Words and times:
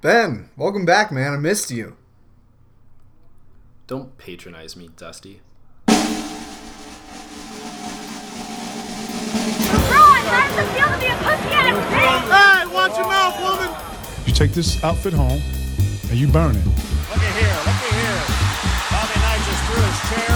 Ben, 0.00 0.48
welcome 0.56 0.86
back, 0.86 1.10
man. 1.10 1.34
I 1.34 1.38
missed 1.38 1.72
you. 1.72 1.96
Don't 3.88 4.16
patronize 4.16 4.76
me, 4.76 4.90
Dusty. 4.96 5.40
Ron, 5.88 5.98
that's 10.22 10.54
the 10.54 10.62
feel 10.70 10.86
to 10.86 10.98
be 11.02 11.10
a 11.10 11.18
pussy 11.18 11.50
ass 11.50 11.74
bitch! 11.90 12.30
Hey, 12.30 12.70
watch 12.70 12.94
your 12.94 13.10
mouth, 13.10 13.42
woman! 13.42 13.74
You 14.22 14.32
take 14.32 14.52
this 14.52 14.78
outfit 14.84 15.14
home 15.14 15.42
and 16.10 16.14
you 16.14 16.28
burn 16.30 16.54
it. 16.54 16.62
Look 16.62 17.18
at 17.18 17.34
here, 17.34 17.58
look 17.66 17.82
at 17.82 17.90
here. 17.98 18.22
Bobby 18.94 19.18
Knight 19.18 19.42
just 19.50 19.62
threw 19.66 19.82
his 19.82 19.98
chair 20.14 20.30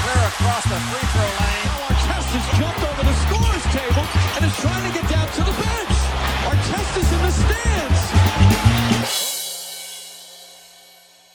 clear 0.00 0.24
across 0.32 0.64
the 0.64 0.80
free 0.88 1.06
throw 1.12 1.28
lane. 1.28 1.76
Artest 1.92 2.40
has 2.40 2.46
jumped 2.56 2.80
over 2.88 3.04
the 3.04 3.16
scorer's 3.28 3.68
table 3.68 4.08
and 4.32 4.48
is 4.48 4.56
trying 4.64 4.80
to 4.88 4.92
get 4.96 5.04
down 5.12 5.28
to 5.28 5.44
the 5.44 5.52
bench. 5.60 5.92
Artest 6.48 6.96
is 6.96 7.12
in 7.12 7.20
the 7.20 7.32
stands. 7.36 8.21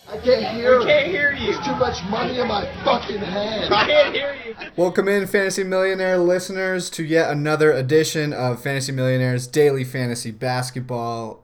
I 0.09 0.17
can't 0.23 0.55
hear. 0.55 0.79
You. 0.79 0.83
I 0.83 0.85
can't 0.85 1.07
hear 1.07 1.33
you. 1.33 1.51
There's 1.51 1.65
too 1.65 1.75
much 1.75 2.03
money 2.09 2.39
in 2.39 2.47
my 2.47 2.65
fucking 2.83 3.19
hand. 3.19 3.73
I 3.73 3.85
can't 3.85 4.15
hear 4.15 4.35
you. 4.45 4.55
Welcome 4.75 5.07
in, 5.07 5.27
Fantasy 5.27 5.63
Millionaire 5.63 6.17
listeners, 6.17 6.89
to 6.91 7.03
yet 7.03 7.29
another 7.29 7.71
edition 7.71 8.33
of 8.33 8.61
Fantasy 8.61 8.91
Millionaire's 8.91 9.47
Daily 9.47 9.83
Fantasy 9.83 10.31
Basketball. 10.31 11.43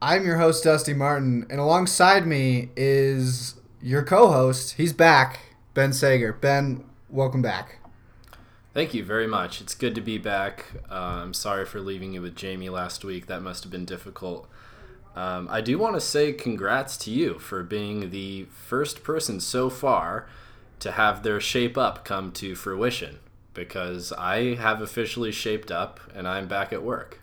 I'm 0.00 0.24
your 0.24 0.36
host, 0.36 0.64
Dusty 0.64 0.94
Martin, 0.94 1.46
and 1.50 1.58
alongside 1.58 2.26
me 2.26 2.70
is 2.76 3.54
your 3.82 4.02
co 4.02 4.28
host. 4.28 4.74
He's 4.74 4.92
back, 4.92 5.40
Ben 5.74 5.92
Sager. 5.92 6.32
Ben, 6.32 6.84
welcome 7.08 7.42
back. 7.42 7.78
Thank 8.74 8.92
you 8.92 9.02
very 9.04 9.26
much. 9.26 9.60
It's 9.62 9.74
good 9.74 9.94
to 9.94 10.02
be 10.02 10.18
back. 10.18 10.66
Uh, 10.90 11.22
I'm 11.22 11.32
sorry 11.34 11.64
for 11.64 11.80
leaving 11.80 12.12
you 12.12 12.20
with 12.20 12.36
Jamie 12.36 12.68
last 12.68 13.04
week. 13.04 13.26
That 13.26 13.40
must 13.40 13.64
have 13.64 13.72
been 13.72 13.86
difficult. 13.86 14.48
Um, 15.16 15.48
I 15.50 15.62
do 15.62 15.78
want 15.78 15.94
to 15.94 16.00
say 16.00 16.32
congrats 16.34 16.98
to 16.98 17.10
you 17.10 17.38
for 17.38 17.62
being 17.62 18.10
the 18.10 18.44
first 18.44 19.02
person 19.02 19.40
so 19.40 19.70
far 19.70 20.28
to 20.80 20.92
have 20.92 21.22
their 21.22 21.40
shape 21.40 21.78
up 21.78 22.04
come 22.04 22.30
to 22.32 22.54
fruition 22.54 23.18
because 23.54 24.12
I 24.12 24.56
have 24.56 24.82
officially 24.82 25.32
shaped 25.32 25.70
up 25.70 26.00
and 26.14 26.28
I'm 26.28 26.46
back 26.46 26.70
at 26.70 26.82
work. 26.82 27.20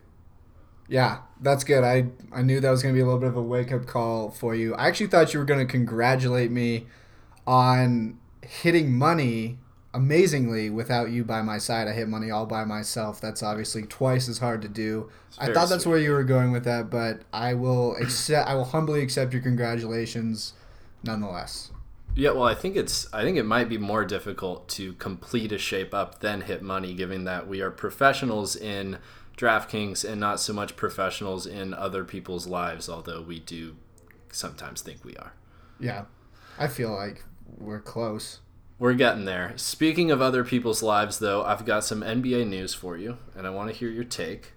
Yeah, 0.87 1.19
that's 1.39 1.63
good. 1.63 1.83
I, 1.83 2.07
I 2.31 2.41
knew 2.41 2.59
that 2.59 2.69
was 2.71 2.81
going 2.81 2.93
to 2.93 2.97
be 2.97 3.01
a 3.01 3.05
little 3.05 3.19
bit 3.19 3.29
of 3.29 3.37
a 3.37 3.41
wake 3.41 3.71
up 3.71 3.85
call 3.85 4.31
for 4.31 4.55
you. 4.55 4.73
I 4.73 4.87
actually 4.87 5.07
thought 5.07 5.33
you 5.33 5.39
were 5.39 5.45
going 5.45 5.65
to 5.65 5.71
congratulate 5.71 6.51
me 6.51 6.87
on 7.45 8.17
hitting 8.41 8.91
money 8.91 9.59
amazingly 9.93 10.69
without 10.69 11.11
you 11.11 11.23
by 11.23 11.41
my 11.41 11.57
side. 11.57 11.87
I 11.87 11.93
hit 11.93 12.07
money 12.07 12.31
all 12.31 12.45
by 12.45 12.65
myself. 12.65 13.21
That's 13.21 13.43
obviously 13.43 13.83
twice 13.83 14.27
as 14.27 14.39
hard 14.39 14.61
to 14.63 14.67
do. 14.67 15.09
I 15.37 15.47
thought 15.47 15.69
that's 15.69 15.83
sweet. 15.83 15.91
where 15.91 15.99
you 15.99 16.11
were 16.11 16.23
going 16.23 16.51
with 16.51 16.63
that, 16.65 16.89
but 16.89 17.21
I 17.31 17.53
will 17.53 17.95
accept. 17.97 18.49
I 18.49 18.55
will 18.55 18.65
humbly 18.65 19.01
accept 19.01 19.33
your 19.33 19.41
congratulations, 19.41 20.53
nonetheless. 21.03 21.71
Yeah, 22.15 22.31
well, 22.31 22.43
I 22.43 22.53
think 22.53 22.75
it's 22.75 23.11
I 23.13 23.23
think 23.23 23.37
it 23.37 23.43
might 23.43 23.69
be 23.69 23.77
more 23.77 24.05
difficult 24.05 24.67
to 24.69 24.93
complete 24.93 25.51
a 25.51 25.57
shape 25.57 25.93
up 25.93 26.19
than 26.19 26.41
hit 26.41 26.61
money, 26.61 26.93
given 26.93 27.23
that 27.23 27.47
we 27.47 27.61
are 27.61 27.71
professionals 27.71 28.55
in 28.55 28.99
DraftKings 29.37 30.07
and 30.07 30.19
not 30.19 30.39
so 30.39 30.53
much 30.53 30.75
professionals 30.75 31.47
in 31.47 31.73
other 31.73 32.03
people's 32.03 32.45
lives. 32.45 32.87
Although 32.87 33.21
we 33.21 33.39
do 33.39 33.75
sometimes 34.31 34.81
think 34.81 35.03
we 35.03 35.15
are. 35.17 35.33
Yeah, 35.79 36.05
I 36.59 36.67
feel 36.67 36.93
like 36.93 37.23
we're 37.57 37.81
close. 37.81 38.39
We're 38.83 38.95
getting 38.95 39.23
there. 39.23 39.53
Speaking 39.55 40.11
of 40.11 40.21
other 40.21 40.43
people's 40.43 40.83
lives, 40.83 41.19
though, 41.19 41.41
I've 41.41 41.65
got 41.65 41.85
some 41.85 42.01
NBA 42.01 42.45
news 42.49 42.73
for 42.73 42.97
you, 42.97 43.17
and 43.33 43.47
I 43.47 43.49
want 43.49 43.71
to 43.71 43.73
hear 43.73 43.87
your 43.87 44.03
take. 44.03 44.51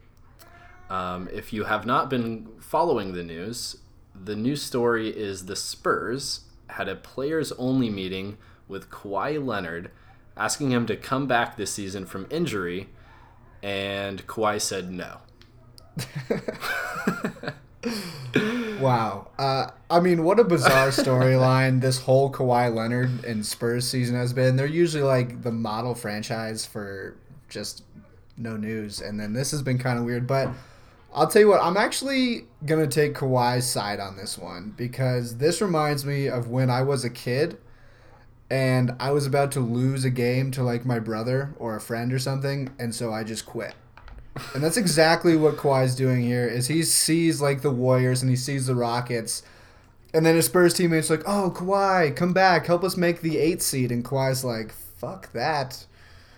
Um, 0.90 1.28
if 1.32 1.52
you 1.52 1.62
have 1.62 1.86
not 1.86 2.10
been 2.10 2.48
following 2.58 3.12
the 3.12 3.22
news, 3.22 3.76
the 4.20 4.34
news 4.34 4.62
story 4.62 5.10
is 5.10 5.46
the 5.46 5.54
Spurs 5.54 6.40
had 6.70 6.88
a 6.88 6.96
players 6.96 7.52
only 7.52 7.88
meeting 7.88 8.36
with 8.66 8.90
Kawhi 8.90 9.40
Leonard, 9.40 9.92
asking 10.36 10.72
him 10.72 10.86
to 10.86 10.96
come 10.96 11.28
back 11.28 11.56
this 11.56 11.72
season 11.72 12.04
from 12.04 12.26
injury, 12.28 12.88
and 13.62 14.26
Kawhi 14.26 14.60
said 14.60 14.90
no. 14.90 15.18
Wow. 18.80 19.28
Uh, 19.38 19.70
I 19.90 20.00
mean, 20.00 20.24
what 20.24 20.38
a 20.38 20.44
bizarre 20.44 20.88
storyline 20.90 21.80
this 21.80 22.00
whole 22.00 22.30
Kawhi 22.30 22.74
Leonard 22.74 23.24
and 23.24 23.44
Spurs 23.44 23.88
season 23.88 24.16
has 24.16 24.32
been. 24.32 24.56
They're 24.56 24.66
usually 24.66 25.02
like 25.02 25.42
the 25.42 25.52
model 25.52 25.94
franchise 25.94 26.66
for 26.66 27.16
just 27.48 27.84
no 28.36 28.56
news, 28.56 29.00
and 29.00 29.18
then 29.18 29.32
this 29.32 29.50
has 29.50 29.62
been 29.62 29.78
kind 29.78 29.98
of 29.98 30.04
weird. 30.04 30.26
But 30.26 30.50
I'll 31.14 31.26
tell 31.26 31.42
you 31.42 31.48
what, 31.48 31.62
I'm 31.62 31.76
actually 31.76 32.46
gonna 32.64 32.86
take 32.86 33.14
Kawhi's 33.14 33.66
side 33.66 34.00
on 34.00 34.16
this 34.16 34.36
one 34.36 34.74
because 34.76 35.38
this 35.38 35.60
reminds 35.60 36.04
me 36.04 36.28
of 36.28 36.48
when 36.48 36.70
I 36.70 36.82
was 36.82 37.04
a 37.04 37.10
kid 37.10 37.58
and 38.50 38.94
I 39.00 39.10
was 39.10 39.26
about 39.26 39.50
to 39.52 39.60
lose 39.60 40.04
a 40.04 40.10
game 40.10 40.50
to 40.52 40.62
like 40.62 40.84
my 40.84 40.98
brother 40.98 41.54
or 41.58 41.74
a 41.76 41.80
friend 41.80 42.12
or 42.12 42.18
something, 42.18 42.70
and 42.78 42.94
so 42.94 43.12
I 43.12 43.24
just 43.24 43.46
quit. 43.46 43.74
And 44.54 44.62
that's 44.62 44.76
exactly 44.76 45.36
what 45.36 45.56
Kawhi's 45.56 45.94
doing 45.94 46.22
here. 46.22 46.46
Is 46.46 46.68
he 46.68 46.82
sees 46.82 47.40
like 47.40 47.62
the 47.62 47.70
Warriors 47.70 48.22
and 48.22 48.30
he 48.30 48.36
sees 48.36 48.66
the 48.66 48.74
Rockets, 48.74 49.42
and 50.12 50.24
then 50.24 50.36
his 50.36 50.46
Spurs 50.46 50.74
teammates 50.74 51.10
like, 51.10 51.22
"Oh, 51.26 51.52
Kawhi, 51.54 52.14
come 52.14 52.32
back, 52.32 52.66
help 52.66 52.84
us 52.84 52.96
make 52.96 53.20
the 53.20 53.38
eight 53.38 53.62
seed." 53.62 53.90
And 53.90 54.04
Kawhi's 54.04 54.44
like, 54.44 54.72
"Fuck 54.72 55.32
that, 55.32 55.86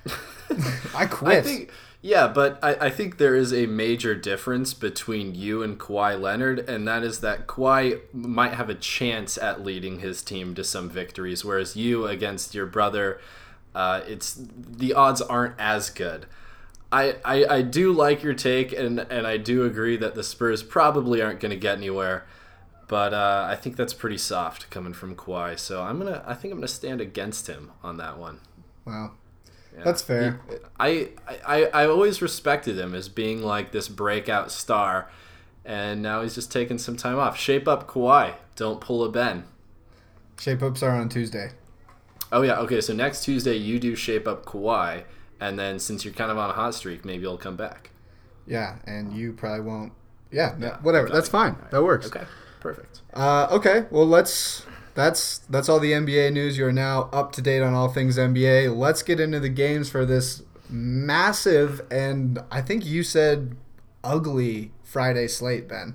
I 0.95 1.07
quit." 1.07 1.39
I 1.39 1.43
think, 1.43 1.71
yeah, 2.01 2.29
but 2.29 2.61
I, 2.63 2.87
I 2.87 2.91
think 2.91 3.19
there 3.19 3.35
is 3.35 3.53
a 3.53 3.67
major 3.67 4.15
difference 4.15 4.73
between 4.73 5.35
you 5.35 5.63
and 5.65 5.79
Kawhi 5.79 6.21
Leonard, 6.21 6.61
and 6.69 6.87
that 6.87 7.03
is 7.03 7.21
that 7.21 7.49
Kawhi 7.49 8.01
might 8.13 8.55
have 8.55 8.71
a 8.71 8.75
chance 8.75 9.37
at 9.37 9.65
leading 9.65 9.99
his 9.99 10.23
team 10.23 10.55
to 10.55 10.63
some 10.63 10.89
victories, 10.89 11.45
whereas 11.45 11.75
you 11.75 12.07
against 12.07 12.55
your 12.55 12.67
brother, 12.67 13.21
uh, 13.75 14.03
it's 14.07 14.39
the 14.41 14.95
odds 14.95 15.21
aren't 15.21 15.55
as 15.59 15.91
good. 15.91 16.27
I, 16.91 17.17
I, 17.25 17.45
I 17.57 17.63
do 17.63 17.93
like 17.93 18.23
your 18.23 18.35
take, 18.35 18.73
and, 18.73 18.99
and 19.01 19.27
I 19.27 19.37
do 19.37 19.65
agree 19.65 19.97
that 19.99 20.15
the 20.15 20.23
Spurs 20.25 20.63
probably 20.63 21.21
aren't 21.21 21.41
going 21.41 21.51
to 21.51 21.57
get 21.57 21.77
anywhere. 21.77 22.27
But 22.87 23.13
uh, 23.13 23.47
I 23.51 23.55
think 23.57 23.77
that's 23.77 23.93
pretty 23.93 24.17
soft 24.17 24.71
coming 24.71 24.95
from 24.95 25.15
Kawhi, 25.15 25.59
so 25.59 25.83
I'm 25.83 25.99
gonna. 25.99 26.25
I 26.27 26.33
think 26.33 26.53
I'm 26.53 26.59
gonna 26.59 26.69
stand 26.69 27.03
against 27.03 27.47
him 27.47 27.71
on 27.83 27.99
that 27.99 28.17
one. 28.17 28.41
wow, 28.87 29.11
Yeah. 29.77 29.85
that's 29.85 30.01
fair. 30.01 30.41
I, 30.81 31.11
I 31.47 31.65
I 31.67 31.85
always 31.87 32.23
respected 32.23 32.79
him 32.79 32.95
as 32.95 33.11
being 33.11 33.43
like 33.43 33.73
this 33.73 33.89
breakout 33.89 34.51
star, 34.51 35.11
and 35.67 36.01
now 36.01 36.23
he's 36.23 36.35
just 36.35 36.51
taking 36.51 36.79
some 36.79 36.97
time 36.97 37.19
off. 37.19 37.37
Shape 37.39 37.69
up 37.69 37.87
Kawhi. 37.87 38.37
Don't 38.57 38.81
pull 38.81 39.05
a 39.05 39.11
Ben. 39.11 39.45
Shape 40.41 40.63
ups 40.63 40.83
are 40.83 40.93
on 40.93 41.11
Tuesday. 41.11 41.51
Oh 42.33 42.41
yeah, 42.41 42.59
okay. 42.61 42.81
So 42.81 42.95
next 42.95 43.23
Tuesday 43.23 43.57
you 43.57 43.79
do 43.79 43.95
shape 43.95 44.27
up 44.27 44.47
Kawhi, 44.47 45.05
and 45.41 45.59
then 45.59 45.79
since 45.79 46.05
you're 46.05 46.15
kind 46.15 46.31
of 46.31 46.39
on 46.39 46.51
a 46.51 46.53
hot 46.55 46.75
streak, 46.75 47.05
maybe 47.05 47.21
he'll 47.23 47.39
come 47.39 47.57
back. 47.57 47.91
Yeah, 48.47 48.77
and 48.87 49.13
you 49.13 49.33
probably 49.33 49.61
won't. 49.61 49.93
Yeah, 50.31 50.55
no- 50.59 50.79
whatever. 50.83 51.09
That's 51.09 51.29
it. 51.29 51.33
fine. 51.33 51.53
Alright. 51.55 51.71
That 51.71 51.83
works. 51.83 52.07
Okay, 52.07 52.25
perfect. 52.61 53.03
Uh, 53.15 53.49
okay, 53.51 53.87
well 53.91 54.07
let's. 54.07 54.65
That's 54.95 55.39
that's 55.51 55.69
all 55.69 55.79
the 55.79 55.93
NBA 55.93 56.33
news. 56.33 56.59
You're 56.59 56.73
now 56.73 57.09
up 57.13 57.31
to 57.33 57.43
date 57.43 57.63
on 57.63 57.73
all 57.75 57.89
things 57.89 58.19
NBA. 58.19 58.77
Let's 58.77 59.03
get 59.03 59.21
into 59.21 59.39
the 59.39 59.49
games 59.49 59.89
for 59.89 60.05
this 60.05 60.43
massive 60.69 61.81
and 61.91 62.39
I 62.51 62.61
think 62.61 62.85
you 62.85 63.03
said 63.03 63.57
ugly 64.05 64.73
Friday 64.83 65.29
slate, 65.29 65.69
Ben. 65.69 65.95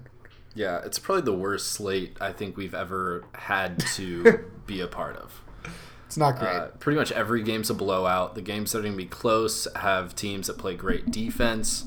Yeah, 0.56 0.82
it's 0.86 1.00
probably 1.00 1.24
the 1.24 1.34
worst 1.34 1.72
slate 1.72 2.16
I 2.22 2.32
think 2.32 2.56
we've 2.58 2.74
ever 2.76 3.24
had 3.34 3.80
to 3.96 4.46
be 4.68 4.80
a 4.82 4.88
part 4.88 5.18
of. 5.18 5.42
It's 6.14 6.18
not 6.20 6.38
great. 6.38 6.48
Uh, 6.48 6.68
pretty 6.78 7.00
much 7.00 7.12
every 7.12 7.42
game's 7.42 7.72
a 7.72 7.74
blowout. 7.74 8.36
The 8.36 8.44
games 8.44 8.72
that 8.72 8.78
are 8.78 8.82
going 8.84 8.94
to 8.94 8.98
be 8.98 9.08
close 9.08 9.68
have 9.78 10.16
teams 10.16 10.46
that 10.46 10.60
play 10.60 10.76
great 10.76 11.10
defense. 11.10 11.86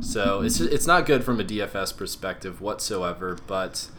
So 0.00 0.40
it's 0.40 0.60
it's 0.60 0.86
not 0.86 1.04
good 1.04 1.24
from 1.24 1.40
a 1.40 1.44
DFS 1.44 1.94
perspective 1.94 2.62
whatsoever. 2.62 3.36
But 3.46 3.90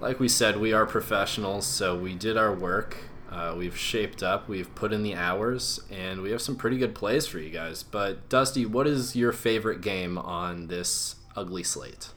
like 0.00 0.18
we 0.18 0.28
said, 0.28 0.56
we 0.56 0.72
are 0.72 0.86
professionals, 0.86 1.68
so 1.68 1.96
we 1.96 2.16
did 2.16 2.36
our 2.36 2.52
work. 2.52 2.96
Uh, 3.30 3.54
we've 3.56 3.78
shaped 3.78 4.24
up, 4.24 4.48
we've 4.48 4.74
put 4.74 4.92
in 4.92 5.04
the 5.04 5.14
hours, 5.14 5.78
and 5.88 6.20
we 6.20 6.32
have 6.32 6.42
some 6.42 6.56
pretty 6.56 6.76
good 6.76 6.92
plays 6.92 7.24
for 7.24 7.38
you 7.38 7.50
guys. 7.50 7.84
But 7.84 8.28
Dusty, 8.28 8.66
what 8.66 8.88
is 8.88 9.14
your 9.14 9.30
favorite 9.30 9.82
game 9.82 10.18
on 10.18 10.66
this 10.66 11.14
ugly 11.36 11.62
slate? 11.62 12.08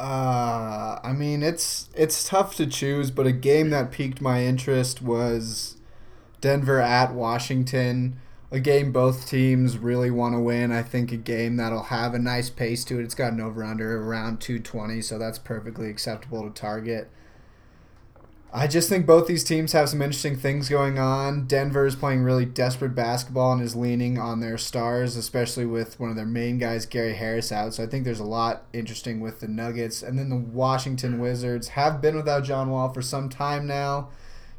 Uh, 0.00 0.98
I 1.04 1.12
mean, 1.12 1.42
it's 1.42 1.90
it's 1.94 2.26
tough 2.26 2.56
to 2.56 2.66
choose, 2.66 3.10
but 3.10 3.26
a 3.26 3.32
game 3.32 3.68
that 3.68 3.90
piqued 3.90 4.22
my 4.22 4.42
interest 4.42 5.02
was 5.02 5.76
Denver 6.40 6.80
at 6.80 7.12
Washington. 7.12 8.18
A 8.50 8.60
game 8.60 8.92
both 8.92 9.28
teams 9.28 9.76
really 9.76 10.10
want 10.10 10.34
to 10.34 10.40
win. 10.40 10.72
I 10.72 10.82
think 10.82 11.12
a 11.12 11.18
game 11.18 11.56
that'll 11.56 11.84
have 11.84 12.14
a 12.14 12.18
nice 12.18 12.48
pace 12.48 12.82
to 12.86 12.98
it. 12.98 13.02
It's 13.04 13.14
got 13.14 13.34
an 13.34 13.42
over 13.42 13.62
under 13.62 14.02
around 14.02 14.40
220, 14.40 15.02
so 15.02 15.18
that's 15.18 15.38
perfectly 15.38 15.90
acceptable 15.90 16.44
to 16.44 16.50
target. 16.50 17.10
I 18.52 18.66
just 18.66 18.88
think 18.88 19.06
both 19.06 19.28
these 19.28 19.44
teams 19.44 19.72
have 19.72 19.88
some 19.88 20.02
interesting 20.02 20.36
things 20.36 20.68
going 20.68 20.98
on. 20.98 21.46
Denver 21.46 21.86
is 21.86 21.94
playing 21.94 22.22
really 22.22 22.44
desperate 22.44 22.96
basketball 22.96 23.52
and 23.52 23.62
is 23.62 23.76
leaning 23.76 24.18
on 24.18 24.40
their 24.40 24.58
stars, 24.58 25.16
especially 25.16 25.66
with 25.66 26.00
one 26.00 26.10
of 26.10 26.16
their 26.16 26.26
main 26.26 26.58
guys, 26.58 26.84
Gary 26.84 27.14
Harris, 27.14 27.52
out. 27.52 27.74
So 27.74 27.84
I 27.84 27.86
think 27.86 28.04
there's 28.04 28.18
a 28.18 28.24
lot 28.24 28.64
interesting 28.72 29.20
with 29.20 29.38
the 29.38 29.46
Nuggets. 29.46 30.02
And 30.02 30.18
then 30.18 30.30
the 30.30 30.36
Washington 30.36 31.20
Wizards 31.20 31.68
have 31.68 32.02
been 32.02 32.16
without 32.16 32.42
John 32.42 32.70
Wall 32.70 32.92
for 32.92 33.02
some 33.02 33.28
time 33.28 33.68
now. 33.68 34.08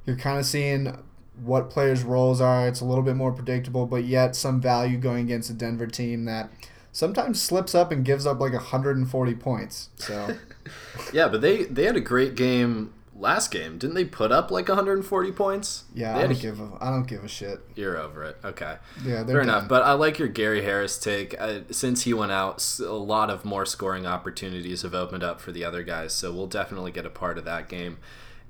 You're 0.05 0.15
kind 0.15 0.39
of 0.39 0.45
seeing 0.45 0.97
what 1.43 1.69
players' 1.69 2.03
roles 2.03 2.39
are. 2.39 2.67
It's 2.67 2.81
a 2.81 2.85
little 2.85 3.03
bit 3.03 3.17
more 3.17 3.33
predictable, 3.33 3.85
but 3.87 4.05
yet 4.05 4.37
some 4.37 4.61
value 4.61 4.97
going 4.97 5.25
against 5.25 5.49
a 5.49 5.53
Denver 5.53 5.87
team 5.87 6.23
that 6.25 6.49
sometimes 6.93 7.41
slips 7.41 7.75
up 7.75 7.91
and 7.91 8.05
gives 8.05 8.25
up 8.25 8.39
like 8.39 8.53
140 8.53 9.35
points. 9.35 9.89
So 9.97 10.37
Yeah, 11.13 11.27
but 11.27 11.41
they 11.41 11.65
they 11.65 11.83
had 11.83 11.95
a 11.95 12.01
great 12.01 12.35
game 12.35 12.93
last 13.21 13.51
game. 13.51 13.77
Didn't 13.77 13.95
they 13.95 14.03
put 14.05 14.31
up 14.31 14.51
like 14.51 14.67
140 14.67 15.31
points? 15.31 15.85
yeah, 15.93 16.17
I 16.17 16.23
don't 16.23 16.31
a- 16.31 16.35
give 16.35 16.59
a 16.59 16.77
I 16.81 16.89
don't 16.89 17.07
give 17.07 17.23
a 17.23 17.27
shit. 17.27 17.61
You're 17.75 17.97
over 17.97 18.23
it. 18.23 18.37
Okay. 18.43 18.77
Yeah, 19.05 19.23
they're 19.23 19.35
Fair 19.35 19.41
enough. 19.41 19.67
But 19.67 19.83
I 19.83 19.93
like 19.93 20.19
your 20.19 20.27
Gary 20.27 20.63
Harris 20.63 20.97
take. 20.99 21.39
Uh, 21.39 21.59
since 21.69 22.03
he 22.03 22.13
went 22.13 22.31
out, 22.31 22.65
a 22.79 22.91
lot 22.91 23.29
of 23.29 23.45
more 23.45 23.65
scoring 23.65 24.05
opportunities 24.05 24.81
have 24.81 24.93
opened 24.95 25.23
up 25.23 25.39
for 25.39 25.51
the 25.51 25.63
other 25.63 25.83
guys. 25.83 26.13
So 26.13 26.33
we'll 26.33 26.47
definitely 26.47 26.91
get 26.91 27.05
a 27.05 27.09
part 27.09 27.37
of 27.37 27.45
that 27.45 27.69
game. 27.69 27.99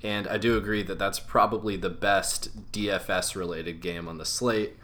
And 0.03 0.27
I 0.27 0.37
do 0.37 0.57
agree 0.57 0.81
that 0.83 0.97
that's 0.97 1.19
probably 1.19 1.77
the 1.77 1.89
best 1.91 2.71
DFS 2.71 3.35
related 3.35 3.81
game 3.81 4.07
on 4.07 4.17
the 4.17 4.25
slate. 4.25 4.77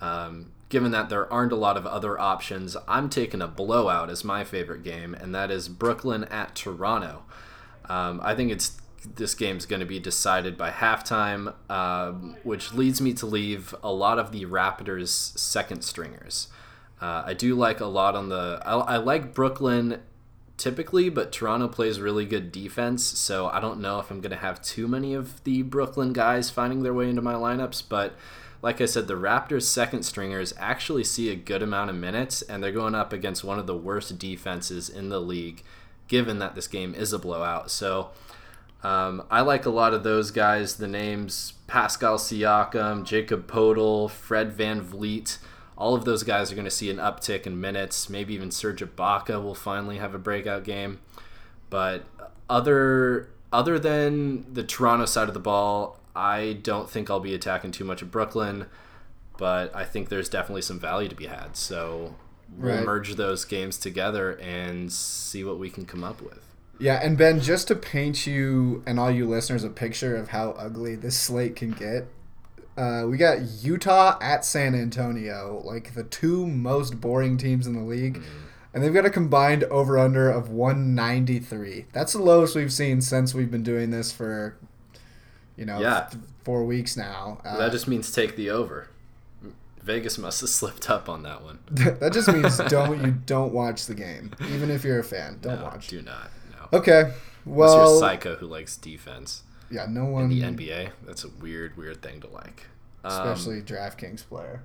Um, 0.00 0.52
given 0.68 0.90
that 0.90 1.08
there 1.08 1.32
aren't 1.32 1.52
a 1.52 1.56
lot 1.56 1.76
of 1.76 1.86
other 1.86 2.18
options, 2.18 2.76
I'm 2.88 3.08
taking 3.08 3.40
a 3.40 3.46
blowout 3.46 4.10
as 4.10 4.24
my 4.24 4.42
favorite 4.42 4.82
game, 4.82 5.14
and 5.14 5.32
that 5.34 5.50
is 5.52 5.68
Brooklyn 5.68 6.24
at 6.24 6.56
Toronto. 6.56 7.22
Um, 7.88 8.20
I 8.24 8.34
think 8.34 8.50
it's 8.50 8.80
this 9.14 9.34
game's 9.34 9.66
going 9.66 9.80
to 9.80 9.86
be 9.86 9.98
decided 9.98 10.58
by 10.58 10.70
halftime, 10.70 11.54
um, 11.70 12.36
which 12.42 12.72
leads 12.72 13.00
me 13.00 13.12
to 13.14 13.26
leave 13.26 13.74
a 13.82 13.92
lot 13.92 14.18
of 14.18 14.32
the 14.32 14.44
Raptors' 14.44 15.08
second 15.38 15.82
stringers. 15.82 16.48
Uh, 17.00 17.22
I 17.26 17.34
do 17.34 17.54
like 17.54 17.80
a 17.80 17.86
lot 17.86 18.14
on 18.14 18.28
the. 18.28 18.60
I, 18.64 18.74
I 18.74 18.96
like 18.96 19.34
Brooklyn 19.34 20.00
typically, 20.56 21.10
but 21.10 21.32
Toronto 21.32 21.68
plays 21.68 22.00
really 22.00 22.24
good 22.24 22.50
defense, 22.50 23.04
so 23.04 23.48
I 23.48 23.60
don't 23.60 23.80
know 23.80 23.98
if 23.98 24.10
I'm 24.10 24.20
going 24.20 24.30
to 24.30 24.36
have 24.36 24.62
too 24.62 24.88
many 24.88 25.12
of 25.12 25.44
the 25.44 25.62
Brooklyn 25.62 26.12
guys 26.12 26.50
finding 26.50 26.82
their 26.82 26.94
way 26.94 27.10
into 27.10 27.20
my 27.22 27.34
lineups. 27.34 27.82
But 27.88 28.14
like 28.62 28.80
I 28.80 28.86
said, 28.86 29.06
the 29.06 29.14
Raptors' 29.14 29.62
second 29.62 30.04
stringers 30.04 30.54
actually 30.58 31.04
see 31.04 31.30
a 31.30 31.36
good 31.36 31.62
amount 31.62 31.90
of 31.90 31.96
minutes, 31.96 32.40
and 32.42 32.62
they're 32.62 32.72
going 32.72 32.94
up 32.94 33.12
against 33.12 33.44
one 33.44 33.58
of 33.58 33.66
the 33.66 33.76
worst 33.76 34.18
defenses 34.18 34.88
in 34.88 35.10
the 35.10 35.20
league, 35.20 35.62
given 36.08 36.38
that 36.38 36.54
this 36.54 36.68
game 36.68 36.94
is 36.94 37.12
a 37.12 37.18
blowout. 37.18 37.70
So. 37.70 38.10
Um, 38.86 39.24
I 39.30 39.40
like 39.40 39.66
a 39.66 39.70
lot 39.70 39.94
of 39.94 40.04
those 40.04 40.30
guys. 40.30 40.76
The 40.76 40.86
names 40.86 41.54
Pascal 41.66 42.18
Siakam, 42.18 43.04
Jakob 43.04 43.48
Poeltl, 43.50 44.08
Fred 44.10 44.56
VanVleet. 44.56 45.38
All 45.76 45.94
of 45.94 46.04
those 46.04 46.22
guys 46.22 46.52
are 46.52 46.54
going 46.54 46.66
to 46.66 46.70
see 46.70 46.88
an 46.88 46.98
uptick 46.98 47.46
in 47.46 47.60
minutes. 47.60 48.08
Maybe 48.08 48.34
even 48.34 48.50
Serge 48.52 48.80
Ibaka 48.82 49.42
will 49.42 49.56
finally 49.56 49.98
have 49.98 50.14
a 50.14 50.18
breakout 50.18 50.62
game. 50.62 51.00
But 51.68 52.04
other 52.48 53.28
other 53.52 53.78
than 53.78 54.52
the 54.54 54.62
Toronto 54.62 55.04
side 55.06 55.26
of 55.28 55.34
the 55.34 55.40
ball, 55.40 55.98
I 56.14 56.58
don't 56.62 56.88
think 56.88 57.10
I'll 57.10 57.20
be 57.20 57.34
attacking 57.34 57.72
too 57.72 57.84
much 57.84 58.02
of 58.02 58.10
Brooklyn. 58.12 58.66
But 59.36 59.74
I 59.74 59.84
think 59.84 60.08
there's 60.08 60.28
definitely 60.28 60.62
some 60.62 60.78
value 60.78 61.08
to 61.08 61.14
be 61.16 61.26
had. 61.26 61.56
So 61.56 62.14
we'll 62.56 62.76
Right. 62.76 62.84
merge 62.84 63.16
those 63.16 63.44
games 63.44 63.78
together 63.78 64.32
and 64.40 64.92
see 64.92 65.42
what 65.42 65.58
we 65.58 65.70
can 65.70 65.84
come 65.86 66.04
up 66.04 66.22
with. 66.22 66.45
Yeah, 66.78 67.00
and 67.02 67.16
Ben, 67.16 67.40
just 67.40 67.68
to 67.68 67.74
paint 67.74 68.26
you 68.26 68.82
and 68.86 69.00
all 69.00 69.10
you 69.10 69.26
listeners 69.26 69.64
a 69.64 69.70
picture 69.70 70.14
of 70.16 70.28
how 70.28 70.50
ugly 70.52 70.94
this 70.94 71.16
slate 71.18 71.56
can 71.56 71.70
get, 71.70 72.06
uh, 72.76 73.04
we 73.08 73.16
got 73.16 73.38
Utah 73.62 74.18
at 74.20 74.44
San 74.44 74.74
Antonio, 74.74 75.62
like 75.64 75.94
the 75.94 76.02
two 76.04 76.46
most 76.46 77.00
boring 77.00 77.38
teams 77.38 77.66
in 77.66 77.72
the 77.74 77.82
league. 77.82 78.22
And 78.74 78.84
they've 78.84 78.92
got 78.92 79.06
a 79.06 79.10
combined 79.10 79.64
over 79.64 79.98
under 79.98 80.28
of 80.30 80.50
193. 80.50 81.86
That's 81.92 82.12
the 82.12 82.20
lowest 82.20 82.54
we've 82.54 82.72
seen 82.72 83.00
since 83.00 83.32
we've 83.32 83.50
been 83.50 83.62
doing 83.62 83.90
this 83.90 84.12
for, 84.12 84.54
you 85.56 85.64
know, 85.64 85.80
Yeah. 85.80 86.08
th- 86.10 86.22
four 86.44 86.62
weeks 86.66 86.94
now. 86.94 87.40
Uh, 87.42 87.56
That 87.56 87.72
just 87.72 87.88
means 87.88 88.12
take 88.12 88.36
the 88.36 88.50
over. 88.50 88.88
Vegas 89.82 90.18
must 90.18 90.42
have 90.42 90.50
slipped 90.60 90.90
up 90.90 91.08
on 91.08 91.22
that 91.22 91.42
one. 91.42 91.60
that 91.70 92.12
just 92.12 92.30
means 92.30 92.58
don't 92.68 93.02
you 93.02 93.12
don't 93.24 93.54
watch 93.54 93.86
the 93.86 93.94
game, 93.94 94.32
even 94.52 94.70
if 94.70 94.84
you're 94.84 94.98
a 94.98 95.04
fan. 95.04 95.38
Don't 95.40 95.60
No, 95.60 95.64
watch. 95.64 95.88
do 95.88 96.02
not. 96.02 96.30
Okay, 96.72 97.12
Unless 97.44 97.72
you're 97.72 97.80
a 97.80 97.84
well, 97.84 97.98
psycho 97.98 98.36
who 98.36 98.46
likes 98.46 98.76
defense 98.76 99.42
yeah, 99.70 99.86
no 99.88 100.04
one 100.04 100.24
in 100.24 100.28
the 100.28 100.42
NBA. 100.42 100.90
That's 101.04 101.24
a 101.24 101.28
weird, 101.28 101.76
weird 101.76 102.02
thing 102.02 102.20
to 102.20 102.28
like. 102.28 102.66
Um, 103.04 103.12
especially 103.12 103.62
DraftKings 103.62 104.26
player. 104.26 104.62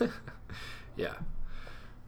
yeah. 0.96 1.14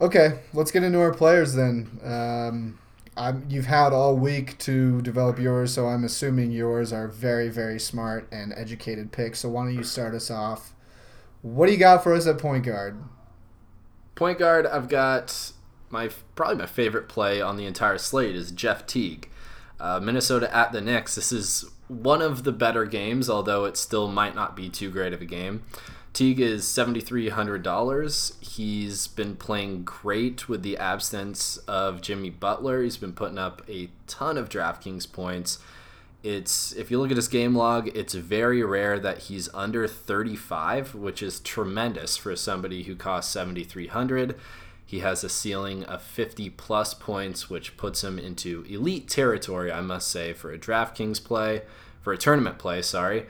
Okay, 0.00 0.40
let's 0.52 0.70
get 0.70 0.82
into 0.82 1.00
our 1.00 1.12
players 1.12 1.54
then. 1.54 2.00
Um, 2.04 2.78
I'm, 3.16 3.44
you've 3.48 3.66
had 3.66 3.92
all 3.92 4.16
week 4.16 4.58
to 4.58 5.00
develop 5.02 5.38
yours, 5.38 5.74
so 5.74 5.86
I'm 5.86 6.04
assuming 6.04 6.52
yours 6.52 6.92
are 6.92 7.08
very, 7.08 7.48
very 7.48 7.80
smart 7.80 8.28
and 8.30 8.52
educated 8.56 9.10
picks. 9.10 9.40
So 9.40 9.48
why 9.48 9.64
don't 9.64 9.74
you 9.74 9.82
start 9.82 10.14
us 10.14 10.30
off? 10.30 10.72
What 11.42 11.66
do 11.66 11.72
you 11.72 11.78
got 11.78 12.02
for 12.02 12.14
us 12.14 12.26
at 12.26 12.38
point 12.38 12.64
guard? 12.64 13.00
Point 14.14 14.38
guard, 14.38 14.66
I've 14.66 14.88
got 14.88 15.52
my 15.90 16.10
probably 16.34 16.56
my 16.56 16.66
favorite 16.66 17.08
play 17.08 17.40
on 17.40 17.56
the 17.56 17.66
entire 17.66 17.98
slate 17.98 18.34
is 18.34 18.50
Jeff 18.50 18.86
Teague. 18.86 19.28
Uh, 19.80 20.00
Minnesota 20.00 20.54
at 20.54 20.72
the 20.72 20.80
Knicks. 20.80 21.14
This 21.14 21.30
is 21.30 21.64
one 21.86 22.20
of 22.20 22.44
the 22.44 22.52
better 22.52 22.84
games, 22.84 23.30
although 23.30 23.64
it 23.64 23.76
still 23.76 24.08
might 24.08 24.34
not 24.34 24.56
be 24.56 24.68
too 24.68 24.90
great 24.90 25.12
of 25.12 25.22
a 25.22 25.26
game. 25.26 25.62
Teague 26.12 26.40
is 26.40 26.66
seventy 26.66 27.00
three 27.00 27.28
hundred 27.28 27.62
dollars. 27.62 28.36
He's 28.40 29.06
been 29.06 29.36
playing 29.36 29.84
great 29.84 30.48
with 30.48 30.62
the 30.62 30.76
absence 30.76 31.58
of 31.68 32.00
Jimmy 32.00 32.30
Butler. 32.30 32.82
He's 32.82 32.96
been 32.96 33.12
putting 33.12 33.38
up 33.38 33.62
a 33.68 33.90
ton 34.06 34.36
of 34.36 34.48
DraftKings 34.48 35.10
points. 35.12 35.58
It's 36.24 36.72
if 36.72 36.90
you 36.90 36.98
look 36.98 37.12
at 37.12 37.16
his 37.16 37.28
game 37.28 37.54
log, 37.54 37.88
it's 37.96 38.14
very 38.14 38.64
rare 38.64 38.98
that 38.98 39.18
he's 39.18 39.48
under 39.54 39.86
35, 39.86 40.94
which 40.96 41.22
is 41.22 41.38
tremendous 41.38 42.16
for 42.16 42.34
somebody 42.34 42.82
who 42.82 42.96
costs 42.96 43.32
7300. 43.32 44.34
He 44.88 45.00
has 45.00 45.22
a 45.22 45.28
ceiling 45.28 45.84
of 45.84 46.00
50 46.00 46.48
plus 46.48 46.94
points, 46.94 47.50
which 47.50 47.76
puts 47.76 48.02
him 48.02 48.18
into 48.18 48.64
elite 48.66 49.06
territory, 49.06 49.70
I 49.70 49.82
must 49.82 50.08
say, 50.08 50.32
for 50.32 50.50
a 50.50 50.58
DraftKings 50.58 51.22
play, 51.22 51.60
for 52.00 52.14
a 52.14 52.16
tournament 52.16 52.58
play, 52.58 52.80
sorry. 52.80 53.26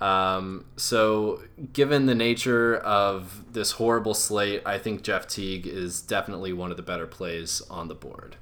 Um, 0.00 0.64
so, 0.76 1.42
given 1.72 2.06
the 2.06 2.14
nature 2.14 2.76
of 2.76 3.52
this 3.52 3.72
horrible 3.72 4.14
slate, 4.14 4.62
I 4.64 4.78
think 4.78 5.02
Jeff 5.02 5.26
Teague 5.26 5.66
is 5.66 6.00
definitely 6.00 6.52
one 6.52 6.70
of 6.70 6.76
the 6.76 6.84
better 6.84 7.08
plays 7.08 7.62
on 7.68 7.88
the 7.88 7.96
board. 7.96 8.36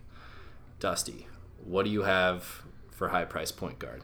Dusty, 0.81 1.29
what 1.65 1.87
do 1.87 1.91
you 1.91 2.03
have 2.03 2.61
for 2.91 3.09
high 3.09 3.25
price 3.25 3.53
point 3.53 3.79
guard? 3.79 4.03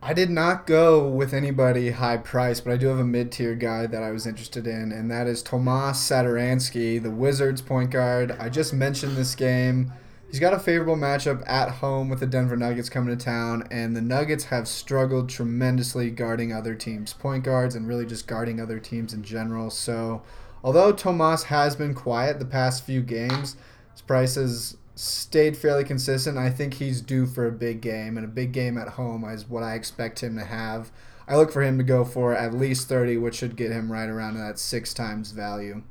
I 0.00 0.14
did 0.14 0.30
not 0.30 0.66
go 0.66 1.08
with 1.08 1.34
anybody 1.34 1.90
high 1.90 2.18
price, 2.18 2.60
but 2.60 2.72
I 2.72 2.76
do 2.76 2.86
have 2.86 3.00
a 3.00 3.04
mid 3.04 3.32
tier 3.32 3.56
guy 3.56 3.86
that 3.86 4.02
I 4.02 4.12
was 4.12 4.28
interested 4.28 4.64
in, 4.66 4.92
and 4.92 5.10
that 5.10 5.26
is 5.26 5.42
Tomas 5.42 5.98
Satoransky, 5.98 7.02
the 7.02 7.10
Wizards 7.10 7.60
point 7.60 7.90
guard. 7.90 8.30
I 8.38 8.48
just 8.48 8.72
mentioned 8.72 9.16
this 9.16 9.34
game. 9.34 9.92
He's 10.30 10.38
got 10.38 10.54
a 10.54 10.58
favorable 10.58 10.94
matchup 10.94 11.42
at 11.48 11.70
home 11.70 12.08
with 12.08 12.20
the 12.20 12.26
Denver 12.26 12.56
Nuggets 12.56 12.88
coming 12.88 13.16
to 13.16 13.22
town, 13.22 13.66
and 13.72 13.96
the 13.96 14.00
Nuggets 14.00 14.44
have 14.44 14.68
struggled 14.68 15.28
tremendously 15.28 16.10
guarding 16.10 16.52
other 16.52 16.76
teams' 16.76 17.12
point 17.12 17.42
guards 17.42 17.74
and 17.74 17.88
really 17.88 18.06
just 18.06 18.28
guarding 18.28 18.60
other 18.60 18.78
teams 18.78 19.12
in 19.12 19.24
general. 19.24 19.68
So, 19.68 20.22
although 20.62 20.92
Tomas 20.92 21.44
has 21.44 21.74
been 21.74 21.92
quiet 21.92 22.38
the 22.38 22.44
past 22.44 22.84
few 22.84 23.02
games, 23.02 23.56
his 23.92 24.02
price 24.02 24.36
has 24.36 24.76
stayed 24.98 25.56
fairly 25.56 25.84
consistent. 25.84 26.36
I 26.36 26.50
think 26.50 26.74
he's 26.74 27.00
due 27.00 27.26
for 27.26 27.46
a 27.46 27.52
big 27.52 27.80
game, 27.80 28.16
and 28.16 28.24
a 28.24 28.28
big 28.28 28.52
game 28.52 28.76
at 28.76 28.88
home 28.90 29.24
is 29.24 29.48
what 29.48 29.62
I 29.62 29.74
expect 29.74 30.22
him 30.22 30.36
to 30.36 30.44
have. 30.44 30.90
I 31.26 31.36
look 31.36 31.52
for 31.52 31.62
him 31.62 31.78
to 31.78 31.84
go 31.84 32.04
for 32.04 32.34
at 32.34 32.54
least 32.54 32.88
30, 32.88 33.18
which 33.18 33.36
should 33.36 33.54
get 33.54 33.70
him 33.70 33.92
right 33.92 34.08
around 34.08 34.34
that 34.34 34.58
six 34.58 34.94
times 34.94 35.30
value. 35.32 35.82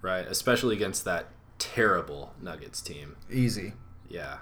Right, 0.00 0.26
especially 0.26 0.76
against 0.76 1.04
that 1.06 1.28
terrible 1.58 2.34
Nuggets 2.40 2.80
team. 2.80 3.16
Easy. 3.30 3.72
Yeah. 4.08 4.38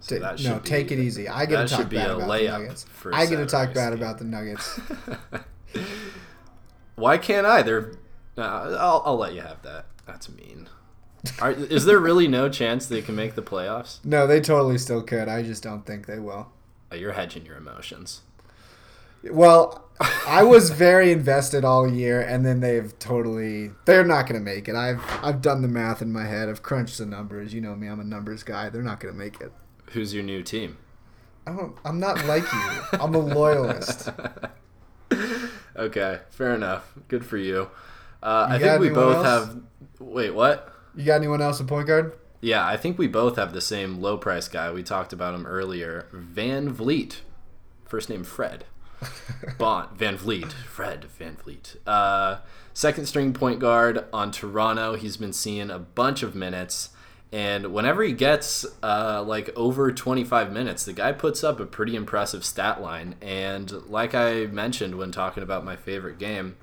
So 0.00 0.18
Ta- 0.18 0.30
that 0.30 0.38
should 0.38 0.50
no, 0.50 0.58
be- 0.60 0.68
take 0.68 0.92
it 0.92 0.98
easy. 0.98 1.28
I 1.28 1.46
get 1.46 1.56
that 1.56 1.68
to 1.68 1.70
talk 1.70 1.80
should 1.80 1.88
be 1.88 1.96
bad 1.96 2.10
a 2.10 2.16
about 2.16 2.28
the 2.28 2.44
Nuggets. 2.48 2.86
I 3.12 3.26
get 3.26 3.36
to 3.36 3.46
talk 3.46 3.74
bad 3.74 3.92
about 3.92 4.18
the 4.18 4.24
Nuggets. 4.24 4.80
Why 6.94 7.18
can't 7.18 7.46
I? 7.46 7.62
They're. 7.62 7.94
Uh, 8.36 8.76
I'll, 8.78 9.02
I'll 9.04 9.16
let 9.16 9.34
you 9.34 9.40
have 9.40 9.62
that. 9.62 9.86
That's 10.06 10.28
mean. 10.28 10.68
Are, 11.40 11.52
is 11.52 11.84
there 11.84 11.98
really 11.98 12.28
no 12.28 12.48
chance 12.48 12.86
they 12.86 13.02
can 13.02 13.14
make 13.14 13.34
the 13.34 13.42
playoffs? 13.42 13.98
no, 14.04 14.26
they 14.26 14.40
totally 14.40 14.78
still 14.78 15.02
could. 15.02 15.28
I 15.28 15.42
just 15.42 15.62
don't 15.62 15.84
think 15.84 16.06
they 16.06 16.18
will. 16.18 16.50
Oh, 16.90 16.96
you're 16.96 17.12
hedging 17.12 17.44
your 17.46 17.56
emotions. 17.56 18.22
Well, 19.22 19.84
I 20.26 20.42
was 20.42 20.70
very 20.70 21.12
invested 21.12 21.62
all 21.64 21.86
year, 21.86 22.22
and 22.22 22.44
then 22.46 22.60
they've 22.60 22.98
totally. 22.98 23.70
They're 23.84 24.04
not 24.04 24.26
going 24.26 24.40
to 24.40 24.44
make 24.44 24.66
it. 24.66 24.74
I've 24.74 25.02
I've 25.22 25.42
done 25.42 25.60
the 25.60 25.68
math 25.68 26.00
in 26.00 26.10
my 26.10 26.24
head. 26.24 26.48
I've 26.48 26.62
crunched 26.62 26.96
the 26.98 27.06
numbers. 27.06 27.52
You 27.52 27.60
know 27.60 27.74
me. 27.74 27.86
I'm 27.86 28.00
a 28.00 28.04
numbers 28.04 28.42
guy. 28.42 28.70
They're 28.70 28.82
not 28.82 28.98
going 28.98 29.12
to 29.12 29.18
make 29.18 29.40
it. 29.40 29.52
Who's 29.90 30.14
your 30.14 30.22
new 30.22 30.42
team? 30.42 30.78
I 31.46 31.52
don't, 31.52 31.76
I'm 31.84 32.00
not 32.00 32.24
like 32.26 32.50
you. 32.52 32.70
I'm 32.92 33.14
a 33.14 33.18
loyalist. 33.18 34.08
Okay, 35.76 36.18
fair 36.30 36.54
enough. 36.54 36.92
Good 37.08 37.24
for 37.24 37.38
you. 37.38 37.70
Uh, 38.22 38.46
I 38.50 38.58
think 38.58 38.80
we 38.80 38.90
both 38.90 39.24
have. 39.24 39.60
Wait, 39.98 40.30
what? 40.30 40.69
You 40.94 41.04
got 41.04 41.16
anyone 41.16 41.40
else 41.40 41.60
at 41.60 41.66
point 41.66 41.86
guard? 41.86 42.12
Yeah, 42.40 42.66
I 42.66 42.76
think 42.76 42.98
we 42.98 43.06
both 43.06 43.36
have 43.36 43.52
the 43.52 43.60
same 43.60 44.00
low 44.00 44.16
price 44.16 44.48
guy. 44.48 44.72
We 44.72 44.82
talked 44.82 45.12
about 45.12 45.34
him 45.34 45.46
earlier. 45.46 46.06
VanVleet. 46.12 47.16
First 47.84 48.08
name 48.08 48.24
Fred. 48.24 48.64
Bont 49.58 49.96
VanVleet. 49.96 50.52
Fred 50.52 51.06
VanVleet. 51.18 51.76
Uh, 51.86 52.38
second 52.72 53.06
string 53.06 53.32
point 53.32 53.60
guard 53.60 54.04
on 54.12 54.30
Toronto. 54.30 54.94
He's 54.94 55.16
been 55.16 55.32
seeing 55.32 55.70
a 55.70 55.78
bunch 55.78 56.22
of 56.22 56.34
minutes. 56.34 56.90
And 57.32 57.72
whenever 57.72 58.02
he 58.02 58.12
gets 58.12 58.66
uh, 58.82 59.22
like 59.22 59.50
over 59.54 59.92
25 59.92 60.52
minutes, 60.52 60.84
the 60.84 60.92
guy 60.92 61.12
puts 61.12 61.44
up 61.44 61.60
a 61.60 61.66
pretty 61.66 61.94
impressive 61.94 62.44
stat 62.44 62.80
line. 62.80 63.14
And 63.20 63.70
like 63.86 64.14
I 64.14 64.46
mentioned 64.46 64.96
when 64.96 65.12
talking 65.12 65.42
about 65.42 65.64
my 65.64 65.76
favorite 65.76 66.18
game, 66.18 66.56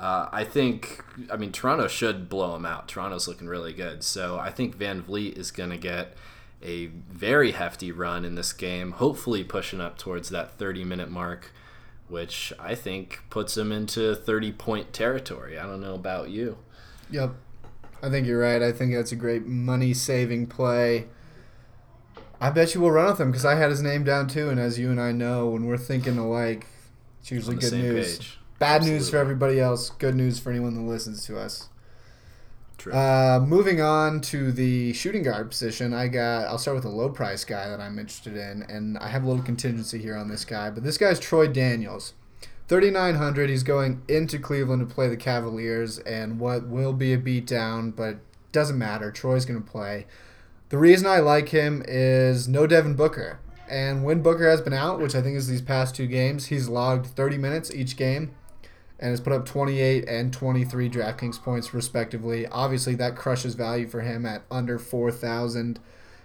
uh, 0.00 0.30
I 0.32 0.44
think, 0.44 1.04
I 1.30 1.36
mean, 1.36 1.52
Toronto 1.52 1.86
should 1.86 2.30
blow 2.30 2.56
him 2.56 2.64
out. 2.64 2.88
Toronto's 2.88 3.28
looking 3.28 3.46
really 3.46 3.74
good. 3.74 4.02
So 4.02 4.38
I 4.38 4.50
think 4.50 4.78
VanVleet 4.78 5.36
is 5.36 5.50
going 5.50 5.68
to 5.68 5.76
get 5.76 6.14
a 6.62 6.86
very 6.86 7.52
hefty 7.52 7.92
run 7.92 8.24
in 8.24 8.34
this 8.34 8.54
game, 8.54 8.92
hopefully 8.92 9.44
pushing 9.44 9.78
up 9.78 9.98
towards 9.98 10.30
that 10.30 10.52
30 10.52 10.84
minute 10.84 11.10
mark, 11.10 11.52
which 12.08 12.50
I 12.58 12.74
think 12.74 13.20
puts 13.28 13.58
him 13.58 13.70
into 13.70 14.14
30 14.14 14.52
point 14.52 14.94
territory. 14.94 15.58
I 15.58 15.64
don't 15.64 15.82
know 15.82 15.94
about 15.94 16.30
you. 16.30 16.56
Yep. 17.10 17.34
I 18.02 18.08
think 18.08 18.26
you're 18.26 18.40
right. 18.40 18.62
I 18.62 18.72
think 18.72 18.94
that's 18.94 19.12
a 19.12 19.16
great 19.16 19.44
money 19.46 19.92
saving 19.92 20.46
play. 20.46 21.08
I 22.40 22.48
bet 22.48 22.74
you 22.74 22.80
we'll 22.80 22.92
run 22.92 23.10
with 23.10 23.20
him 23.20 23.30
because 23.30 23.44
I 23.44 23.56
had 23.56 23.68
his 23.68 23.82
name 23.82 24.02
down 24.02 24.28
too. 24.28 24.48
And 24.48 24.58
as 24.58 24.78
you 24.78 24.90
and 24.90 24.98
I 24.98 25.12
know, 25.12 25.48
when 25.48 25.66
we're 25.66 25.76
thinking 25.76 26.16
alike, 26.16 26.66
it's 27.20 27.30
usually 27.30 27.56
good 27.56 27.74
news. 27.74 28.16
page. 28.16 28.39
Bad 28.60 28.82
news 28.82 29.08
for 29.08 29.16
everybody 29.16 29.58
else. 29.58 29.88
Good 29.88 30.14
news 30.14 30.38
for 30.38 30.50
anyone 30.50 30.74
that 30.74 30.82
listens 30.82 31.24
to 31.24 31.40
us. 31.40 31.70
True. 32.76 32.92
Uh, 32.92 33.42
moving 33.42 33.80
on 33.80 34.20
to 34.20 34.52
the 34.52 34.92
shooting 34.92 35.22
guard 35.22 35.48
position, 35.48 35.94
I 35.94 36.08
got. 36.08 36.46
I'll 36.46 36.58
start 36.58 36.74
with 36.74 36.84
a 36.84 36.90
low 36.90 37.08
price 37.08 37.42
guy 37.42 37.70
that 37.70 37.80
I'm 37.80 37.98
interested 37.98 38.36
in, 38.36 38.62
and 38.64 38.98
I 38.98 39.08
have 39.08 39.24
a 39.24 39.26
little 39.26 39.42
contingency 39.42 39.96
here 39.96 40.14
on 40.14 40.28
this 40.28 40.44
guy. 40.44 40.68
But 40.68 40.82
this 40.82 40.98
guy's 40.98 41.18
Troy 41.18 41.48
Daniels, 41.48 42.12
3,900. 42.68 43.48
He's 43.48 43.62
going 43.62 44.02
into 44.08 44.38
Cleveland 44.38 44.86
to 44.86 44.94
play 44.94 45.08
the 45.08 45.16
Cavaliers, 45.16 45.98
and 46.00 46.38
what 46.38 46.66
will 46.66 46.92
be 46.92 47.14
a 47.14 47.18
beatdown, 47.18 47.96
but 47.96 48.18
doesn't 48.52 48.76
matter. 48.76 49.10
Troy's 49.10 49.46
going 49.46 49.62
to 49.62 49.70
play. 49.70 50.06
The 50.68 50.76
reason 50.76 51.06
I 51.06 51.20
like 51.20 51.48
him 51.48 51.82
is 51.88 52.46
no 52.46 52.66
Devin 52.66 52.94
Booker. 52.94 53.40
And 53.70 54.04
when 54.04 54.20
Booker 54.20 54.50
has 54.50 54.60
been 54.60 54.74
out, 54.74 55.00
which 55.00 55.14
I 55.14 55.22
think 55.22 55.38
is 55.38 55.48
these 55.48 55.62
past 55.62 55.94
two 55.94 56.06
games, 56.06 56.46
he's 56.46 56.68
logged 56.68 57.06
30 57.06 57.38
minutes 57.38 57.70
each 57.72 57.96
game 57.96 58.34
and 59.00 59.10
has 59.10 59.20
put 59.20 59.32
up 59.32 59.46
28 59.46 60.06
and 60.06 60.32
23 60.32 60.90
DraftKings 60.90 61.42
points 61.42 61.72
respectively. 61.72 62.46
Obviously, 62.46 62.94
that 62.96 63.16
crushes 63.16 63.54
value 63.54 63.88
for 63.88 64.02
him 64.02 64.26
at 64.26 64.42
under 64.50 64.78
4,000. 64.78 65.80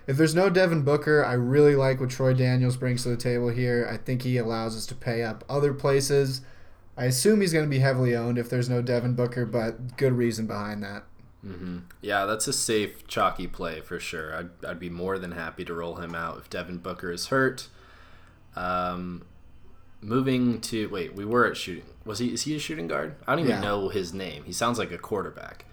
If 0.07 0.17
there's 0.17 0.35
no 0.35 0.49
Devin 0.49 0.83
Booker, 0.83 1.25
I 1.25 1.33
really 1.33 1.75
like 1.75 1.99
what 1.99 2.09
Troy 2.09 2.33
Daniels 2.33 2.77
brings 2.77 3.03
to 3.03 3.09
the 3.09 3.17
table 3.17 3.49
here. 3.49 3.87
I 3.89 3.97
think 3.97 4.21
he 4.21 4.37
allows 4.37 4.75
us 4.75 4.85
to 4.87 4.95
pay 4.95 5.23
up 5.23 5.43
other 5.49 5.73
places. 5.73 6.41
I 6.97 7.05
assume 7.05 7.41
he's 7.41 7.53
going 7.53 7.65
to 7.65 7.69
be 7.69 7.79
heavily 7.79 8.15
owned 8.15 8.37
if 8.37 8.49
there's 8.49 8.69
no 8.69 8.81
Devin 8.81 9.15
Booker, 9.15 9.45
but 9.45 9.97
good 9.97 10.13
reason 10.13 10.45
behind 10.45 10.83
that. 10.83 11.03
Mm-hmm. 11.45 11.79
Yeah, 12.01 12.25
that's 12.25 12.47
a 12.47 12.53
safe, 12.53 13.07
chalky 13.07 13.47
play 13.47 13.79
for 13.79 13.99
sure. 13.99 14.35
I'd, 14.35 14.65
I'd 14.65 14.79
be 14.79 14.89
more 14.89 15.17
than 15.17 15.31
happy 15.31 15.63
to 15.65 15.73
roll 15.73 15.95
him 15.95 16.13
out 16.13 16.37
if 16.39 16.49
Devin 16.49 16.79
Booker 16.79 17.11
is 17.11 17.27
hurt. 17.27 17.69
Um, 18.55 19.23
moving 20.01 20.59
to 20.61 20.89
wait, 20.89 21.15
we 21.15 21.25
were 21.25 21.45
at 21.45 21.57
shooting. 21.57 21.85
Was 22.05 22.19
he? 22.19 22.33
Is 22.33 22.43
he 22.43 22.55
a 22.55 22.59
shooting 22.59 22.87
guard? 22.87 23.15
I 23.27 23.31
don't 23.35 23.39
even 23.45 23.55
Yeah. 23.57 23.61
know 23.61 23.89
his 23.89 24.13
name. 24.13 24.43
He 24.45 24.53
sounds 24.53 24.77
like 24.79 24.91
a 24.91 24.97
quarterback. 24.97 25.65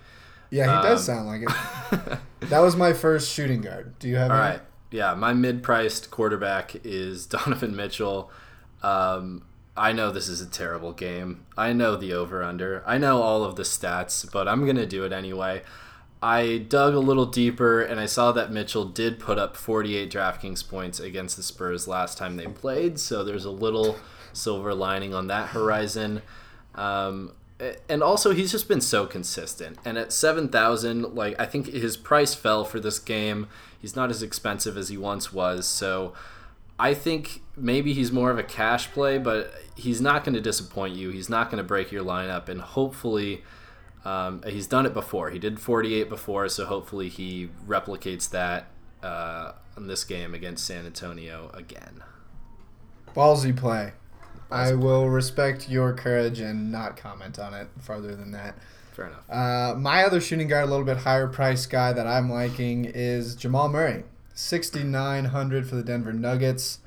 Yeah, 0.50 0.82
he 0.82 0.88
does 0.88 1.08
Um, 1.08 1.14
sound 1.26 1.28
like 1.28 1.42
it. 1.42 2.18
that 2.48 2.60
was 2.60 2.76
my 2.76 2.92
first 2.92 3.30
shooting 3.30 3.60
guard. 3.62 3.98
Do 3.98 4.08
you 4.08 4.16
have 4.16 4.30
All 4.30 4.36
any? 4.36 4.48
right. 4.50 4.60
Yeah, 4.90 5.14
my 5.14 5.32
mid-priced 5.32 6.10
quarterback 6.10 6.76
is 6.84 7.26
Donovan 7.34 7.74
Mitchell. 7.76 8.30
Um, 8.82 9.42
I 9.76 9.92
know 9.92 10.10
this 10.10 10.28
is 10.28 10.40
a 10.42 10.46
terrible 10.46 10.92
game. 10.92 11.46
I 11.56 11.72
know 11.72 11.96
the 11.96 12.12
over/under. 12.12 12.82
I 12.86 12.98
know 12.98 13.22
all 13.22 13.44
of 13.44 13.56
the 13.56 13.62
stats, 13.62 14.30
but 14.30 14.46
I'm 14.48 14.66
gonna 14.66 14.84
do 14.86 15.04
it 15.04 15.12
anyway. 15.12 15.62
I 16.22 16.58
dug 16.68 16.94
a 16.94 16.98
little 17.00 17.26
deeper 17.26 17.80
and 17.82 17.98
I 17.98 18.06
saw 18.06 18.30
that 18.32 18.52
Mitchell 18.52 18.84
did 18.84 19.18
put 19.18 19.38
up 19.38 19.56
48 19.56 20.08
DraftKings 20.12 20.68
points 20.68 21.00
against 21.00 21.36
the 21.36 21.42
Spurs 21.42 21.88
last 21.88 22.16
time 22.18 22.36
they 22.36 22.46
played, 22.46 23.00
so 23.00 23.24
there's 23.24 23.44
a 23.46 23.50
little 23.50 23.96
silver 24.32 24.74
lining 24.74 25.14
on 25.14 25.26
that 25.28 25.48
horizon. 25.48 26.22
Um, 26.74 27.32
and 27.88 28.02
also 28.02 28.32
he's 28.32 28.50
just 28.50 28.68
been 28.68 28.80
so 28.80 29.06
consistent. 29.06 29.78
And 29.84 29.96
at 29.96 30.12
7,000, 30.12 31.14
like 31.14 31.38
I 31.40 31.46
think 31.46 31.66
his 31.66 31.96
price 31.96 32.34
fell 32.34 32.64
for 32.64 32.80
this 32.80 32.98
game. 32.98 33.48
He's 33.78 33.94
not 33.94 34.10
as 34.10 34.22
expensive 34.22 34.76
as 34.76 34.88
he 34.88 34.96
once 34.96 35.32
was, 35.32 35.66
so 35.66 36.12
I 36.78 36.94
think 36.94 37.42
maybe 37.56 37.92
he's 37.92 38.10
more 38.10 38.30
of 38.30 38.38
a 38.38 38.42
cash 38.42 38.90
play, 38.90 39.18
but 39.18 39.54
he's 39.76 40.00
not 40.00 40.24
going 40.24 40.34
to 40.34 40.40
disappoint 40.40 40.96
you. 40.96 41.10
He's 41.10 41.28
not 41.28 41.50
going 41.50 41.58
to 41.58 41.64
break 41.64 41.92
your 41.92 42.04
lineup, 42.04 42.48
and 42.48 42.60
hopefully, 42.60 43.42
um, 44.04 44.42
he's 44.46 44.66
done 44.66 44.86
it 44.86 44.94
before. 44.94 45.30
He 45.30 45.38
did 45.38 45.60
48 45.60 46.08
before, 46.08 46.48
so 46.48 46.64
hopefully 46.64 47.08
he 47.08 47.50
replicates 47.66 48.28
that 48.30 48.66
uh, 49.02 49.52
in 49.76 49.86
this 49.86 50.04
game 50.04 50.34
against 50.34 50.66
San 50.66 50.86
Antonio 50.86 51.50
again. 51.54 52.02
Ballsy 53.14 53.56
play. 53.56 53.92
I 54.52 54.74
will 54.74 55.08
respect 55.08 55.68
your 55.68 55.92
courage 55.94 56.40
and 56.40 56.70
not 56.70 56.96
comment 56.96 57.38
on 57.38 57.54
it 57.54 57.68
farther 57.80 58.14
than 58.14 58.32
that. 58.32 58.56
Fair 58.92 59.06
enough. 59.06 59.30
Uh, 59.30 59.74
my 59.78 60.04
other 60.04 60.20
shooting 60.20 60.48
guard, 60.48 60.64
a 60.64 60.70
little 60.70 60.84
bit 60.84 60.98
higher 60.98 61.26
price 61.26 61.66
guy 61.66 61.92
that 61.92 62.06
I'm 62.06 62.30
liking 62.30 62.84
is 62.84 63.34
Jamal 63.34 63.68
Murray, 63.68 64.04
6,900 64.34 65.66
for 65.66 65.76
the 65.76 65.82
Denver 65.82 66.12
Nuggets. 66.12 66.80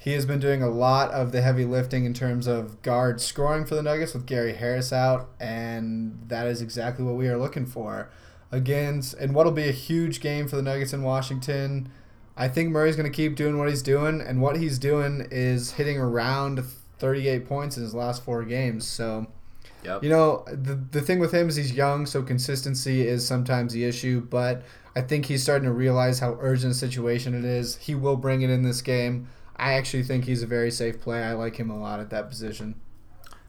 He 0.00 0.12
has 0.12 0.24
been 0.24 0.38
doing 0.38 0.62
a 0.62 0.70
lot 0.70 1.10
of 1.10 1.32
the 1.32 1.42
heavy 1.42 1.64
lifting 1.64 2.04
in 2.04 2.14
terms 2.14 2.46
of 2.46 2.80
guard 2.82 3.20
scoring 3.20 3.66
for 3.66 3.74
the 3.74 3.82
Nuggets 3.82 4.14
with 4.14 4.26
Gary 4.26 4.54
Harris 4.54 4.92
out, 4.92 5.28
and 5.40 6.20
that 6.28 6.46
is 6.46 6.62
exactly 6.62 7.04
what 7.04 7.16
we 7.16 7.28
are 7.28 7.36
looking 7.36 7.66
for. 7.66 8.08
Against 8.50 9.12
and 9.14 9.34
what'll 9.34 9.52
be 9.52 9.68
a 9.68 9.72
huge 9.72 10.20
game 10.20 10.48
for 10.48 10.56
the 10.56 10.62
Nuggets 10.62 10.92
in 10.92 11.02
Washington. 11.02 11.90
I 12.36 12.46
think 12.46 12.70
Murray's 12.70 12.94
going 12.94 13.10
to 13.10 13.14
keep 13.14 13.34
doing 13.34 13.58
what 13.58 13.68
he's 13.68 13.82
doing, 13.82 14.20
and 14.20 14.40
what 14.40 14.56
he's 14.56 14.78
doing 14.78 15.26
is 15.32 15.72
hitting 15.72 15.98
around 15.98 16.64
38 16.98 17.46
points 17.46 17.76
in 17.76 17.82
his 17.82 17.94
last 17.94 18.24
four 18.24 18.44
games. 18.44 18.86
So. 18.86 19.26
Yep. 19.84 20.02
You 20.02 20.10
know, 20.10 20.44
the, 20.48 20.74
the 20.74 21.00
thing 21.00 21.20
with 21.20 21.32
him 21.32 21.48
is 21.48 21.54
he's 21.54 21.72
young, 21.72 22.04
so 22.04 22.20
consistency 22.20 23.06
is 23.06 23.24
sometimes 23.24 23.72
the 23.72 23.84
issue, 23.84 24.20
but 24.20 24.64
I 24.96 25.02
think 25.02 25.26
he's 25.26 25.40
starting 25.40 25.66
to 25.66 25.72
realize 25.72 26.18
how 26.18 26.36
urgent 26.40 26.72
a 26.72 26.74
situation 26.74 27.32
it 27.32 27.44
is. 27.44 27.76
He 27.76 27.94
will 27.94 28.16
bring 28.16 28.42
it 28.42 28.50
in 28.50 28.64
this 28.64 28.82
game. 28.82 29.28
I 29.56 29.74
actually 29.74 30.02
think 30.02 30.24
he's 30.24 30.42
a 30.42 30.46
very 30.46 30.72
safe 30.72 31.00
play. 31.00 31.22
I 31.22 31.34
like 31.34 31.56
him 31.56 31.70
a 31.70 31.78
lot 31.78 32.00
at 32.00 32.10
that 32.10 32.28
position. 32.28 32.74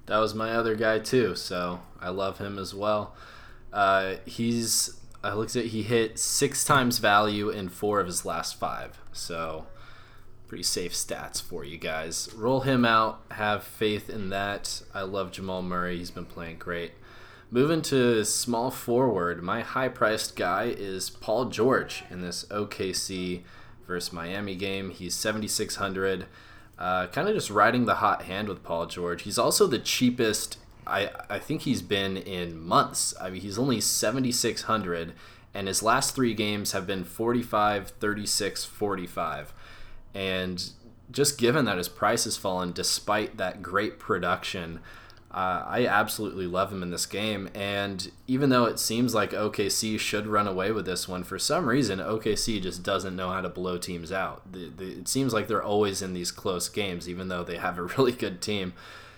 That 0.05 0.19
was 0.19 0.35
my 0.35 0.51
other 0.51 0.75
guy 0.75 0.99
too, 0.99 1.35
so 1.35 1.81
I 1.99 2.09
love 2.09 2.37
him 2.37 2.59
as 2.59 2.73
well. 2.75 3.15
Uh, 3.73 4.15
he's 4.25 4.99
I 5.23 5.33
looked 5.33 5.55
at 5.55 5.65
he 5.65 5.83
hit 5.83 6.17
six 6.17 6.63
times 6.63 6.97
value 6.97 7.49
in 7.49 7.69
four 7.69 7.99
of 7.99 8.07
his 8.07 8.25
last 8.25 8.59
five, 8.59 8.99
so 9.11 9.67
pretty 10.49 10.63
safe 10.63 10.93
stats 10.93 11.41
for 11.41 11.63
you 11.63 11.77
guys. 11.77 12.27
Roll 12.35 12.61
him 12.61 12.83
out. 12.83 13.21
Have 13.31 13.63
faith 13.63 14.09
in 14.09 14.29
that. 14.29 14.81
I 14.93 15.03
love 15.03 15.31
Jamal 15.31 15.61
Murray. 15.61 15.99
He's 15.99 16.11
been 16.11 16.25
playing 16.25 16.57
great. 16.57 16.91
Moving 17.51 17.81
to 17.83 18.25
small 18.25 18.69
forward, 18.69 19.41
my 19.41 19.61
high 19.61 19.87
priced 19.87 20.35
guy 20.35 20.65
is 20.65 21.09
Paul 21.09 21.45
George 21.45 22.03
in 22.09 22.21
this 22.21 22.45
OKC 22.45 23.43
versus 23.87 24.11
Miami 24.11 24.55
game. 24.55 24.89
He's 24.89 25.15
7,600. 25.15 26.25
Uh, 26.77 27.07
kind 27.07 27.27
of 27.27 27.35
just 27.35 27.49
riding 27.49 27.85
the 27.85 27.95
hot 27.95 28.23
hand 28.23 28.47
with 28.47 28.63
Paul 28.63 28.87
George. 28.87 29.23
He's 29.23 29.37
also 29.37 29.67
the 29.67 29.79
cheapest 29.79 30.57
I, 30.89 31.11
I 31.29 31.39
think 31.39 31.61
he's 31.61 31.81
been 31.81 32.17
in 32.17 32.59
months. 32.59 33.13
I 33.21 33.29
mean, 33.29 33.41
he's 33.41 33.59
only 33.59 33.79
7,600, 33.79 35.13
and 35.53 35.67
his 35.67 35.83
last 35.83 36.15
three 36.15 36.33
games 36.33 36.71
have 36.71 36.87
been 36.87 37.03
45, 37.03 37.89
36, 37.91 38.65
45. 38.65 39.53
And 40.13 40.71
just 41.11 41.37
given 41.37 41.65
that 41.65 41.77
his 41.77 41.89
price 41.89 42.25
has 42.25 42.37
fallen 42.37 42.71
despite 42.71 43.37
that 43.37 43.61
great 43.61 43.99
production, 43.99 44.79
uh, 45.31 45.63
I 45.67 45.85
absolutely 45.85 46.47
love 46.47 46.71
him 46.71 46.81
in 46.81 46.89
this 46.89 47.05
game. 47.05 47.49
And 47.53 48.11
even 48.27 48.49
though 48.49 48.65
it 48.65 48.79
seems 48.79 49.13
like 49.13 49.31
OKC 49.31 49.99
should 49.99 50.25
run 50.25 50.47
away 50.47 50.71
with 50.71 50.85
this 50.85 51.07
one, 51.07 51.23
for 51.23 51.37
some 51.37 51.67
reason, 51.67 51.99
OKC 51.99 52.61
just 52.61 52.81
doesn't 52.81 53.15
know 53.15 53.29
how 53.29 53.41
to 53.41 53.49
blow 53.49 53.77
teams 53.77 54.11
out. 54.11 54.51
The, 54.51 54.71
the, 54.75 54.85
it 54.99 55.07
seems 55.07 55.33
like 55.33 55.47
they're 55.47 55.63
always 55.63 56.01
in 56.01 56.13
these 56.13 56.31
close 56.31 56.67
games, 56.67 57.07
even 57.07 57.27
though 57.27 57.43
they 57.43 57.57
have 57.57 57.77
a 57.77 57.83
really 57.97 58.11
good 58.11 58.41
team. 58.41 58.73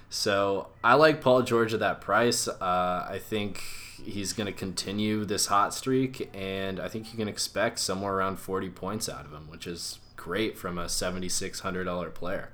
So 0.09 0.67
I 0.83 0.95
like 0.95 1.21
Paul 1.21 1.43
George 1.43 1.73
at 1.73 1.79
that 1.79 2.01
price. 2.01 2.49
Uh, 2.49 3.07
I 3.09 3.17
think 3.17 3.63
he's 4.03 4.33
going 4.33 4.47
to 4.47 4.51
continue 4.51 5.23
this 5.23 5.45
hot 5.45 5.73
streak, 5.73 6.29
and 6.33 6.79
I 6.79 6.89
think 6.89 7.13
you 7.13 7.17
can 7.17 7.29
expect 7.29 7.79
somewhere 7.79 8.13
around 8.13 8.37
40 8.37 8.69
points 8.71 9.07
out 9.07 9.23
of 9.23 9.31
him, 9.31 9.49
which 9.49 9.65
is 9.65 9.99
great 10.21 10.55
from 10.55 10.77
a 10.77 10.87
seventy 10.87 11.27
six 11.27 11.61
hundred 11.61 11.85
dollar 11.85 12.11
player. 12.11 12.51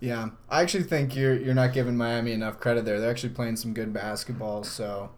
Yeah, 0.00 0.30
I 0.48 0.62
actually 0.62 0.84
think 0.84 1.14
you're 1.14 1.36
you're 1.36 1.54
not 1.54 1.74
giving 1.74 1.96
Miami 1.96 2.32
enough 2.32 2.58
credit 2.58 2.86
there. 2.86 2.98
They're 2.98 3.10
actually 3.10 3.34
playing 3.34 3.56
some 3.56 3.74
good 3.74 3.92
basketball, 3.92 4.64
so 4.64 5.10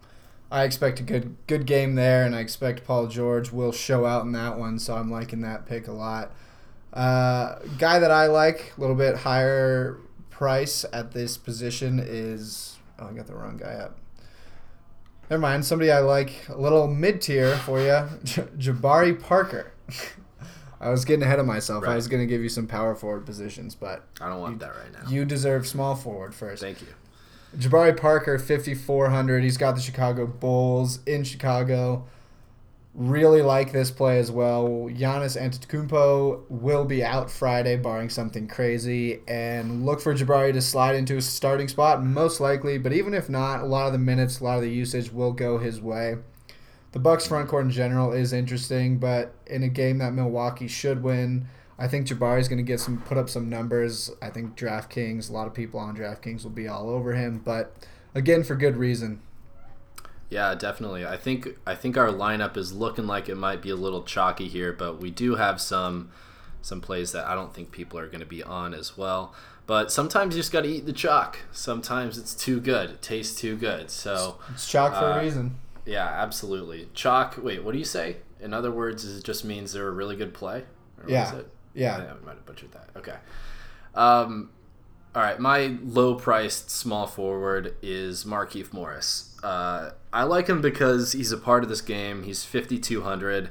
I 0.50 0.64
expect 0.64 0.98
a 0.98 1.04
good 1.04 1.36
good 1.46 1.64
game 1.64 1.94
there, 1.94 2.24
and 2.26 2.34
I 2.34 2.40
expect 2.40 2.84
Paul 2.84 3.06
George 3.06 3.52
will 3.52 3.70
show 3.70 4.04
out 4.04 4.24
in 4.24 4.32
that 4.32 4.58
one. 4.58 4.80
So 4.80 4.96
I'm 4.96 5.10
liking 5.10 5.42
that 5.42 5.64
pick 5.64 5.86
a 5.86 5.92
lot. 5.92 6.32
Uh, 6.92 7.60
guy 7.78 8.00
that 8.00 8.10
I 8.10 8.26
like 8.26 8.72
a 8.76 8.80
little 8.80 8.96
bit 8.96 9.18
higher 9.18 9.98
price 10.28 10.84
at 10.92 11.12
this 11.12 11.36
position 11.36 12.00
is 12.04 12.78
oh 12.98 13.06
I 13.06 13.12
got 13.12 13.28
the 13.28 13.36
wrong 13.36 13.58
guy 13.58 13.74
up. 13.74 13.96
Never 15.30 15.40
mind. 15.40 15.64
Somebody 15.64 15.92
I 15.92 16.00
like 16.00 16.48
a 16.48 16.60
little 16.60 16.88
mid 16.88 17.20
tier 17.20 17.54
for 17.58 17.78
you, 17.78 17.86
Jabari 18.58 19.22
Parker. 19.22 19.72
I 20.80 20.88
was 20.88 21.04
getting 21.04 21.22
ahead 21.22 21.38
of 21.38 21.46
myself. 21.46 21.84
I 21.86 21.94
was 21.94 22.08
going 22.08 22.22
to 22.22 22.26
give 22.26 22.42
you 22.42 22.48
some 22.48 22.66
power 22.66 22.94
forward 22.94 23.26
positions, 23.26 23.74
but 23.74 24.06
I 24.20 24.28
don't 24.30 24.40
want 24.40 24.60
that 24.60 24.74
right 24.74 24.92
now. 24.92 25.10
you 25.10 25.24
deserve 25.26 25.66
small 25.66 25.94
forward 25.94 26.34
first. 26.34 26.62
Thank 26.62 26.80
you. 26.80 26.88
Jabari 27.56 27.96
Parker, 27.96 28.38
5,400. 28.38 29.42
He's 29.42 29.56
got 29.56 29.74
the 29.74 29.80
Chicago 29.80 30.26
Bulls 30.26 31.00
in 31.04 31.24
Chicago. 31.24 32.06
Really 32.94 33.42
like 33.42 33.72
this 33.72 33.90
play 33.90 34.18
as 34.18 34.30
well. 34.30 34.88
Giannis 34.90 35.40
Antetokounmpo 35.40 36.42
will 36.48 36.84
be 36.84 37.04
out 37.04 37.30
Friday, 37.30 37.76
barring 37.76 38.08
something 38.08 38.48
crazy, 38.48 39.20
and 39.28 39.84
look 39.84 40.00
for 40.00 40.14
Jabari 40.14 40.52
to 40.52 40.60
slide 40.62 40.96
into 40.96 41.16
a 41.16 41.22
starting 41.22 41.68
spot, 41.68 42.02
most 42.02 42.40
likely. 42.40 42.78
But 42.78 42.92
even 42.92 43.14
if 43.14 43.28
not, 43.28 43.60
a 43.60 43.66
lot 43.66 43.86
of 43.86 43.92
the 43.92 43.98
minutes, 43.98 44.40
a 44.40 44.44
lot 44.44 44.56
of 44.56 44.62
the 44.62 44.70
usage 44.70 45.12
will 45.12 45.32
go 45.32 45.58
his 45.58 45.80
way. 45.80 46.16
The 46.92 46.98
Bucks 46.98 47.26
front 47.26 47.48
court 47.48 47.64
in 47.64 47.70
general 47.70 48.12
is 48.12 48.32
interesting, 48.32 48.98
but 48.98 49.32
in 49.46 49.62
a 49.62 49.68
game 49.68 49.98
that 49.98 50.12
Milwaukee 50.12 50.66
should 50.68 51.02
win, 51.02 51.46
I 51.78 51.86
think 51.86 52.06
Jabari's 52.06 52.48
going 52.48 52.58
to 52.58 52.64
get 52.64 52.80
some 52.80 53.00
put 53.02 53.16
up 53.16 53.28
some 53.30 53.48
numbers. 53.48 54.10
I 54.20 54.30
think 54.30 54.56
DraftKings, 54.56 55.30
a 55.30 55.32
lot 55.32 55.46
of 55.46 55.54
people 55.54 55.78
on 55.80 55.96
DraftKings 55.96 56.42
will 56.42 56.50
be 56.50 56.66
all 56.68 56.90
over 56.90 57.12
him, 57.14 57.40
but 57.44 57.74
again 58.14 58.42
for 58.42 58.56
good 58.56 58.76
reason. 58.76 59.20
Yeah, 60.28 60.54
definitely. 60.54 61.04
I 61.06 61.16
think 61.16 61.48
I 61.66 61.74
think 61.74 61.96
our 61.96 62.08
lineup 62.08 62.56
is 62.56 62.72
looking 62.72 63.06
like 63.06 63.28
it 63.28 63.36
might 63.36 63.62
be 63.62 63.70
a 63.70 63.76
little 63.76 64.02
chalky 64.02 64.48
here, 64.48 64.72
but 64.72 65.00
we 65.00 65.10
do 65.10 65.36
have 65.36 65.60
some 65.60 66.10
some 66.62 66.80
plays 66.80 67.12
that 67.12 67.26
I 67.26 67.34
don't 67.34 67.54
think 67.54 67.72
people 67.72 67.98
are 67.98 68.06
going 68.06 68.20
to 68.20 68.26
be 68.26 68.42
on 68.42 68.74
as 68.74 68.96
well. 68.96 69.34
But 69.66 69.90
sometimes 69.90 70.34
you 70.34 70.40
just 70.40 70.52
got 70.52 70.62
to 70.62 70.68
eat 70.68 70.84
the 70.86 70.92
chalk. 70.92 71.38
Sometimes 71.52 72.18
it's 72.18 72.34
too 72.34 72.60
good. 72.60 72.90
It 72.90 73.02
tastes 73.02 73.40
too 73.40 73.56
good. 73.56 73.90
So 73.90 74.38
It's 74.52 74.68
chalk 74.68 74.92
for 74.92 75.04
Uh, 75.04 75.18
a 75.20 75.22
reason. 75.22 75.56
Yeah, 75.86 76.06
absolutely. 76.06 76.88
Chalk. 76.94 77.36
Wait, 77.42 77.64
what 77.64 77.72
do 77.72 77.78
you 77.78 77.84
say? 77.84 78.16
In 78.40 78.54
other 78.54 78.70
words, 78.70 79.04
is 79.04 79.18
it 79.18 79.24
just 79.24 79.44
means 79.44 79.72
they're 79.72 79.88
a 79.88 79.92
really 79.92 80.16
good 80.16 80.34
play? 80.34 80.64
Or 81.02 81.08
Yeah. 81.08 81.32
is 81.32 81.38
it? 81.40 81.48
Yeah. 81.74 81.96
I 81.96 82.24
might 82.24 82.34
have 82.36 82.46
butchered 82.46 82.72
that. 82.72 82.88
Okay. 82.96 83.16
Um, 83.94 84.50
all 85.14 85.22
right, 85.22 85.38
my 85.40 85.76
low-priced 85.82 86.70
small 86.70 87.06
forward 87.06 87.74
is 87.82 88.24
Markieff 88.24 88.72
Morris. 88.72 89.36
Uh, 89.42 89.90
I 90.12 90.22
like 90.22 90.46
him 90.46 90.60
because 90.60 91.12
he's 91.12 91.32
a 91.32 91.36
part 91.38 91.62
of 91.64 91.68
this 91.68 91.80
game. 91.80 92.22
He's 92.22 92.44
5200 92.44 93.50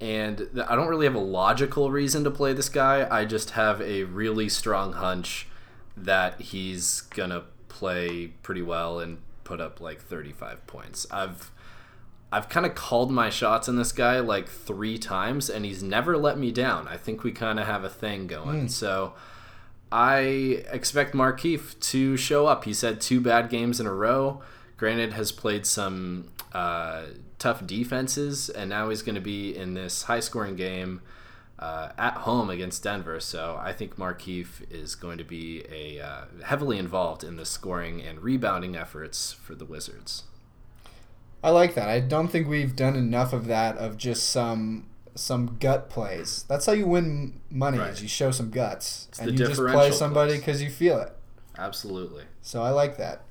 and 0.00 0.48
I 0.68 0.76
don't 0.76 0.88
really 0.88 1.04
have 1.06 1.14
a 1.14 1.18
logical 1.18 1.90
reason 1.90 2.24
to 2.24 2.30
play 2.30 2.52
this 2.52 2.68
guy. 2.68 3.06
I 3.10 3.24
just 3.24 3.50
have 3.50 3.80
a 3.82 4.04
really 4.04 4.48
strong 4.48 4.92
hunch 4.94 5.46
that 5.96 6.40
he's 6.40 7.02
going 7.02 7.30
to 7.30 7.42
play 7.68 8.28
pretty 8.42 8.62
well 8.62 8.98
and 9.00 9.18
put 9.44 9.60
up 9.60 9.80
like 9.80 10.00
35 10.00 10.66
points. 10.66 11.06
I've 11.10 11.50
I've 12.32 12.48
kind 12.48 12.64
of 12.64 12.74
called 12.74 13.10
my 13.10 13.28
shots 13.28 13.68
on 13.68 13.76
this 13.76 13.92
guy 13.92 14.20
like 14.20 14.48
three 14.48 14.98
times, 14.98 15.50
and 15.50 15.64
he's 15.64 15.82
never 15.82 16.16
let 16.16 16.38
me 16.38 16.52
down. 16.52 16.86
I 16.86 16.96
think 16.96 17.24
we 17.24 17.32
kind 17.32 17.58
of 17.58 17.66
have 17.66 17.82
a 17.82 17.90
thing 17.90 18.28
going. 18.28 18.68
So 18.68 19.14
I 19.90 20.18
expect 20.70 21.14
Markieff 21.14 21.78
to 21.90 22.16
show 22.16 22.46
up. 22.46 22.64
He's 22.64 22.82
had 22.82 23.00
two 23.00 23.20
bad 23.20 23.50
games 23.50 23.80
in 23.80 23.86
a 23.86 23.92
row. 23.92 24.42
Granted, 24.76 25.12
has 25.14 25.32
played 25.32 25.66
some 25.66 26.30
uh, 26.52 27.02
tough 27.38 27.66
defenses, 27.66 28.48
and 28.48 28.70
now 28.70 28.88
he's 28.90 29.02
going 29.02 29.16
to 29.16 29.20
be 29.20 29.54
in 29.54 29.74
this 29.74 30.04
high-scoring 30.04 30.56
game 30.56 31.02
uh, 31.58 31.90
at 31.98 32.14
home 32.14 32.48
against 32.48 32.84
Denver. 32.84 33.20
So 33.20 33.58
I 33.60 33.72
think 33.72 33.96
Markieff 33.96 34.62
is 34.70 34.94
going 34.94 35.18
to 35.18 35.24
be 35.24 35.64
a 35.70 36.00
uh, 36.00 36.24
heavily 36.44 36.78
involved 36.78 37.24
in 37.24 37.36
the 37.36 37.44
scoring 37.44 38.00
and 38.00 38.22
rebounding 38.22 38.76
efforts 38.76 39.32
for 39.32 39.54
the 39.54 39.64
Wizards. 39.64 40.22
I 41.42 41.50
like 41.50 41.74
that. 41.74 41.88
I 41.88 42.00
don't 42.00 42.28
think 42.28 42.48
we've 42.48 42.76
done 42.76 42.96
enough 42.96 43.32
of 43.32 43.46
that 43.46 43.78
of 43.78 43.96
just 43.96 44.28
some 44.28 44.86
some 45.14 45.56
gut 45.58 45.90
plays. 45.90 46.44
That's 46.48 46.66
how 46.66 46.72
you 46.72 46.86
win 46.86 47.40
money 47.50 47.78
Right. 47.78 47.90
is 47.90 48.02
you 48.02 48.08
show 48.08 48.30
some 48.30 48.50
guts 48.50 49.08
and 49.20 49.32
you 49.32 49.36
just 49.46 49.56
play 49.60 49.90
somebody 49.90 50.36
because 50.36 50.62
you 50.62 50.70
feel 50.70 50.98
it. 51.00 51.12
Absolutely. 51.58 52.24
So 52.42 52.62
I 52.62 52.70
like 52.70 52.96
that. 52.98 53.22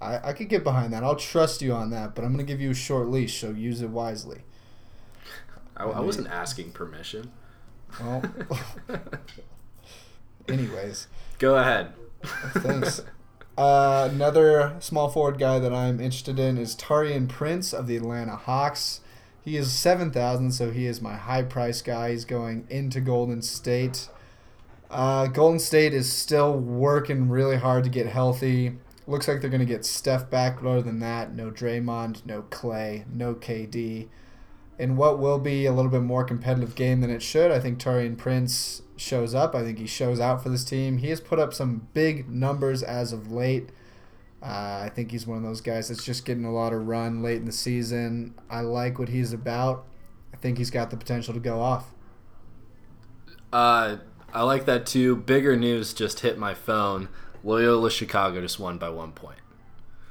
I, 0.00 0.30
I 0.30 0.32
could 0.32 0.48
get 0.48 0.64
behind 0.64 0.92
that. 0.92 1.04
I'll 1.04 1.14
trust 1.16 1.62
you 1.62 1.72
on 1.72 1.90
that, 1.90 2.14
but 2.14 2.24
I'm 2.24 2.32
going 2.32 2.44
to 2.44 2.50
give 2.52 2.60
you 2.60 2.70
a 2.70 2.74
short 2.74 3.08
leash, 3.08 3.40
so 3.40 3.50
use 3.50 3.80
it 3.80 3.90
wisely. 3.90 4.40
I, 5.76 5.84
I 5.84 6.00
wasn't 6.00 6.28
asking 6.28 6.72
permission. 6.72 7.30
Well, 8.00 8.22
anyways, 10.48 11.06
Go 11.38 11.56
ahead. 11.56 11.92
thanks. 12.54 13.02
Uh, 13.56 14.08
another 14.12 14.74
small 14.80 15.08
forward 15.08 15.38
guy 15.38 15.60
that 15.60 15.72
I'm 15.72 16.00
interested 16.00 16.38
in 16.40 16.58
is 16.58 16.74
Taurean 16.74 17.28
Prince 17.28 17.72
of 17.72 17.86
the 17.86 17.96
Atlanta 17.96 18.34
Hawks. 18.34 19.00
He 19.44 19.56
is 19.56 19.72
7,000, 19.72 20.50
so 20.50 20.70
he 20.70 20.86
is 20.86 21.00
my 21.00 21.14
high 21.14 21.42
price 21.42 21.80
guy. 21.80 22.10
He's 22.10 22.24
going 22.24 22.66
into 22.68 23.00
Golden 23.00 23.42
State. 23.42 24.08
Uh, 24.90 25.26
Golden 25.26 25.60
State 25.60 25.94
is 25.94 26.10
still 26.10 26.58
working 26.58 27.28
really 27.28 27.56
hard 27.56 27.84
to 27.84 27.90
get 27.90 28.06
healthy. 28.06 28.78
Looks 29.06 29.28
like 29.28 29.40
they're 29.40 29.50
going 29.50 29.60
to 29.60 29.66
get 29.66 29.84
Steph 29.84 30.30
back, 30.30 30.60
but 30.60 30.68
other 30.68 30.82
than 30.82 30.98
that, 31.00 31.34
no 31.34 31.50
Draymond, 31.50 32.24
no 32.24 32.42
Clay, 32.42 33.04
no 33.12 33.34
KD. 33.34 34.08
In 34.78 34.96
what 34.96 35.18
will 35.18 35.38
be 35.38 35.66
a 35.66 35.72
little 35.72 35.90
bit 35.90 36.02
more 36.02 36.24
competitive 36.24 36.74
game 36.74 37.00
than 37.00 37.10
it 37.10 37.22
should, 37.22 37.50
I 37.50 37.60
think 37.60 37.78
Taurean 37.78 38.18
Prince 38.18 38.82
shows 38.96 39.34
up. 39.34 39.54
I 39.54 39.62
think 39.62 39.78
he 39.78 39.86
shows 39.86 40.18
out 40.18 40.42
for 40.42 40.48
this 40.48 40.64
team. 40.64 40.98
He 40.98 41.10
has 41.10 41.20
put 41.20 41.38
up 41.38 41.54
some 41.54 41.88
big 41.94 42.28
numbers 42.28 42.82
as 42.82 43.12
of 43.12 43.30
late. 43.30 43.70
Uh, 44.42 44.82
I 44.84 44.90
think 44.94 45.10
he's 45.10 45.26
one 45.26 45.38
of 45.38 45.44
those 45.44 45.60
guys 45.60 45.88
that's 45.88 46.04
just 46.04 46.24
getting 46.24 46.44
a 46.44 46.52
lot 46.52 46.72
of 46.72 46.86
run 46.86 47.22
late 47.22 47.38
in 47.38 47.46
the 47.46 47.52
season. 47.52 48.34
I 48.50 48.60
like 48.60 48.98
what 48.98 49.08
he's 49.08 49.32
about. 49.32 49.86
I 50.34 50.36
think 50.36 50.58
he's 50.58 50.70
got 50.70 50.90
the 50.90 50.96
potential 50.96 51.32
to 51.32 51.40
go 51.40 51.60
off. 51.60 51.94
Uh, 53.52 53.98
I 54.32 54.42
like 54.42 54.66
that 54.66 54.84
too. 54.84 55.16
Bigger 55.16 55.56
news 55.56 55.94
just 55.94 56.20
hit 56.20 56.36
my 56.36 56.52
phone. 56.52 57.08
Loyola 57.42 57.90
Chicago 57.90 58.40
just 58.40 58.58
won 58.58 58.78
by 58.78 58.88
one 58.88 59.12
point. 59.12 59.38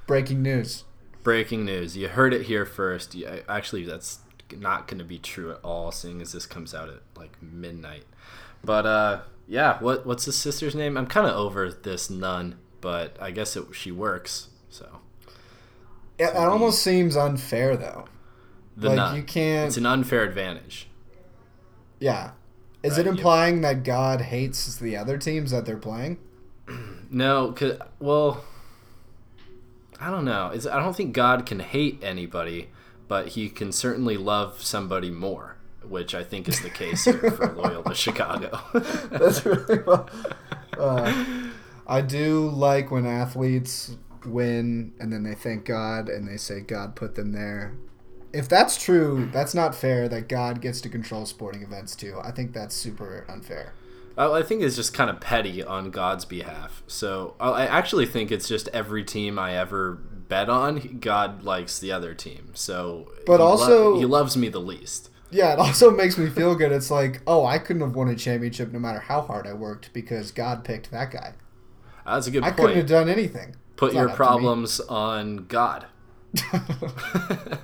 Breaking 0.07 0.41
news. 0.41 0.83
Breaking 1.23 1.65
news. 1.65 1.95
You 1.95 2.07
heard 2.07 2.33
it 2.33 2.43
here 2.43 2.65
first. 2.65 3.15
Yeah, 3.15 3.39
actually, 3.47 3.83
that's 3.83 4.19
not 4.57 4.87
going 4.87 4.99
to 4.99 5.03
be 5.05 5.17
true 5.19 5.51
at 5.51 5.59
all, 5.63 5.91
seeing 5.91 6.21
as 6.21 6.31
this 6.33 6.45
comes 6.45 6.73
out 6.73 6.89
at 6.89 7.01
like 7.15 7.41
midnight. 7.41 8.03
But 8.63 8.85
uh, 8.85 9.21
yeah, 9.47 9.77
what 9.81 10.05
what's 10.05 10.25
his 10.25 10.35
sister's 10.35 10.75
name? 10.75 10.97
I'm 10.97 11.07
kind 11.07 11.27
of 11.27 11.35
over 11.35 11.71
this 11.71 12.09
nun, 12.09 12.55
but 12.81 13.17
I 13.21 13.31
guess 13.31 13.55
it 13.55 13.65
she 13.73 13.91
works. 13.91 14.47
So 14.69 14.99
It, 16.17 16.25
it 16.25 16.35
almost 16.35 16.81
seems 16.81 17.15
unfair, 17.17 17.75
though. 17.77 18.05
the 18.77 18.89
Like, 18.89 18.95
nun. 18.97 19.15
you 19.17 19.23
can't- 19.23 19.67
It's 19.67 19.77
an 19.77 19.85
unfair 19.85 20.23
advantage. 20.23 20.87
Yeah. 21.99 22.31
Is 22.81 22.97
Right, 22.97 23.05
it 23.05 23.09
implying 23.09 23.61
that 23.61 23.83
God 23.83 24.21
hates 24.21 24.75
the 24.77 24.97
other 24.97 25.17
teams 25.17 25.51
that 25.51 25.65
they're 25.65 25.77
playing? 25.77 26.17
No, 27.09 27.51
cause, 27.51 27.77
well, 27.99 28.43
I 29.99 30.09
don't 30.09 30.25
know. 30.25 30.49
It's, 30.51 30.65
I 30.65 30.79
don't 30.81 30.95
think 30.95 31.13
God 31.13 31.45
can 31.45 31.59
hate 31.59 31.99
anybody, 32.03 32.69
but 33.13 33.27
he 33.27 33.47
can 33.47 33.71
certainly 33.71 34.17
love 34.17 34.63
somebody 34.63 35.11
more, 35.11 35.55
which 35.83 36.15
I 36.15 36.23
think 36.23 36.49
is 36.49 36.59
the 36.61 36.69
case 36.71 37.05
here 37.05 37.29
for 37.29 37.53
Loyola 37.55 37.93
Chicago. 37.93 38.59
That's 38.73 39.45
really 39.45 39.83
well. 39.85 40.09
Uh, 40.75 41.27
I 41.85 42.01
do 42.01 42.49
like 42.49 42.89
when 42.89 43.05
athletes 43.05 43.97
win 44.25 44.93
and 44.99 45.13
then 45.13 45.21
they 45.21 45.35
thank 45.35 45.63
God 45.63 46.09
and 46.09 46.27
they 46.27 46.37
say 46.37 46.61
God 46.61 46.95
put 46.95 47.13
them 47.13 47.33
there. 47.33 47.75
If 48.33 48.49
that's 48.49 48.83
true, 48.83 49.29
that's 49.31 49.53
not 49.53 49.75
fair 49.75 50.09
that 50.09 50.27
God 50.27 50.59
gets 50.59 50.81
to 50.81 50.89
control 50.89 51.27
sporting 51.27 51.61
events 51.61 51.95
too. 51.95 52.19
I 52.23 52.31
think 52.31 52.51
that's 52.51 52.73
super 52.73 53.27
unfair. 53.29 53.73
I 54.17 54.39
I 54.39 54.41
think 54.41 54.63
it's 54.63 54.75
just 54.75 54.91
kind 54.91 55.11
of 55.11 55.19
petty 55.19 55.63
on 55.63 55.91
God's 55.91 56.25
behalf. 56.25 56.81
So 56.87 57.35
I 57.39 57.67
actually 57.67 58.07
think 58.07 58.31
it's 58.31 58.47
just 58.47 58.69
every 58.69 59.03
team 59.03 59.37
I 59.37 59.55
ever 59.55 59.99
bet 60.33 60.49
on, 60.49 60.97
God 60.99 61.43
likes 61.43 61.77
the 61.77 61.91
other 61.91 62.13
team. 62.15 62.51
So, 62.55 63.11
But 63.27 63.33
he 63.37 63.43
lo- 63.43 63.47
also- 63.49 63.97
he 63.99 64.05
loves 64.05 64.35
me 64.35 64.49
the 64.49 64.59
least. 64.59 65.09
Yeah, 65.29 65.53
it 65.53 65.59
also 65.59 65.91
makes 65.95 66.17
me 66.17 66.27
feel 66.29 66.55
good. 66.55 66.71
It's 66.71 66.89
like, 66.89 67.21
oh, 67.27 67.45
I 67.45 67.59
couldn't 67.59 67.81
have 67.83 67.95
won 67.95 68.07
a 68.09 68.15
championship 68.15 68.71
no 68.71 68.79
matter 68.79 68.99
how 68.99 69.21
hard 69.21 69.45
I 69.45 69.53
worked 69.53 69.93
because 69.93 70.31
God 70.31 70.63
picked 70.63 70.89
that 70.91 71.11
guy. 71.11 71.33
That's 72.05 72.27
a 72.27 72.31
good 72.31 72.43
I 72.43 72.51
couldn't 72.51 72.75
have 72.77 72.87
done 72.87 73.09
anything. 73.09 73.55
Put 73.75 73.87
It's 73.87 73.95
your 73.95 74.05
not 74.07 74.11
up 74.13 74.17
to 74.17 74.23
me. 74.23 74.25
problems 74.27 74.79
on 74.81 75.45
God. 75.47 75.85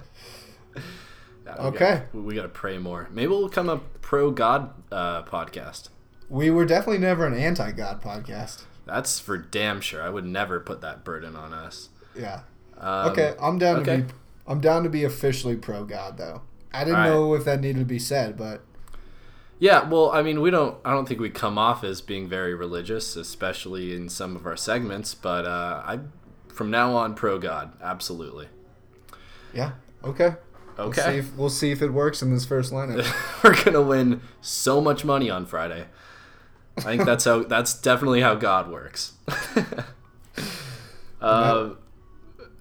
Yeah, 1.45 1.55
we 1.63 1.67
Okay. 1.69 1.79
gotta- 1.79 2.05
we 2.21 2.36
got 2.36 2.41
to 2.43 2.49
pray 2.49 2.77
more. 2.77 3.08
Maybe 3.12 3.27
we'll 3.29 3.49
come 3.49 3.69
a 3.69 3.77
pro 4.01 4.29
God 4.32 4.71
uh, 4.91 5.23
podcast. 5.23 5.89
We 6.29 6.51
were 6.51 6.65
definitely 6.65 6.99
never 6.99 7.25
an 7.25 7.34
anti-God 7.34 8.03
podcast. 8.03 8.63
That's 8.86 9.19
for 9.19 9.36
damn 9.38 9.82
sure. 9.82 10.03
I 10.03 10.10
would 10.10 10.25
never 10.25 10.60
put 10.60 10.82
that 10.82 11.03
burden 11.03 11.36
on 11.36 11.53
us. 11.53 11.89
Yeah. 12.15 12.41
Um, 12.79 13.11
Okay, 13.11 13.35
I'm 13.41 13.57
down 13.57 13.77
okay. 13.81 13.97
to 13.97 14.03
be. 14.03 14.13
I'm 14.47 14.59
down 14.61 14.83
to 14.83 14.89
be 14.89 15.03
officially 15.03 15.55
pro 15.55 15.83
God 15.85 16.17
though. 16.17 16.41
I 16.73 16.83
didn't 16.83 16.99
right. 16.99 17.09
know 17.09 17.33
if 17.33 17.45
that 17.45 17.61
needed 17.61 17.79
to 17.79 17.85
be 17.85 17.99
said, 17.99 18.37
but 18.37 18.61
Yeah, 19.59 19.87
well, 19.87 20.11
I 20.11 20.21
mean, 20.21 20.41
we 20.41 20.49
don't. 20.49 20.77
I 20.85 20.91
don't 20.91 21.07
think 21.07 21.19
we 21.19 21.29
come 21.29 21.57
off 21.57 21.83
as 21.83 22.01
being 22.01 22.27
very 22.27 22.53
religious, 22.55 23.15
especially 23.15 23.95
in 23.95 24.09
some 24.09 24.35
of 24.35 24.45
our 24.45 24.55
segments. 24.57 25.13
But 25.13 25.45
uh, 25.45 25.81
I, 25.85 25.99
from 26.47 26.71
now 26.71 26.95
on, 26.95 27.13
pro 27.15 27.37
God, 27.39 27.73
absolutely. 27.81 28.47
yeah. 29.53 29.71
Okay. 30.03 30.35
We'll 30.77 30.93
see 30.93 31.01
Okay, 31.01 31.17
if, 31.19 31.35
we'll 31.35 31.49
see 31.49 31.71
if 31.71 31.81
it 31.81 31.89
works 31.91 32.21
in 32.21 32.33
this 32.33 32.45
first 32.45 32.71
lineup. 32.71 33.03
we're 33.43 33.61
gonna 33.63 33.81
win 33.81 34.21
so 34.41 34.79
much 34.79 35.03
money 35.03 35.29
on 35.29 35.45
Friday. 35.45 35.87
I 36.77 36.81
think 36.81 37.03
that's 37.05 37.25
how. 37.25 37.43
That's 37.49 37.73
definitely 37.79 38.21
how 38.21 38.35
God 38.35 38.71
works. 38.71 39.13
uh, 41.21 41.71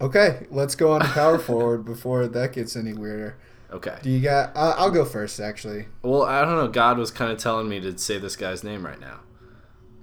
okay, 0.00 0.46
let's 0.50 0.74
go 0.74 0.92
on 0.92 1.00
to 1.00 1.08
power 1.08 1.38
forward 1.38 1.84
before 1.84 2.26
that 2.26 2.52
gets 2.52 2.76
any 2.76 2.92
weirder. 2.92 3.36
okay. 3.72 3.98
Do 4.02 4.10
you 4.10 4.20
got? 4.20 4.56
Uh, 4.56 4.74
I'll 4.76 4.90
go 4.90 5.04
first 5.04 5.40
actually. 5.40 5.86
Well, 6.02 6.22
I 6.22 6.44
don't 6.44 6.56
know. 6.56 6.68
God 6.68 6.98
was 6.98 7.10
kind 7.10 7.32
of 7.32 7.38
telling 7.38 7.68
me 7.68 7.80
to 7.80 7.96
say 7.98 8.18
this 8.18 8.36
guy's 8.36 8.64
name 8.64 8.84
right 8.84 9.00
now. 9.00 9.20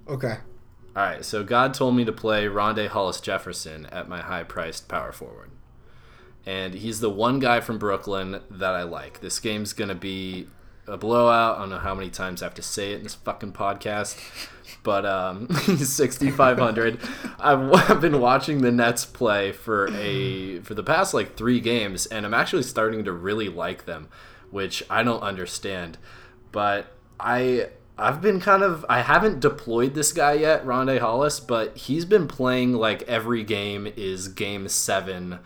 Okay. 0.08 0.38
All 0.94 1.02
right, 1.02 1.22
so 1.24 1.44
God 1.44 1.74
told 1.74 1.94
me 1.94 2.06
to 2.06 2.12
play 2.12 2.46
Rondae 2.46 2.88
Hollis 2.88 3.20
Jefferson 3.20 3.84
at 3.86 4.08
my 4.08 4.22
high 4.22 4.44
priced 4.44 4.88
power 4.88 5.12
forward. 5.12 5.50
And 6.46 6.72
he's 6.72 7.00
the 7.00 7.10
one 7.10 7.38
guy 7.38 7.60
from 7.60 7.76
Brooklyn 7.76 8.40
that 8.50 8.72
I 8.72 8.84
like. 8.84 9.20
This 9.20 9.38
game's 9.38 9.74
going 9.74 9.88
to 9.90 9.94
be 9.94 10.46
a 10.86 10.96
blowout. 10.96 11.56
I 11.56 11.60
don't 11.60 11.70
know 11.70 11.78
how 11.78 11.94
many 11.94 12.10
times 12.10 12.42
I 12.42 12.46
have 12.46 12.54
to 12.54 12.62
say 12.62 12.92
it 12.92 12.96
in 12.96 13.02
this 13.02 13.14
fucking 13.14 13.52
podcast. 13.52 14.18
But 14.82 15.04
um, 15.04 15.48
he's 15.64 15.92
6,500. 15.92 17.00
I've, 17.38 17.72
I've 17.90 18.00
been 18.00 18.20
watching 18.20 18.62
the 18.62 18.72
Nets 18.72 19.04
play 19.04 19.52
for 19.52 19.88
a 19.92 20.60
for 20.60 20.74
the 20.74 20.82
past 20.82 21.14
like 21.14 21.36
three 21.36 21.60
games, 21.60 22.06
and 22.06 22.24
I'm 22.24 22.34
actually 22.34 22.62
starting 22.62 23.04
to 23.04 23.12
really 23.12 23.48
like 23.48 23.84
them, 23.84 24.08
which 24.50 24.82
I 24.88 25.02
don't 25.02 25.22
understand. 25.22 25.98
But 26.52 26.86
I 27.18 27.68
I've 27.98 28.20
been 28.20 28.40
kind 28.40 28.62
of 28.62 28.84
I 28.88 29.00
haven't 29.00 29.40
deployed 29.40 29.94
this 29.94 30.12
guy 30.12 30.34
yet, 30.34 30.64
Rondae 30.66 31.00
Hollis, 31.00 31.40
but 31.40 31.76
he's 31.76 32.04
been 32.04 32.28
playing 32.28 32.74
like 32.74 33.02
every 33.02 33.42
game 33.42 33.90
is 33.96 34.28
game 34.28 34.68
seven, 34.68 35.38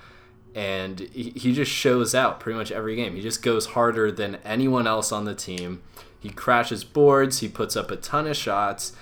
and 0.55 1.01
he, 1.01 1.53
just 1.53 1.71
shows 1.71 2.15
out 2.15 2.41
pretty 2.41 2.59
much 2.59 2.73
every 2.73 2.97
game. 2.97 3.15
He 3.15 3.23
just 3.23 3.43
goes 3.43 3.67
harder 3.67 4.11
than 4.11 4.37
anyone 4.45 4.87
else 4.87 5.13
on 5.13 5.25
the 5.25 5.35
team. 5.35 5.83
He 6.19 6.31
crashes 6.31 6.85
boards, 6.85 7.39
he 7.39 7.49
puts 7.49 7.77
up 7.77 7.91
a 7.91 7.97
ton 7.97 8.27
of 8.27 8.37
shots, 8.37 8.95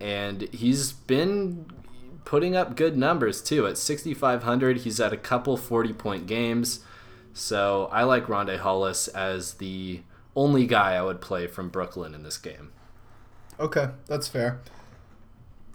and 0.00 0.42
he's 0.52 0.92
been 0.92 1.66
putting 2.24 2.56
up 2.56 2.76
good 2.76 2.96
numbers 2.96 3.40
too. 3.40 3.66
At 3.66 3.78
6,500, 3.78 4.78
he's 4.78 5.00
at 5.00 5.12
a 5.12 5.16
couple 5.16 5.56
40 5.56 5.92
point 5.94 6.26
games. 6.26 6.80
So 7.32 7.88
I 7.92 8.02
like 8.02 8.26
Rondae 8.26 8.58
Hollis 8.58 9.08
as 9.08 9.54
the 9.54 10.02
only 10.34 10.66
guy 10.66 10.94
I 10.94 11.02
would 11.02 11.20
play 11.20 11.46
from 11.46 11.68
Brooklyn 11.68 12.14
in 12.14 12.22
this 12.22 12.38
game. 12.38 12.72
Okay, 13.58 13.88
that's 14.06 14.28
fair. 14.28 14.60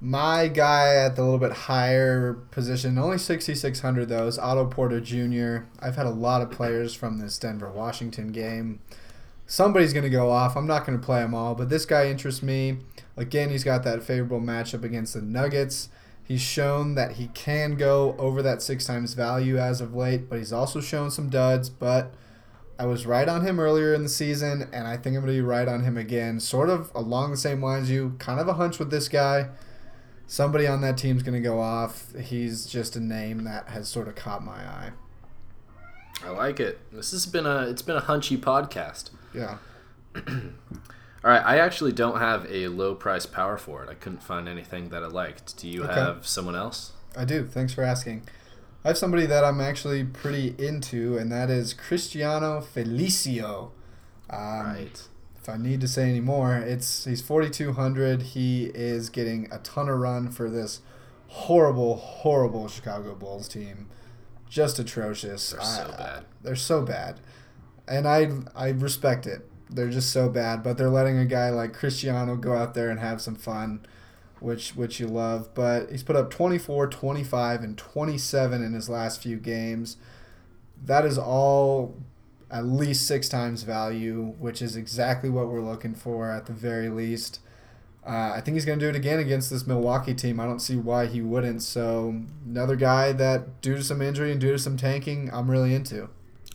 My 0.04 0.48
guy 0.48 0.96
at 0.96 1.16
the 1.16 1.22
little 1.22 1.38
bit 1.38 1.52
higher 1.52 2.34
position, 2.34 2.98
only 2.98 3.20
6,600 3.20 4.10
though, 4.10 4.26
is 4.26 4.40
Otto 4.40 4.66
Porter 4.66 5.00
Jr. 5.00 5.68
I've 5.80 5.96
had 5.96 6.08
a 6.08 6.10
lot 6.10 6.42
of 6.42 6.50
players 6.50 6.96
from 6.96 7.20
this 7.20 7.38
Denver 7.38 7.70
Washington 7.70 8.32
game. 8.32 8.80
Somebody's 9.46 9.94
going 9.94 10.04
to 10.04 10.10
go 10.10 10.32
off. 10.32 10.58
I'm 10.58 10.66
not 10.66 10.88
going 10.88 11.00
to 11.00 11.06
play 11.06 11.22
them 11.22 11.36
all, 11.36 11.54
but 11.54 11.70
this 11.70 11.86
guy 11.86 12.08
interests 12.08 12.42
me. 12.42 12.78
Again, 13.16 13.52
he's 13.52 13.64
got 13.64 13.84
that 13.84 14.02
favorable 14.02 14.40
matchup 14.40 14.84
against 14.84 15.14
the 15.14 15.22
Nuggets. 15.22 15.90
He's 16.24 16.42
shown 16.42 16.96
that 16.96 17.14
he 17.14 17.28
can 17.28 17.76
go 17.76 18.16
over 18.18 18.42
that 18.42 18.64
six 18.64 18.88
times 18.88 19.14
value 19.14 19.60
as 19.60 19.82
of 19.82 19.94
late, 19.94 20.28
but 20.28 20.40
he's 20.40 20.54
also 20.54 20.82
shown 20.82 21.12
some 21.12 21.30
duds. 21.30 21.70
But 21.70 22.12
I 22.80 22.88
was 22.88 23.06
right 23.06 23.30
on 23.30 23.46
him 23.46 23.60
earlier 23.60 23.94
in 23.94 24.02
the 24.02 24.10
season, 24.10 24.68
and 24.74 24.88
I 24.88 24.98
think 24.98 25.16
I'm 25.16 25.24
going 25.24 25.28
to 25.28 25.34
be 25.34 25.42
right 25.42 25.68
on 25.68 25.84
him 25.84 25.96
again. 25.96 26.40
Sort 26.40 26.72
of 26.72 26.90
along 26.96 27.30
the 27.30 27.38
same 27.38 27.62
lines 27.62 27.92
you. 27.92 28.16
Kind 28.18 28.40
of 28.40 28.48
a 28.48 28.54
hunch 28.54 28.80
with 28.80 28.90
this 28.90 29.08
guy. 29.08 29.50
Somebody 30.32 30.66
on 30.66 30.80
that 30.80 30.98
team's 30.98 31.24
going 31.24 31.34
to 31.34 31.46
go 31.46 31.60
off. 31.60 32.16
He's 32.18 32.66
just 32.66 32.96
a 32.96 33.02
name 33.02 33.44
that 33.44 33.68
has 33.68 33.90
sort 33.90 34.08
of 34.08 34.16
caught 34.16 34.42
my 34.42 34.54
eye. 34.54 34.92
I 36.26 36.30
like 36.30 36.62
it. 36.62 36.80
This 36.90 37.12
has 37.12 37.26
been 37.26 37.46
a 37.46 37.64
it's 37.64 37.82
been 37.82 37.98
a 37.98 38.02
hunchy 38.02 38.38
podcast. 38.38 39.10
Yeah. 39.36 39.58
All 40.16 40.22
right, 41.30 41.44
I 41.46 41.58
actually 41.60 41.92
don't 41.92 42.20
have 42.20 42.50
a 42.50 42.70
low 42.70 42.96
price 42.96 43.26
power 43.26 43.58
forward. 43.58 43.90
I 43.90 43.94
couldn't 43.96 44.24
find 44.24 44.48
anything 44.48 44.88
that 44.88 45.04
I 45.04 45.08
liked. 45.08 45.58
Do 45.58 45.68
you 45.68 45.84
Okay. 45.84 45.96
have 45.96 46.26
someone 46.26 46.56
else? 46.56 46.94
I 47.18 47.26
do. 47.26 47.46
Thanks 47.46 47.74
for 47.74 47.84
asking. 47.84 48.24
I 48.86 48.88
have 48.88 48.98
somebody 48.98 49.26
that 49.26 49.44
I'm 49.44 49.60
actually 49.60 50.06
pretty 50.06 50.56
into, 50.58 51.18
and 51.18 51.30
that 51.30 51.50
is 51.50 51.74
Cristiano 51.74 52.62
Felicio. 52.62 53.72
Um, 54.30 54.40
right. 54.66 55.02
If 55.42 55.50
I 55.50 55.58
need 55.58 55.82
to 55.82 55.88
say 55.88 56.08
any 56.10 56.20
more, 56.20 56.56
it's 56.58 57.06
he's 57.06 57.22
4,200. 57.22 58.22
He 58.22 58.66
is 58.76 59.10
getting 59.10 59.48
a 59.52 59.58
ton 59.60 59.90
of 59.90 59.98
run 60.00 60.30
for 60.30 60.50
this 60.50 60.82
horrible, 61.28 61.96
horrible 61.96 62.68
Chicago 62.68 63.16
Bulls 63.16 63.48
team. 63.48 63.88
Just 64.48 64.78
atrocious. 64.78 65.50
They're 65.52 65.62
so 65.62 65.92
I- 65.94 65.98
bad. 65.98 66.26
They're 66.44 66.56
so 66.56 66.84
bad, 66.84 67.20
and 67.88 68.08
I 68.08 68.30
I 68.56 68.70
respect 68.70 69.26
it. 69.26 69.50
They're 69.70 69.90
just 69.90 70.12
so 70.12 70.30
bad, 70.30 70.62
but 70.64 70.78
they're 70.78 70.90
letting 70.90 71.18
a 71.18 71.26
guy 71.26 71.50
like 71.50 71.74
Cristiano 71.74 72.36
go 72.36 72.54
out 72.56 72.74
there 72.74 72.90
and 72.90 73.00
have 73.00 73.22
some 73.22 73.36
fun, 73.36 73.86
which 74.42 74.76
which 74.76 75.00
you 75.00 75.08
love. 75.08 75.54
But 75.56 75.90
he's 75.90 76.04
put 76.04 76.16
up 76.18 76.30
24, 76.30 76.88
25, 76.88 77.64
and 77.64 77.78
27 77.78 78.62
in 78.62 78.74
his 78.74 78.90
last 78.90 79.24
few 79.24 79.38
games. 79.38 79.98
That 80.84 81.06
is 81.06 81.18
all 81.18 81.96
at 82.52 82.66
least 82.66 83.08
six 83.08 83.30
times 83.30 83.64
value, 83.64 84.36
which 84.38 84.62
is 84.62 84.76
exactly 84.76 85.30
what 85.30 85.48
we're 85.48 85.62
looking 85.62 85.96
for 85.96 86.30
at 86.30 86.46
the 86.46 86.54
very 86.54 86.90
least. 86.90 87.40
Uh, 88.06 88.34
I 88.36 88.42
think 88.42 88.56
he's 88.56 88.66
going 88.66 88.80
to 88.80 88.86
do 88.86 88.90
it 88.90 88.96
again 88.96 89.20
against 89.20 89.50
this 89.50 89.66
Milwaukee 89.66 90.16
team. 90.16 90.40
I 90.40 90.46
don't 90.46 90.60
see 90.60 90.76
why 90.76 91.06
he 91.06 91.22
wouldn't. 91.22 91.62
So 91.62 92.22
another 92.46 92.76
guy 92.76 93.12
that, 93.14 93.62
due 93.62 93.78
to 93.78 93.84
some 93.84 94.02
injury 94.02 94.32
and 94.32 94.42
due 94.42 94.52
to 94.52 94.60
some 94.60 94.76
tanking, 94.76 95.30
I'm 95.32 95.50
really 95.50 95.74
into. 95.74 96.10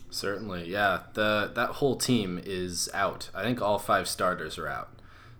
Certainly, 0.09 0.69
yeah. 0.69 1.03
The 1.13 1.51
that 1.55 1.69
whole 1.69 1.95
team 1.95 2.39
is 2.43 2.89
out. 2.93 3.29
I 3.33 3.43
think 3.43 3.61
all 3.61 3.79
five 3.79 4.07
starters 4.07 4.57
are 4.57 4.67
out. 4.67 4.89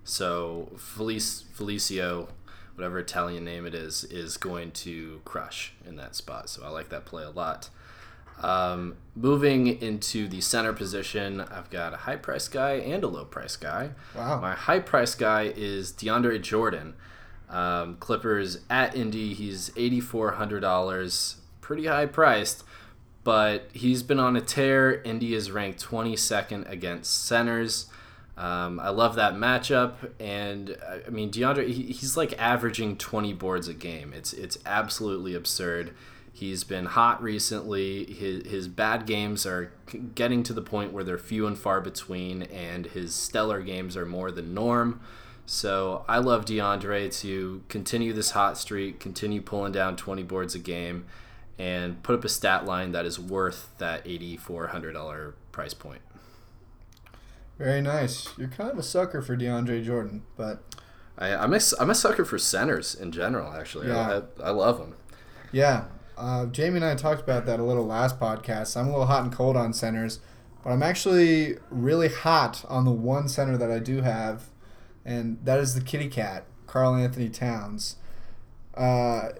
So 0.04 0.72
Felice, 0.76 1.44
Felicio, 1.56 2.28
whatever 2.74 2.98
Italian 2.98 3.44
name 3.44 3.66
it 3.66 3.74
is, 3.74 4.04
is 4.04 4.36
going 4.36 4.70
to 4.72 5.20
crush 5.24 5.74
in 5.86 5.96
that 5.96 6.14
spot. 6.14 6.48
So 6.48 6.64
I 6.64 6.68
like 6.68 6.88
that 6.88 7.04
play 7.04 7.24
a 7.24 7.30
lot. 7.30 7.70
Um, 8.40 8.96
moving 9.16 9.66
into 9.66 10.28
the 10.28 10.40
center 10.40 10.72
position, 10.72 11.40
I've 11.40 11.70
got 11.70 11.92
a 11.92 11.96
high 11.96 12.16
price 12.16 12.48
guy 12.48 12.74
and 12.74 13.02
a 13.02 13.08
low 13.08 13.24
price 13.24 13.56
guy. 13.56 13.90
Wow. 14.14 14.40
My 14.40 14.54
high 14.54 14.80
price 14.80 15.14
guy 15.14 15.52
is 15.56 15.92
DeAndre 15.92 16.40
Jordan. 16.40 16.94
Um, 17.50 17.96
Clippers 17.96 18.60
at 18.68 18.94
Indy, 18.94 19.34
he's 19.34 19.72
eighty 19.76 20.00
four 20.00 20.32
hundred 20.32 20.60
dollars, 20.60 21.36
pretty 21.60 21.86
high 21.86 22.06
priced, 22.06 22.62
but 23.24 23.68
he's 23.72 24.02
been 24.02 24.20
on 24.20 24.36
a 24.36 24.40
tear. 24.40 25.00
Indy 25.02 25.34
is 25.34 25.50
ranked 25.50 25.80
twenty 25.80 26.14
second 26.14 26.66
against 26.66 27.24
centers. 27.24 27.86
Um, 28.36 28.78
I 28.78 28.90
love 28.90 29.16
that 29.16 29.34
matchup, 29.34 29.94
and 30.20 30.76
I 31.06 31.08
mean 31.10 31.30
DeAndre, 31.30 31.66
he, 31.68 31.84
he's 31.84 32.16
like 32.16 32.38
averaging 32.38 32.98
twenty 32.98 33.32
boards 33.32 33.66
a 33.66 33.74
game. 33.74 34.12
It's 34.14 34.32
it's 34.32 34.58
absolutely 34.64 35.34
absurd. 35.34 35.94
He's 36.38 36.62
been 36.62 36.86
hot 36.86 37.20
recently. 37.20 38.04
His, 38.12 38.46
his 38.46 38.68
bad 38.68 39.06
games 39.06 39.44
are 39.44 39.72
getting 40.14 40.44
to 40.44 40.52
the 40.52 40.62
point 40.62 40.92
where 40.92 41.02
they're 41.02 41.18
few 41.18 41.48
and 41.48 41.58
far 41.58 41.80
between, 41.80 42.42
and 42.42 42.86
his 42.86 43.12
stellar 43.12 43.60
games 43.60 43.96
are 43.96 44.06
more 44.06 44.30
the 44.30 44.40
norm. 44.42 45.00
So 45.46 46.04
I 46.08 46.18
love 46.18 46.44
DeAndre 46.44 47.12
to 47.22 47.64
continue 47.68 48.12
this 48.12 48.30
hot 48.30 48.56
streak, 48.56 49.00
continue 49.00 49.40
pulling 49.42 49.72
down 49.72 49.96
20 49.96 50.22
boards 50.22 50.54
a 50.54 50.60
game, 50.60 51.06
and 51.58 52.00
put 52.04 52.14
up 52.14 52.24
a 52.24 52.28
stat 52.28 52.64
line 52.64 52.92
that 52.92 53.04
is 53.04 53.18
worth 53.18 53.70
that 53.78 54.04
$8,400 54.04 55.32
price 55.50 55.74
point. 55.74 56.02
Very 57.58 57.80
nice. 57.80 58.28
You're 58.38 58.46
kind 58.46 58.70
of 58.70 58.78
a 58.78 58.84
sucker 58.84 59.22
for 59.22 59.36
DeAndre 59.36 59.84
Jordan, 59.84 60.22
but 60.36 60.62
I, 61.18 61.34
I'm, 61.34 61.52
a, 61.52 61.58
I'm 61.80 61.90
a 61.90 61.96
sucker 61.96 62.24
for 62.24 62.38
centers 62.38 62.94
in 62.94 63.10
general, 63.10 63.52
actually. 63.52 63.88
Yeah. 63.88 64.20
I, 64.40 64.44
I 64.44 64.50
love 64.50 64.78
them. 64.78 64.94
yeah. 65.50 65.86
Uh, 66.18 66.46
Jamie 66.46 66.76
and 66.76 66.84
I 66.84 66.96
talked 66.96 67.22
about 67.22 67.46
that 67.46 67.60
a 67.60 67.62
little 67.62 67.86
last 67.86 68.18
podcast. 68.18 68.76
I'm 68.76 68.88
a 68.88 68.90
little 68.90 69.06
hot 69.06 69.22
and 69.22 69.32
cold 69.32 69.56
on 69.56 69.72
centers, 69.72 70.18
but 70.64 70.70
I'm 70.70 70.82
actually 70.82 71.58
really 71.70 72.08
hot 72.08 72.64
on 72.68 72.84
the 72.84 72.90
one 72.90 73.28
center 73.28 73.56
that 73.56 73.70
I 73.70 73.78
do 73.78 74.02
have, 74.02 74.46
and 75.04 75.38
that 75.44 75.60
is 75.60 75.74
the 75.74 75.80
kitty 75.80 76.08
cat, 76.08 76.44
Karl 76.66 76.96
Anthony 76.96 77.28
Towns. 77.28 77.96
Uh, 78.74 79.30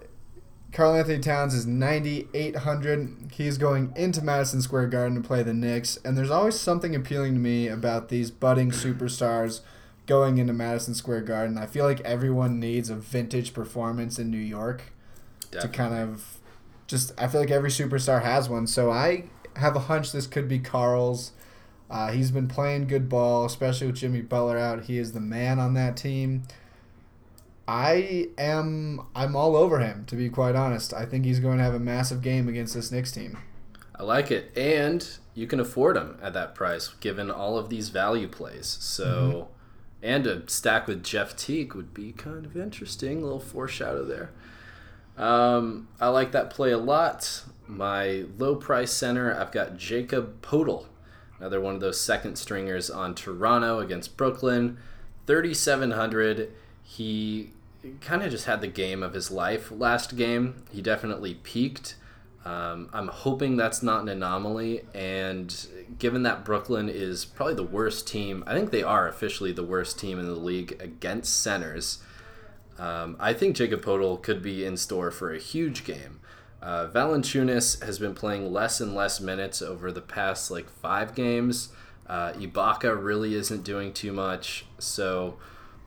Karl 0.71 0.95
Anthony 0.95 1.19
Towns 1.19 1.53
is 1.53 1.65
9,800. 1.65 3.31
He's 3.33 3.57
going 3.57 3.91
into 3.95 4.23
Madison 4.23 4.61
Square 4.61 4.87
Garden 4.87 5.21
to 5.21 5.27
play 5.27 5.43
the 5.43 5.53
Knicks. 5.53 5.97
And 6.05 6.17
there's 6.17 6.29
always 6.29 6.59
something 6.59 6.95
appealing 6.95 7.33
to 7.33 7.39
me 7.39 7.67
about 7.67 8.09
these 8.09 8.29
budding 8.29 8.71
superstars 8.71 9.61
going 10.05 10.37
into 10.37 10.53
Madison 10.53 10.93
Square 10.93 11.21
Garden. 11.21 11.57
I 11.57 11.65
feel 11.65 11.85
like 11.85 12.01
everyone 12.01 12.59
needs 12.59 12.89
a 12.89 12.95
vintage 12.95 13.53
performance 13.53 14.19
in 14.19 14.29
New 14.29 14.37
York 14.37 14.93
to 15.61 15.67
kind 15.67 15.93
of 15.93 16.38
just. 16.89 17.13
I 17.17 17.27
feel 17.27 17.39
like 17.39 17.51
every 17.51 17.69
superstar 17.69 18.21
has 18.23 18.49
one. 18.49 18.67
So 18.67 18.91
I 18.91 19.29
have 19.55 19.75
a 19.75 19.79
hunch 19.79 20.11
this 20.11 20.27
could 20.27 20.49
be 20.49 20.59
Karl's. 20.59 21.31
Uh, 21.89 22.11
he's 22.11 22.31
been 22.31 22.47
playing 22.47 22.87
good 22.87 23.07
ball, 23.07 23.45
especially 23.45 23.87
with 23.87 23.95
Jimmy 23.95 24.21
Butler 24.21 24.57
out. 24.57 24.83
He 24.85 24.97
is 24.97 25.13
the 25.13 25.19
man 25.19 25.59
on 25.59 25.73
that 25.75 25.95
team. 25.95 26.43
I 27.67 28.29
am 28.37 29.07
I'm 29.15 29.35
all 29.35 29.55
over 29.55 29.79
him 29.79 30.05
to 30.05 30.15
be 30.15 30.29
quite 30.29 30.55
honest. 30.55 30.93
I 30.93 31.05
think 31.05 31.25
he's 31.25 31.39
going 31.39 31.59
to 31.59 31.63
have 31.63 31.75
a 31.75 31.79
massive 31.79 32.21
game 32.21 32.47
against 32.47 32.73
this 32.73 32.91
Knicks 32.91 33.11
team. 33.11 33.37
I 33.95 34.03
like 34.03 34.31
it, 34.31 34.57
and 34.57 35.07
you 35.35 35.45
can 35.45 35.59
afford 35.59 35.97
him 35.97 36.17
at 36.21 36.33
that 36.33 36.55
price, 36.55 36.87
given 36.99 37.29
all 37.29 37.57
of 37.57 37.69
these 37.69 37.89
value 37.89 38.27
plays. 38.27 38.65
So, 38.79 39.49
and 40.01 40.25
a 40.25 40.49
stack 40.49 40.87
with 40.87 41.03
Jeff 41.03 41.35
Teague 41.35 41.75
would 41.75 41.93
be 41.93 42.13
kind 42.13 42.45
of 42.45 42.55
interesting. 42.55 43.19
A 43.19 43.21
little 43.21 43.39
foreshadow 43.39 44.05
there. 44.05 44.31
Um, 45.19 45.89
I 45.99 46.07
like 46.07 46.31
that 46.31 46.49
play 46.49 46.71
a 46.71 46.77
lot. 46.77 47.43
My 47.67 48.23
low 48.37 48.55
price 48.55 48.91
center, 48.91 49.31
I've 49.31 49.51
got 49.51 49.77
Jakob 49.77 50.41
Poeltl, 50.41 50.85
another 51.37 51.61
one 51.61 51.75
of 51.75 51.81
those 51.81 52.01
second 52.01 52.37
stringers 52.37 52.89
on 52.89 53.13
Toronto 53.13 53.79
against 53.79 54.17
Brooklyn, 54.17 54.77
thirty 55.27 55.53
seven 55.53 55.91
hundred. 55.91 56.51
He 56.81 57.51
kind 58.01 58.23
of 58.23 58.31
just 58.31 58.45
had 58.45 58.61
the 58.61 58.67
game 58.67 59.03
of 59.03 59.13
his 59.13 59.29
life 59.29 59.71
last 59.71 60.17
game. 60.17 60.63
He 60.71 60.81
definitely 60.81 61.35
peaked. 61.35 61.95
Um, 62.45 62.89
I'm 62.93 63.09
hoping 63.09 63.57
that's 63.57 63.83
not 63.83 64.01
an 64.01 64.09
anomaly. 64.09 64.81
And 64.93 65.53
given 65.99 66.23
that 66.23 66.43
Brooklyn 66.43 66.89
is 66.89 67.25
probably 67.25 67.55
the 67.55 67.63
worst 67.63 68.07
team, 68.07 68.43
I 68.47 68.53
think 68.53 68.71
they 68.71 68.83
are 68.83 69.07
officially 69.07 69.51
the 69.51 69.63
worst 69.63 69.99
team 69.99 70.17
in 70.17 70.25
the 70.25 70.33
league 70.33 70.77
against 70.81 71.41
centers. 71.41 71.99
Um, 72.79 73.17
I 73.19 73.33
think 73.33 73.57
Jakob 73.57 73.83
Poeltl 73.83 74.21
could 74.21 74.41
be 74.41 74.65
in 74.65 74.77
store 74.77 75.11
for 75.11 75.33
a 75.33 75.37
huge 75.37 75.83
game. 75.83 76.21
Uh, 76.61 76.87
Valanciunas 76.87 77.83
has 77.83 77.99
been 77.99 78.13
playing 78.13 78.51
less 78.51 78.81
and 78.81 78.95
less 78.95 79.19
minutes 79.19 79.61
over 79.61 79.91
the 79.91 80.01
past 80.01 80.49
like 80.49 80.69
five 80.69 81.13
games. 81.13 81.69
Uh, 82.07 82.33
Ibaka 82.33 83.01
really 83.01 83.35
isn't 83.35 83.63
doing 83.63 83.93
too 83.93 84.11
much. 84.11 84.65
So 84.79 85.37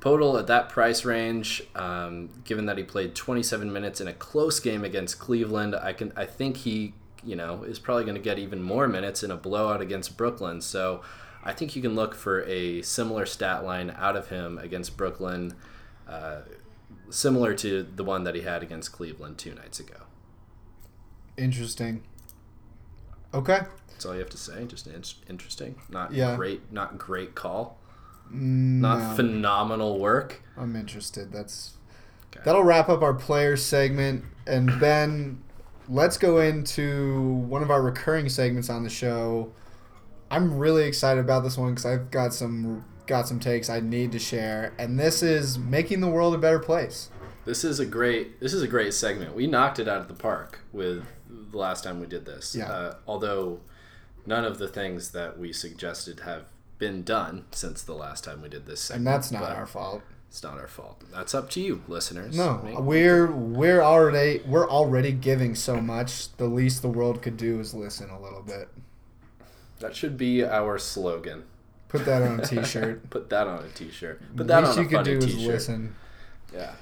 Poeltl 0.00 0.38
at 0.38 0.46
that 0.48 0.68
price 0.68 1.04
range, 1.04 1.62
um, 1.74 2.28
given 2.44 2.66
that 2.66 2.78
he 2.78 2.84
played 2.84 3.14
27 3.14 3.72
minutes 3.72 4.00
in 4.00 4.08
a 4.08 4.12
close 4.12 4.60
game 4.60 4.84
against 4.84 5.18
Cleveland, 5.18 5.74
I 5.74 5.92
can 5.92 6.12
I 6.16 6.26
think 6.26 6.58
he 6.58 6.94
you 7.24 7.36
know 7.36 7.62
is 7.62 7.78
probably 7.78 8.04
going 8.04 8.16
to 8.16 8.20
get 8.20 8.38
even 8.38 8.62
more 8.62 8.88
minutes 8.88 9.22
in 9.22 9.30
a 9.30 9.36
blowout 9.36 9.80
against 9.80 10.16
Brooklyn. 10.16 10.60
So 10.60 11.02
I 11.44 11.52
think 11.52 11.74
you 11.74 11.82
can 11.82 11.94
look 11.94 12.14
for 12.14 12.44
a 12.44 12.82
similar 12.82 13.26
stat 13.26 13.64
line 13.64 13.94
out 13.96 14.16
of 14.16 14.28
him 14.28 14.58
against 14.58 14.96
Brooklyn, 14.96 15.54
uh, 16.08 16.42
similar 17.12 17.54
to 17.54 17.82
the 17.82 18.04
one 18.04 18.24
that 18.24 18.34
he 18.34 18.40
had 18.42 18.62
against 18.62 18.92
Cleveland 18.92 19.38
two 19.38 19.54
nights 19.54 19.78
ago. 19.80 19.96
Interesting. 21.36 22.02
Okay. 23.34 23.60
That's 23.88 24.04
all 24.04 24.14
you 24.14 24.20
have 24.20 24.30
to 24.30 24.36
say. 24.36 24.64
Just 24.66 24.86
in- 24.86 25.02
interesting. 25.30 25.76
Not 25.88 26.12
Yeah. 26.12 26.36
great. 26.36 26.72
Not 26.72 26.98
great 26.98 27.34
call. 27.34 27.78
Mm, 28.30 28.80
no, 28.80 28.98
Not 28.98 29.16
phenomenal 29.16 29.98
work. 29.98 30.42
I'm 30.56 30.76
interested. 30.76 31.32
That's 31.32 31.72
Okay. 32.30 32.40
that'll 32.44 32.64
wrap 32.64 32.88
up 32.88 33.02
our 33.02 33.14
players 33.14 33.64
segment. 33.64 34.24
And 34.46 34.66
Ben, 34.80 35.42
let's 35.88 36.16
go 36.16 36.40
into 36.40 37.22
one 37.48 37.62
of 37.62 37.70
our 37.70 37.82
recurring 37.82 38.28
segments 38.28 38.68
on 38.70 38.82
the 38.84 38.90
show. 38.90 39.52
I'm 40.30 40.56
really 40.58 40.84
excited 40.84 41.20
about 41.20 41.42
this 41.44 41.58
one 41.58 41.70
because 41.70 41.84
I've 41.86 42.10
got 42.10 42.32
some 42.32 42.84
got 43.12 43.28
some 43.28 43.38
takes 43.38 43.68
I 43.68 43.80
need 43.80 44.10
to 44.12 44.18
share, 44.18 44.72
and 44.78 44.98
this 44.98 45.22
is 45.22 45.58
making 45.58 46.00
the 46.00 46.08
world 46.08 46.34
a 46.34 46.38
better 46.38 46.58
place. 46.58 47.10
This 47.44 47.62
is 47.62 47.78
a 47.78 47.84
great. 47.84 48.40
This 48.40 48.54
is 48.54 48.62
a 48.62 48.66
great 48.68 48.94
segment. 48.94 49.34
We 49.34 49.46
knocked 49.46 49.78
it 49.78 49.86
out 49.86 50.00
of 50.00 50.08
the 50.08 50.14
park 50.14 50.60
with 50.72 51.04
the 51.28 51.58
last 51.58 51.84
time 51.84 52.00
we 52.00 52.06
did 52.06 52.24
this. 52.24 52.56
Yeah. 52.56 52.70
Uh, 52.70 52.94
although 53.06 53.60
none 54.24 54.46
of 54.46 54.56
the 54.56 54.66
things 54.68 55.10
that 55.10 55.38
we 55.38 55.52
suggested 55.52 56.20
have 56.20 56.44
been 56.78 57.02
done 57.02 57.44
since 57.50 57.82
the 57.82 57.92
last 57.92 58.24
time 58.24 58.40
we 58.40 58.48
did 58.48 58.64
this 58.64 58.80
segment. 58.80 59.06
And 59.06 59.14
that's 59.14 59.30
not 59.30 59.42
but 59.42 59.56
our 59.56 59.66
fault. 59.66 60.02
It's 60.28 60.42
not 60.42 60.54
our 60.58 60.68
fault. 60.68 61.02
That's 61.12 61.34
up 61.34 61.50
to 61.50 61.60
you, 61.60 61.82
listeners. 61.88 62.34
No, 62.34 62.62
Make- 62.64 62.78
we're 62.78 63.30
we're 63.30 63.82
already 63.82 64.40
we're 64.46 64.70
already 64.70 65.12
giving 65.12 65.54
so 65.54 65.82
much. 65.82 66.34
The 66.38 66.46
least 66.46 66.80
the 66.80 66.88
world 66.88 67.20
could 67.20 67.36
do 67.36 67.60
is 67.60 67.74
listen 67.74 68.08
a 68.08 68.18
little 68.18 68.42
bit. 68.42 68.68
that 69.80 69.94
should 69.94 70.16
be 70.16 70.42
our 70.42 70.78
slogan. 70.78 71.44
Put 71.98 72.04
that 72.06 72.22
on 72.22 72.40
a 72.40 72.46
T-shirt. 72.46 73.10
Put 73.10 73.30
that 73.30 73.46
on 73.46 73.64
a 73.64 73.68
T-shirt. 73.68 74.20
Put 74.36 74.46
that 74.48 74.64
least 74.64 74.78
on 74.78 74.84
you 74.84 74.86
a 74.86 74.90
could 74.90 74.96
funny 75.06 75.10
do 75.20 75.26
is 75.26 75.34
T-shirt. 75.34 75.52
listen. 75.52 75.94
Yeah. 76.54 76.72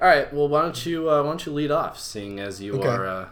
All 0.00 0.08
right. 0.08 0.32
Well, 0.32 0.48
why 0.48 0.62
don't 0.62 0.86
you 0.86 1.10
uh, 1.10 1.22
why 1.22 1.28
don't 1.30 1.44
you 1.46 1.52
lead 1.52 1.70
off, 1.70 1.98
seeing 1.98 2.38
as 2.40 2.60
you 2.60 2.74
Okay. 2.74 2.88
are 2.88 3.06
uh, 3.06 3.24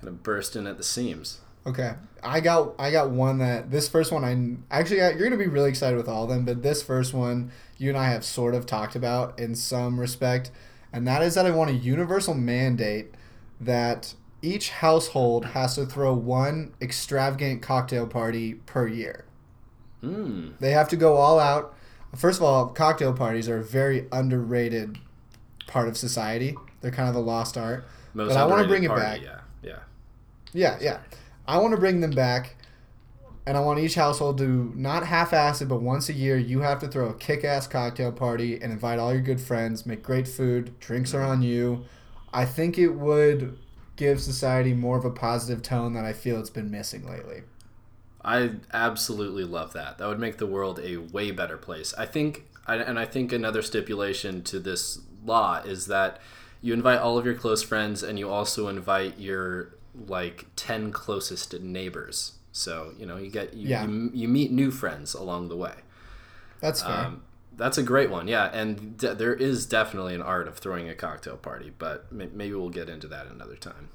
kind 0.00 0.08
of 0.08 0.22
bursting 0.22 0.66
at 0.66 0.76
the 0.76 0.84
seams. 0.84 1.40
Okay, 1.66 1.94
I 2.22 2.40
got 2.40 2.74
I 2.78 2.90
got 2.90 3.08
one 3.10 3.38
that 3.38 3.70
this 3.70 3.88
first 3.88 4.12
one 4.12 4.22
I 4.22 4.76
actually 4.76 5.00
I, 5.00 5.10
you're 5.12 5.24
gonna 5.30 5.38
be 5.42 5.46
really 5.46 5.70
excited 5.70 5.96
with 5.96 6.08
all 6.08 6.24
of 6.24 6.28
them, 6.28 6.44
but 6.44 6.62
this 6.62 6.82
first 6.82 7.14
one 7.14 7.50
you 7.78 7.88
and 7.88 7.96
I 7.98 8.10
have 8.10 8.22
sort 8.24 8.54
of 8.54 8.66
talked 8.66 8.94
about 8.94 9.38
in 9.38 9.54
some 9.54 9.98
respect, 9.98 10.50
and 10.92 11.08
that 11.08 11.22
is 11.22 11.34
that 11.36 11.46
I 11.46 11.50
want 11.52 11.70
a 11.70 11.74
universal 11.74 12.34
mandate 12.34 13.14
that 13.60 14.14
each 14.42 14.70
household 14.70 15.46
has 15.46 15.74
to 15.76 15.86
throw 15.86 16.12
one 16.12 16.74
extravagant 16.82 17.62
cocktail 17.62 18.06
party 18.06 18.54
per 18.66 18.86
year. 18.86 19.24
Hmm. 20.04 20.48
They 20.60 20.70
have 20.72 20.88
to 20.88 20.96
go 20.96 21.16
all 21.16 21.38
out. 21.38 21.74
First 22.14 22.38
of 22.38 22.44
all, 22.44 22.68
cocktail 22.68 23.12
parties 23.12 23.48
are 23.48 23.58
a 23.58 23.64
very 23.64 24.06
underrated 24.12 24.98
part 25.66 25.88
of 25.88 25.96
society. 25.96 26.56
They're 26.80 26.90
kind 26.90 27.08
of 27.08 27.16
a 27.16 27.20
lost 27.20 27.56
art. 27.56 27.86
Most 28.12 28.28
but 28.28 28.36
I 28.36 28.46
want 28.46 28.62
to 28.62 28.68
bring 28.68 28.84
it 28.84 28.88
party, 28.88 29.02
back. 29.02 29.22
Yeah. 29.22 29.40
Yeah. 29.62 29.78
Yeah, 30.52 30.78
yeah. 30.80 31.00
I 31.48 31.58
want 31.58 31.72
to 31.74 31.80
bring 31.80 32.00
them 32.00 32.12
back, 32.12 32.56
and 33.46 33.56
I 33.56 33.60
want 33.60 33.80
each 33.80 33.96
household 33.96 34.38
to 34.38 34.72
not 34.76 35.04
half-ass 35.06 35.60
it, 35.60 35.66
but 35.66 35.82
once 35.82 36.08
a 36.08 36.12
year 36.12 36.38
you 36.38 36.60
have 36.60 36.78
to 36.80 36.88
throw 36.88 37.08
a 37.08 37.14
kick-ass 37.14 37.66
cocktail 37.66 38.12
party 38.12 38.54
and 38.62 38.72
invite 38.72 38.98
all 38.98 39.12
your 39.12 39.22
good 39.22 39.40
friends, 39.40 39.84
make 39.84 40.02
great 40.02 40.28
food, 40.28 40.78
drinks 40.80 41.12
are 41.12 41.22
on 41.22 41.42
you. 41.42 41.84
I 42.32 42.44
think 42.44 42.78
it 42.78 42.90
would 42.90 43.58
give 43.96 44.20
society 44.20 44.74
more 44.74 44.96
of 44.96 45.04
a 45.04 45.10
positive 45.10 45.62
tone 45.62 45.92
that 45.94 46.04
I 46.04 46.12
feel 46.12 46.38
it's 46.38 46.50
been 46.50 46.70
missing 46.70 47.08
lately. 47.08 47.42
I 48.24 48.52
absolutely 48.72 49.44
love 49.44 49.72
that. 49.74 49.98
That 49.98 50.08
would 50.08 50.18
make 50.18 50.38
the 50.38 50.46
world 50.46 50.80
a 50.82 50.96
way 50.96 51.30
better 51.30 51.56
place. 51.58 51.92
I 51.98 52.06
think, 52.06 52.44
and 52.66 52.98
I 52.98 53.04
think 53.04 53.32
another 53.32 53.60
stipulation 53.62 54.42
to 54.44 54.58
this 54.58 55.00
law 55.24 55.60
is 55.64 55.86
that 55.86 56.20
you 56.62 56.72
invite 56.72 56.98
all 57.00 57.18
of 57.18 57.26
your 57.26 57.34
close 57.34 57.62
friends 57.62 58.02
and 58.02 58.18
you 58.18 58.30
also 58.30 58.68
invite 58.68 59.18
your 59.18 59.74
like 60.08 60.46
10 60.56 60.90
closest 60.92 61.60
neighbors. 61.60 62.32
So, 62.52 62.92
you 62.98 63.04
know, 63.04 63.16
you 63.16 63.30
get, 63.30 63.52
you, 63.54 63.68
Yeah. 63.68 63.86
you, 63.86 64.10
you 64.14 64.28
meet 64.28 64.50
new 64.50 64.70
friends 64.70 65.12
along 65.14 65.48
the 65.48 65.56
way. 65.56 65.74
That's 66.60 66.82
fair. 66.82 66.92
Um, 67.06 67.22
that's 67.56 67.78
a 67.78 67.82
great 67.82 68.10
one, 68.10 68.26
yeah. 68.26 68.46
And 68.52 68.98
there 68.98 69.34
is 69.34 69.66
definitely 69.66 70.14
an 70.14 70.22
art 70.22 70.48
of 70.48 70.58
throwing 70.58 70.88
a 70.88 70.94
cocktail 70.94 71.36
party, 71.36 71.72
but 71.78 72.10
may- 72.10 72.30
maybe 72.32 72.54
we'll 72.54 72.70
get 72.70 72.88
into 72.88 73.06
that 73.08 73.26
another 73.26 73.56
time. 73.56 73.90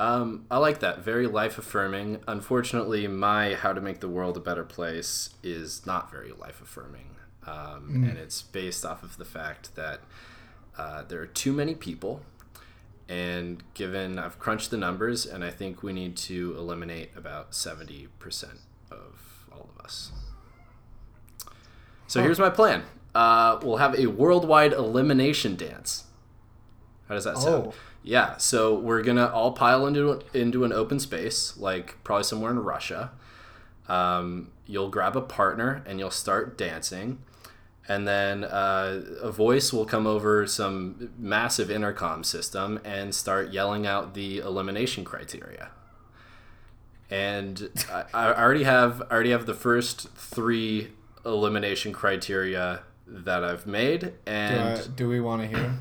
Um, 0.00 0.46
I 0.50 0.56
like 0.56 0.80
that. 0.80 1.00
Very 1.04 1.26
life 1.26 1.58
affirming. 1.58 2.20
Unfortunately, 2.26 3.06
my 3.06 3.54
How 3.54 3.74
to 3.74 3.82
Make 3.82 4.00
the 4.00 4.08
World 4.08 4.36
a 4.38 4.40
Better 4.40 4.64
Place 4.64 5.34
is 5.42 5.84
not 5.84 6.10
very 6.10 6.32
life 6.32 6.62
affirming. 6.62 7.16
Um, 7.46 8.04
And 8.08 8.18
it's 8.18 8.40
based 8.40 8.84
off 8.86 9.02
of 9.02 9.18
the 9.18 9.26
fact 9.26 9.76
that 9.76 10.00
uh, 10.78 11.02
there 11.02 11.20
are 11.20 11.26
too 11.26 11.52
many 11.52 11.74
people. 11.74 12.22
And 13.10 13.62
given 13.74 14.18
I've 14.18 14.38
crunched 14.38 14.70
the 14.70 14.78
numbers, 14.78 15.26
and 15.26 15.44
I 15.44 15.50
think 15.50 15.82
we 15.82 15.92
need 15.92 16.16
to 16.18 16.54
eliminate 16.56 17.10
about 17.14 17.50
70% 17.52 18.08
of 18.90 19.46
all 19.52 19.68
of 19.76 19.84
us. 19.84 20.12
So 22.06 22.22
here's 22.22 22.38
my 22.38 22.50
plan. 22.50 22.84
Uh, 23.14 23.58
we'll 23.62 23.76
have 23.76 23.98
a 23.98 24.06
worldwide 24.06 24.72
elimination 24.72 25.56
dance. 25.56 26.04
How 27.08 27.14
does 27.16 27.24
that 27.24 27.36
sound? 27.36 27.66
Oh. 27.66 27.74
Yeah. 28.02 28.36
So 28.38 28.74
we're 28.74 29.02
gonna 29.02 29.26
all 29.26 29.52
pile 29.52 29.86
into 29.86 30.20
into 30.32 30.64
an 30.64 30.72
open 30.72 30.98
space, 31.00 31.56
like 31.56 32.02
probably 32.04 32.24
somewhere 32.24 32.50
in 32.50 32.58
Russia. 32.60 33.12
Um, 33.88 34.52
you'll 34.66 34.88
grab 34.88 35.16
a 35.16 35.20
partner 35.20 35.82
and 35.84 35.98
you'll 35.98 36.10
start 36.10 36.56
dancing, 36.56 37.18
and 37.88 38.06
then 38.06 38.44
uh, 38.44 39.02
a 39.20 39.32
voice 39.32 39.72
will 39.72 39.84
come 39.84 40.06
over 40.06 40.46
some 40.46 41.10
massive 41.18 41.70
intercom 41.70 42.22
system 42.24 42.80
and 42.84 43.14
start 43.14 43.52
yelling 43.52 43.86
out 43.86 44.14
the 44.14 44.38
elimination 44.38 45.04
criteria. 45.04 45.70
And 47.10 47.70
I, 47.92 48.04
I 48.14 48.32
already 48.32 48.62
have 48.64 49.02
I 49.10 49.14
already 49.14 49.30
have 49.30 49.46
the 49.46 49.54
first 49.54 50.08
three 50.10 50.92
elimination 51.26 51.92
criteria 51.92 52.82
that 53.06 53.42
I've 53.42 53.66
made, 53.66 54.00
do, 54.00 54.12
and 54.26 54.78
I, 54.78 54.86
do 54.94 55.08
we 55.08 55.20
want 55.20 55.42
to 55.42 55.48
hear? 55.48 55.74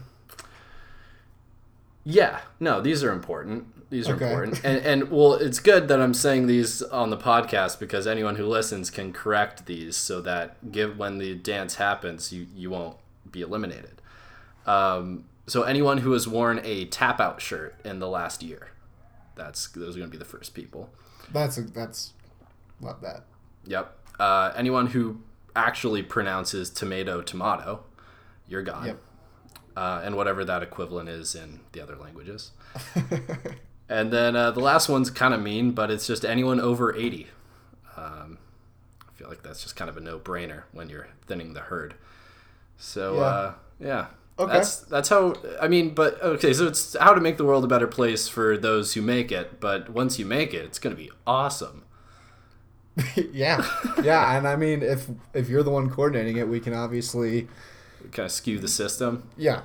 Yeah, 2.04 2.40
no, 2.60 2.82
these 2.82 3.04
are 3.04 3.12
important. 3.12 3.90
These 3.90 4.08
are 4.08 4.14
Okay. 4.16 4.30
important, 4.30 4.64
and 4.64 4.78
and 4.86 5.12
well, 5.12 5.34
it's 5.34 5.60
good 5.60 5.88
that 5.88 6.00
I'm 6.00 6.14
saying 6.14 6.46
these 6.48 6.82
on 6.84 7.10
the 7.10 7.18
podcast 7.18 7.80
because 7.80 8.06
anyone 8.06 8.36
who 8.36 8.46
listens 8.46 8.90
can 8.92 9.12
correct 9.12 9.66
these, 9.66 9.98
so 9.98 10.22
that 10.22 10.72
give 10.72 10.98
when 10.98 11.18
the 11.18 11.34
dance 11.36 11.76
happens, 11.76 12.32
you 12.32 12.46
you 12.56 12.70
won't 12.70 12.98
be 13.32 13.42
eliminated. 13.42 14.02
Um, 14.68 15.26
so 15.48 15.64
anyone 15.64 16.00
who 16.00 16.12
has 16.12 16.28
worn 16.28 16.62
a 16.64 16.86
tap 16.86 17.20
out 17.20 17.42
shirt 17.42 17.76
in 17.84 17.98
the 18.00 18.08
last 18.08 18.44
year, 18.44 18.70
that's 19.36 19.68
those 19.70 19.96
are 19.96 20.00
going 20.00 20.12
to 20.12 20.16
be 20.16 20.20
the 20.20 20.26
first 20.26 20.54
people. 20.54 20.92
That's 21.34 21.58
a, 21.58 21.64
that's 21.64 22.14
love 22.82 23.02
that. 23.02 23.24
Yep. 23.66 23.96
Uh, 24.20 24.52
anyone 24.56 24.88
who 24.88 25.22
actually 25.56 26.04
pronounces 26.04 26.70
tomato 26.70 27.24
tomato, 27.24 27.84
you're 28.48 28.62
gone. 28.62 28.86
Yep. 28.86 29.02
Uh, 29.76 30.02
and 30.04 30.16
whatever 30.16 30.44
that 30.44 30.62
equivalent 30.62 31.08
is 31.10 31.36
in 31.36 31.62
the 31.72 31.82
other 31.82 31.96
languages. 31.96 32.52
and 33.90 34.12
then 34.12 34.36
uh, 34.36 34.52
the 34.52 34.60
last 34.60 34.90
one's 34.90 35.10
kind 35.10 35.34
of 35.34 35.42
mean, 35.42 35.72
but 35.72 35.90
it's 35.90 36.06
just 36.06 36.26
anyone 36.26 36.60
over 36.60 36.94
80. 36.96 37.28
Um, 37.96 38.38
I 39.08 39.12
feel 39.16 39.30
like 39.30 39.42
that's 39.44 39.64
just 39.64 39.76
kind 39.76 39.90
of 39.90 39.96
a 39.98 40.02
no-brainer 40.02 40.64
when 40.74 40.90
you're 40.90 41.08
thinning 41.28 41.54
the 41.54 41.62
herd. 41.62 41.96
So 42.78 43.16
Yeah. 43.16 43.22
uh, 43.22 43.54
yeah. 43.80 44.06
Okay. 44.38 44.54
That's 44.54 44.78
that's 44.78 45.10
how 45.10 45.36
I 45.62 45.68
mean, 45.68 45.94
but 45.94 46.22
okay, 46.24 46.54
so 46.54 46.66
it's 46.68 46.96
how 46.98 47.14
to 47.14 47.20
make 47.20 47.36
the 47.36 47.44
world 47.44 47.66
a 47.66 47.68
better 47.68 47.88
place 47.88 48.30
for 48.30 48.58
those 48.58 48.94
who 48.94 49.02
make 49.02 49.34
it, 49.34 49.60
but 49.60 49.90
once 49.90 50.18
you 50.18 50.26
make 50.26 50.54
it, 50.54 50.64
it's 50.64 50.80
going 50.80 50.96
to 50.96 51.02
be 51.02 51.12
awesome. 51.28 51.84
yeah, 53.34 53.66
yeah, 54.04 54.38
and 54.38 54.48
I 54.48 54.56
mean, 54.56 54.82
if 54.82 55.08
if 55.34 55.48
you're 55.50 55.64
the 55.64 55.72
one 55.72 55.90
coordinating 55.90 56.38
it, 56.38 56.48
we 56.48 56.60
can 56.60 56.74
obviously, 56.74 57.48
kind 58.12 58.26
of 58.26 58.32
skew 58.32 58.60
the 58.60 58.68
system. 58.68 59.30
yeah. 59.38 59.62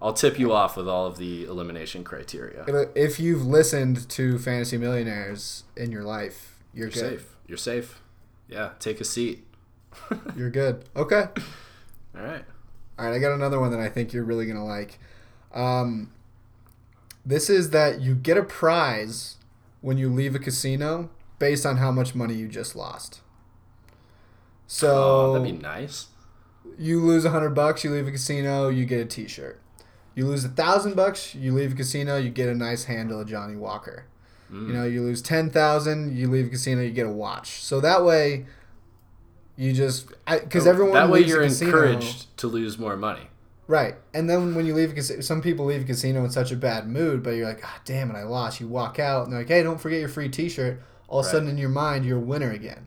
I'll 0.00 0.12
tip 0.12 0.38
you 0.38 0.52
off 0.52 0.76
with 0.76 0.88
all 0.88 1.06
of 1.06 1.18
the 1.18 1.42
elimination 1.44 2.04
criteria. 2.04 2.64
If 2.94 3.18
you've 3.18 3.44
listened 3.44 4.08
to 4.10 4.38
Fantasy 4.38 4.76
Millionaires 4.76 5.64
in 5.76 5.90
your 5.90 6.04
life, 6.04 6.62
you're, 6.72 6.86
good. 6.86 6.94
safe. 6.94 7.36
You're 7.48 7.58
safe. 7.58 8.00
Yeah, 8.48 8.70
take 8.78 9.00
a 9.00 9.04
seat. 9.04 9.44
You're 10.36 10.50
good. 10.50 10.84
Okay. 10.94 11.24
All 12.16 12.22
right. 12.22 12.44
All 12.96 13.06
right, 13.06 13.14
I 13.14 13.18
got 13.18 13.32
another 13.32 13.58
one 13.58 13.72
that 13.72 13.80
I 13.80 13.88
think 13.88 14.12
you're 14.12 14.22
really 14.22 14.46
gonna 14.46 14.64
like. 14.64 15.00
Um, 15.52 16.12
this 17.26 17.50
is 17.50 17.70
that 17.70 18.00
you 18.00 18.14
get 18.14 18.36
a 18.36 18.44
prize 18.44 19.36
when 19.80 19.98
you 19.98 20.08
leave 20.08 20.34
a 20.36 20.38
casino 20.38 21.10
based 21.40 21.66
on 21.66 21.78
how 21.78 21.90
much 21.90 22.14
money 22.14 22.34
you 22.34 22.46
just 22.46 22.76
lost. 22.76 23.20
So 24.66 24.94
Oh, 24.94 25.32
that'd 25.32 25.46
be 25.56 25.60
nice. 25.60 26.06
You 26.78 27.00
lose 27.00 27.24
a 27.24 27.30
hundred 27.30 27.50
bucks, 27.50 27.82
you 27.82 27.90
leave 27.90 28.06
a 28.06 28.12
casino, 28.12 28.68
you 28.68 28.86
get 28.86 29.00
a 29.00 29.04
T-shirt. 29.04 29.60
You 30.14 30.26
lose 30.26 30.44
a 30.44 30.48
thousand 30.48 30.96
bucks, 30.96 31.34
you 31.34 31.52
leave 31.52 31.72
a 31.72 31.76
casino, 31.76 32.16
you 32.16 32.30
get 32.30 32.48
a 32.48 32.54
nice 32.54 32.84
handle 32.84 33.20
of 33.20 33.28
Johnnie 33.28 33.56
Walker. 33.56 34.04
Mm. 34.50 34.68
You 34.68 34.72
know, 34.72 34.84
you 34.84 35.02
lose 35.02 35.22
ten 35.22 35.50
thousand, 35.50 36.16
you 36.16 36.28
leave 36.28 36.46
a 36.46 36.50
casino, 36.50 36.82
you 36.82 36.90
get 36.90 37.06
a 37.06 37.12
watch. 37.12 37.62
So 37.62 37.80
that 37.80 38.04
way, 38.04 38.46
you 39.56 39.72
just 39.72 40.08
because 40.26 40.66
oh, 40.66 40.70
everyone 40.70 40.94
that 40.94 41.10
way 41.10 41.20
you're 41.20 41.42
casino- 41.42 41.70
encouraged 41.70 42.36
to 42.38 42.46
lose 42.46 42.78
more 42.78 42.96
money. 42.96 43.28
Right. 43.66 43.96
And 44.14 44.30
then 44.30 44.54
when 44.54 44.64
you 44.64 44.74
leave 44.74 44.92
a 44.92 44.94
casino, 44.94 45.20
some 45.20 45.42
people 45.42 45.66
leave 45.66 45.82
a 45.82 45.84
casino 45.84 46.24
in 46.24 46.30
such 46.30 46.50
a 46.52 46.56
bad 46.56 46.88
mood, 46.88 47.22
but 47.22 47.30
you're 47.32 47.46
like, 47.46 47.60
God 47.60 47.80
damn 47.84 48.10
it, 48.10 48.16
I 48.16 48.22
lost. 48.22 48.60
You 48.60 48.66
walk 48.66 48.98
out 48.98 49.24
and 49.24 49.32
they're 49.32 49.40
like, 49.40 49.48
hey, 49.48 49.62
don't 49.62 49.78
forget 49.78 50.00
your 50.00 50.08
free 50.08 50.30
t 50.30 50.48
shirt. 50.48 50.80
All 51.06 51.20
of 51.20 51.26
a 51.26 51.28
sudden 51.28 51.48
in 51.48 51.58
your 51.58 51.68
mind, 51.68 52.06
you're 52.06 52.18
a 52.18 52.20
winner 52.20 52.50
again. 52.50 52.86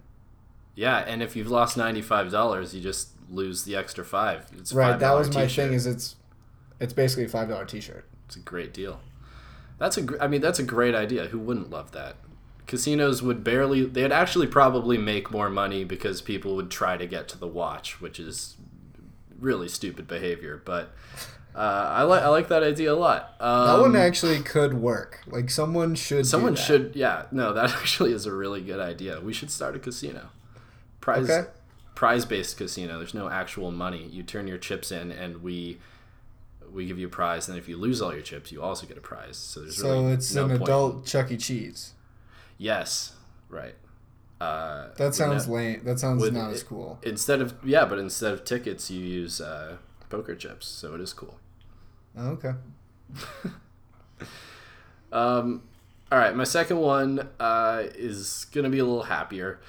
Yeah, 0.73 0.97
and 0.97 1.21
if 1.21 1.35
you've 1.35 1.51
lost 1.51 1.77
ninety 1.77 2.01
five 2.01 2.31
dollars, 2.31 2.73
you 2.73 2.81
just 2.81 3.09
lose 3.31 3.63
the 3.63 3.75
extra 3.75 4.03
five. 4.05 4.45
It's 4.57 4.73
Right. 4.73 4.99
That 4.99 5.11
$5 5.13 5.17
was 5.17 5.33
my 5.35 5.43
t-shirt. 5.43 5.65
thing 5.67 5.73
is 5.73 5.87
it's 5.87 6.15
it's 6.79 6.93
basically 6.93 7.25
a 7.25 7.29
five 7.29 7.47
dollar 7.49 7.65
t 7.65 7.79
shirt. 7.79 8.05
It's 8.25 8.35
a 8.35 8.39
great 8.39 8.73
deal. 8.73 8.99
That's 9.77 9.97
a. 9.97 10.01
gr- 10.03 10.17
I 10.21 10.27
mean, 10.27 10.41
that's 10.41 10.59
a 10.59 10.63
great 10.63 10.93
idea. 10.95 11.25
Who 11.27 11.39
wouldn't 11.39 11.69
love 11.69 11.91
that? 11.91 12.15
Casinos 12.67 13.21
would 13.21 13.43
barely. 13.43 13.85
They'd 13.85 14.11
actually 14.11 14.47
probably 14.47 14.97
make 14.97 15.31
more 15.31 15.49
money 15.49 15.83
because 15.83 16.21
people 16.21 16.55
would 16.55 16.69
try 16.71 16.97
to 16.97 17.05
get 17.07 17.27
to 17.29 17.37
the 17.37 17.47
watch, 17.47 17.99
which 17.99 18.19
is 18.19 18.57
really 19.39 19.67
stupid 19.67 20.07
behavior. 20.07 20.61
But 20.63 20.91
uh, 21.55 21.57
I 21.59 22.03
like. 22.03 22.21
I 22.23 22.29
like 22.29 22.47
that 22.49 22.63
idea 22.63 22.93
a 22.93 22.95
lot. 22.95 23.35
Um, 23.39 23.67
That 23.67 23.79
one 23.81 23.95
actually 23.95 24.39
could 24.41 24.73
work. 24.75 25.21
Like 25.27 25.49
someone 25.49 25.95
should 25.95 26.25
Someone 26.25 26.55
should. 26.55 26.95
Yeah. 26.95 27.25
No, 27.31 27.51
that 27.53 27.69
actually 27.75 28.13
is 28.13 28.25
a 28.25 28.31
really 28.33 28.61
good 28.61 28.79
idea. 28.79 29.19
We 29.19 29.33
should 29.33 29.51
start 29.51 29.75
a 29.75 29.79
casino. 29.79 30.29
Prize. 31.01 31.29
Okay. 31.29 31.49
Prize 31.95 32.25
based 32.25 32.57
casino. 32.57 32.97
There's 32.97 33.13
no 33.13 33.29
actual 33.29 33.71
money. 33.71 34.07
You 34.07 34.23
turn 34.23 34.47
your 34.47 34.57
chips 34.57 34.91
in, 34.91 35.11
and 35.11 35.43
we. 35.43 35.79
We 36.73 36.85
give 36.85 36.97
you 36.97 37.07
a 37.07 37.09
prize, 37.09 37.49
and 37.49 37.57
if 37.57 37.67
you 37.67 37.75
lose 37.75 38.01
all 38.01 38.13
your 38.13 38.21
chips, 38.21 38.49
you 38.49 38.61
also 38.61 38.87
get 38.87 38.97
a 38.97 39.01
prize. 39.01 39.35
So 39.35 39.59
there's 39.59 39.75
So 39.75 39.89
really 39.91 40.13
it's 40.13 40.33
no 40.33 40.43
an 40.45 40.51
point 40.51 40.61
adult 40.63 41.05
Chuck 41.05 41.29
E. 41.29 41.35
Cheese. 41.35 41.91
Yes, 42.57 43.11
right. 43.49 43.75
Uh, 44.39 44.87
That 44.95 45.13
sounds 45.13 45.47
no- 45.49 45.53
lame. 45.55 45.81
That 45.83 45.99
sounds 45.99 46.21
with- 46.21 46.33
not 46.33 46.51
as 46.53 46.63
cool. 46.63 46.97
Instead 47.03 47.41
of 47.41 47.55
yeah, 47.65 47.83
but 47.83 47.99
instead 47.99 48.31
of 48.31 48.45
tickets, 48.45 48.89
you 48.89 49.01
use 49.03 49.41
uh, 49.41 49.77
poker 50.09 50.33
chips, 50.33 50.65
so 50.65 50.95
it 50.95 51.01
is 51.01 51.11
cool. 51.11 51.37
Okay. 52.17 52.53
Um, 55.11 55.63
all 56.11 56.17
right, 56.17 56.35
my 56.35 56.43
second 56.43 56.77
one 56.77 57.27
uh, 57.39 57.83
is 57.95 58.45
gonna 58.53 58.69
be 58.69 58.79
a 58.79 58.85
little 58.85 59.03
happier. 59.03 59.59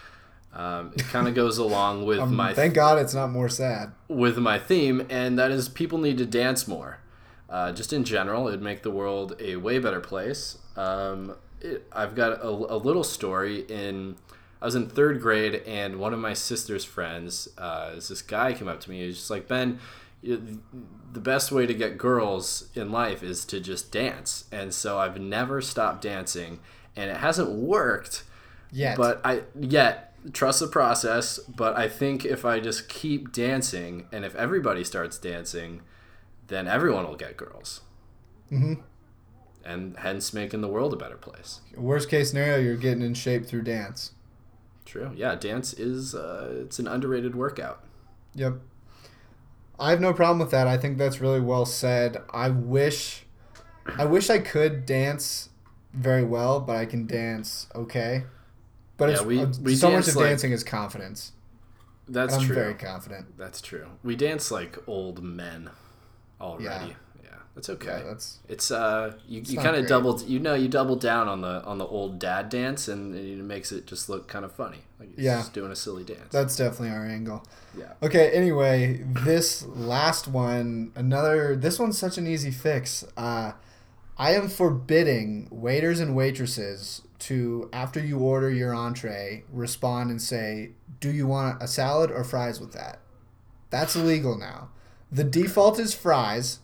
Um, 0.54 0.92
it 0.94 1.04
kind 1.04 1.26
of 1.28 1.34
goes 1.34 1.56
along 1.58 2.04
with 2.04 2.20
Um, 2.20 2.34
my 2.36 2.52
thank 2.52 2.74
God 2.74 2.98
it's 2.98 3.14
not 3.14 3.30
more 3.30 3.48
sad. 3.48 3.92
with 4.08 4.36
my 4.38 4.58
theme, 4.58 5.06
and 5.08 5.38
that 5.38 5.50
is 5.50 5.68
people 5.68 5.98
need 5.98 6.18
to 6.18 6.26
dance 6.26 6.68
more. 6.68 6.98
Uh, 7.48 7.72
just 7.72 7.92
in 7.92 8.04
general, 8.04 8.48
it'd 8.48 8.62
make 8.62 8.82
the 8.82 8.90
world 8.90 9.34
a 9.40 9.56
way 9.56 9.78
better 9.78 10.00
place. 10.00 10.58
Um, 10.76 11.36
it, 11.60 11.86
I've 11.92 12.14
got 12.14 12.32
a, 12.42 12.48
a 12.48 12.76
little 12.76 13.04
story. 13.04 13.60
In 13.68 14.16
I 14.60 14.64
was 14.66 14.74
in 14.74 14.88
third 14.88 15.20
grade, 15.20 15.62
and 15.66 15.96
one 15.98 16.12
of 16.12 16.20
my 16.20 16.34
sister's 16.34 16.84
friends, 16.84 17.48
uh, 17.58 17.94
this 17.94 18.22
guy 18.22 18.52
came 18.52 18.68
up 18.68 18.80
to 18.80 18.90
me. 18.90 19.00
He 19.00 19.06
was 19.06 19.16
just 19.16 19.30
like, 19.30 19.48
Ben, 19.48 19.78
the 20.22 21.20
best 21.20 21.50
way 21.50 21.66
to 21.66 21.74
get 21.74 21.98
girls 21.98 22.68
in 22.74 22.92
life 22.92 23.22
is 23.22 23.44
to 23.46 23.58
just 23.60 23.90
dance. 23.90 24.44
And 24.52 24.72
so 24.72 24.98
I've 24.98 25.20
never 25.20 25.60
stopped 25.60 26.02
dancing, 26.02 26.60
and 26.94 27.10
it 27.10 27.16
hasn't 27.16 27.50
worked. 27.50 28.24
Yet. 28.70 28.96
But 28.96 29.20
I 29.24 29.42
yet 29.58 30.12
trust 30.32 30.61
the 30.61 30.66
process. 30.66 31.38
But 31.38 31.76
I 31.76 31.88
think 31.88 32.24
if 32.24 32.44
I 32.44 32.61
just 32.61 32.88
keep 32.88 33.32
dancing, 33.32 34.06
and 34.12 34.24
if 34.24 34.35
everybody 34.35 34.85
starts 34.85 35.18
dancing, 35.18 35.82
then 36.48 36.68
everyone 36.68 37.06
will 37.06 37.16
get 37.16 37.37
girls. 37.37 37.80
Mm-hmm. 38.50 38.82
And 39.64 39.96
hence 39.98 40.32
making 40.32 40.61
the 40.61 40.68
world 40.68 40.92
a 40.92 40.96
better 40.96 41.16
place. 41.16 41.61
Worst 41.76 42.11
case 42.11 42.30
scenario, 42.30 42.58
you're 42.58 42.76
getting 42.76 43.02
in 43.02 43.14
shape 43.14 43.46
through 43.46 43.62
dance. 43.62 44.12
True. 44.85 45.12
Yeah, 45.14 45.37
dance 45.37 45.72
is 45.72 46.14
uh, 46.14 46.62
it's 46.62 46.78
an 46.78 46.88
underrated 46.88 47.35
workout. 47.35 47.85
Yep. 48.35 48.54
I 49.78 49.90
have 49.90 50.00
no 50.00 50.12
problem 50.12 50.38
with 50.38 50.50
that. 50.50 50.66
I 50.66 50.76
think 50.76 50.98
that's 50.98 51.20
really 51.20 51.40
well 51.40 51.64
said. 51.64 52.22
I 52.32 52.48
wish 52.48 53.24
I 53.96 54.04
wish 54.04 54.30
I 54.30 54.38
could 54.38 54.87
dance 54.87 55.48
very 55.92 56.24
well, 56.24 56.61
but 56.61 56.76
I 56.76 56.87
can 56.87 57.06
dance 57.06 57.68
okay. 57.74 58.24
But 59.02 59.08
Yeah, 59.10 59.14
it's 59.16 59.24
we- 59.24 59.40
uh, 59.42 59.46
we 59.62 59.74
so 59.76 59.90
much 59.90 60.08
of 60.08 60.16
like- 60.16 60.26
dancing 60.28 60.52
is 60.52 60.62
confidence. 60.64 61.32
That's 62.08 62.32
And 62.34 62.42
I'm 62.42 62.46
true. 62.46 62.54
very 62.56 62.74
confident. 62.74 63.38
That's 63.38 63.60
true. 63.60 63.86
We 64.02 64.16
dance 64.16 64.50
like 64.50 64.76
old 64.86 65.22
men 65.22 65.70
already. 66.40 66.64
Yeah. 66.66 66.86
Yeah, 67.24 67.28
that's 67.54 67.70
okay. 67.70 67.98
Yeah, 68.00 68.08
that's 68.08 68.38
It's 68.48 68.70
uh, 68.70 69.14
you, 69.28 69.40
you 69.44 69.58
kind 69.58 69.76
of 69.76 69.86
doubled. 69.86 70.26
You 70.26 70.38
know, 70.40 70.54
you 70.54 70.68
double 70.68 70.96
down 70.96 71.28
on 71.28 71.40
the 71.40 71.62
on 71.64 71.78
the 71.78 71.86
old 71.86 72.18
dad 72.18 72.48
dance, 72.48 72.88
and 72.88 73.14
it 73.14 73.38
makes 73.44 73.70
it 73.72 73.86
just 73.86 74.08
look 74.08 74.26
kind 74.28 74.44
of 74.44 74.52
funny. 74.52 74.82
Like 74.98 75.10
Yeah. 75.16 75.36
just 75.38 75.52
doing 75.52 75.70
a 75.72 75.76
silly 75.76 76.04
dance. 76.04 76.30
that's 76.32 76.56
definitely 76.56 76.90
our 76.90 77.06
angle. 77.06 77.44
yeah. 77.78 77.92
Okay, 78.02 78.30
anyway, 78.30 79.04
this 79.24 79.64
last 79.66 80.28
one, 80.28 80.92
another 80.96 81.56
this 81.56 81.78
one's 81.78 81.98
such 81.98 82.18
an 82.18 82.26
easy 82.26 82.50
fix. 82.50 83.04
Uh 83.16 83.52
I 84.18 84.32
am 84.34 84.48
forbidding 84.48 85.48
waiters 85.50 85.98
and 86.00 86.14
waitresses 86.14 87.00
to 87.28 87.68
after 87.72 88.00
you 88.00 88.18
order 88.18 88.50
your 88.50 88.74
entree 88.74 89.44
respond 89.52 90.11
and 90.11 90.20
say, 90.20 90.70
"Do 91.00 91.11
you 91.11 91.26
want 91.26 91.62
a 91.62 91.68
salad 91.68 92.11
or 92.11 92.24
fries 92.24 92.61
with 92.61 92.72
that?" 92.72 93.00
That's 93.70 93.96
illegal 93.96 94.37
now. 94.37 94.68
The 95.11 95.24
default 95.24 95.78
is 95.78 95.94
fries. 95.94 96.61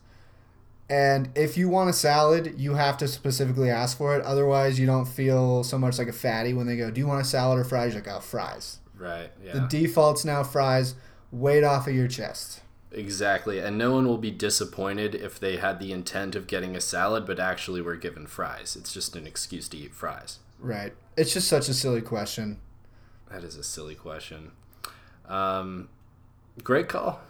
And 0.90 1.28
if 1.34 1.58
you 1.58 1.68
want 1.68 1.90
a 1.90 1.92
salad, 1.92 2.54
you 2.56 2.74
have 2.74 2.96
to 2.98 3.08
specifically 3.08 3.68
ask 3.68 3.98
for 3.98 4.16
it. 4.16 4.24
Otherwise, 4.24 4.78
you 4.80 4.86
don't 4.86 5.04
feel 5.04 5.62
so 5.62 5.78
much 5.78 5.98
like 5.98 6.08
a 6.08 6.12
fatty 6.14 6.54
when 6.54 6.66
they 6.66 6.76
go, 6.78 6.90
"Do 6.90 6.98
you 7.00 7.06
want 7.06 7.20
a 7.20 7.24
salad 7.28 7.58
or 7.58 7.64
fries?" 7.64 7.92
You're 7.92 8.02
like, 8.02 8.12
"Oh, 8.14 8.20
fries." 8.20 8.78
Right. 8.96 9.30
Yeah. 9.44 9.52
The 9.52 9.60
default's 9.68 10.24
now 10.24 10.42
fries. 10.42 10.94
Weight 11.30 11.62
off 11.62 11.86
of 11.86 11.94
your 11.94 12.08
chest. 12.08 12.60
exactly. 12.90 13.58
And 13.58 13.76
no 13.76 13.92
one 13.92 14.06
will 14.06 14.16
be 14.16 14.30
disappointed 14.30 15.14
if 15.14 15.38
they 15.38 15.58
had 15.58 15.78
the 15.78 15.92
intent 15.92 16.34
of 16.34 16.46
getting 16.46 16.74
a 16.74 16.80
salad, 16.80 17.26
but 17.26 17.38
actually 17.38 17.82
were 17.82 17.96
given 17.96 18.26
fries. 18.26 18.74
It's 18.80 18.94
just 18.94 19.14
an 19.14 19.26
excuse 19.26 19.68
to 19.68 19.76
eat 19.76 19.94
fries. 19.94 20.38
Right. 20.58 20.92
It's 21.16 21.32
just 21.32 21.48
such 21.48 21.68
a 21.68 21.74
silly 21.74 22.00
question. 22.00 22.60
That 23.30 23.44
is 23.44 23.56
a 23.56 23.64
silly 23.64 23.94
question. 23.94 24.52
Um, 25.26 25.88
great 26.62 26.88
call. 26.88 27.20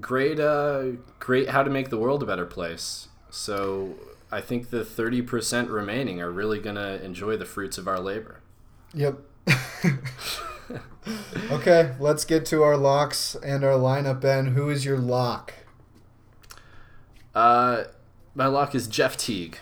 Great, 0.00 0.40
uh, 0.40 0.92
great. 1.18 1.50
How 1.50 1.62
to 1.62 1.70
make 1.70 1.90
the 1.90 1.98
world 1.98 2.22
a 2.22 2.26
better 2.26 2.46
place. 2.46 3.08
So, 3.30 3.94
I 4.30 4.40
think 4.40 4.70
the 4.70 4.82
30% 4.82 5.70
remaining 5.70 6.20
are 6.20 6.30
really 6.30 6.58
going 6.58 6.76
to 6.76 7.02
enjoy 7.04 7.36
the 7.36 7.44
fruits 7.44 7.78
of 7.78 7.86
our 7.86 8.00
labor. 8.00 8.40
Yep. 8.94 9.18
okay, 11.50 11.94
let's 12.00 12.24
get 12.24 12.44
to 12.46 12.62
our 12.62 12.76
locks 12.76 13.36
and 13.36 13.62
our 13.62 13.74
lineup. 13.74 14.20
Ben, 14.20 14.46
who 14.54 14.68
is 14.68 14.84
your 14.84 14.98
lock? 14.98 15.54
Uh, 17.34 17.84
my 18.34 18.46
lock 18.46 18.74
is 18.74 18.88
Jeff 18.88 19.16
Teague, 19.16 19.58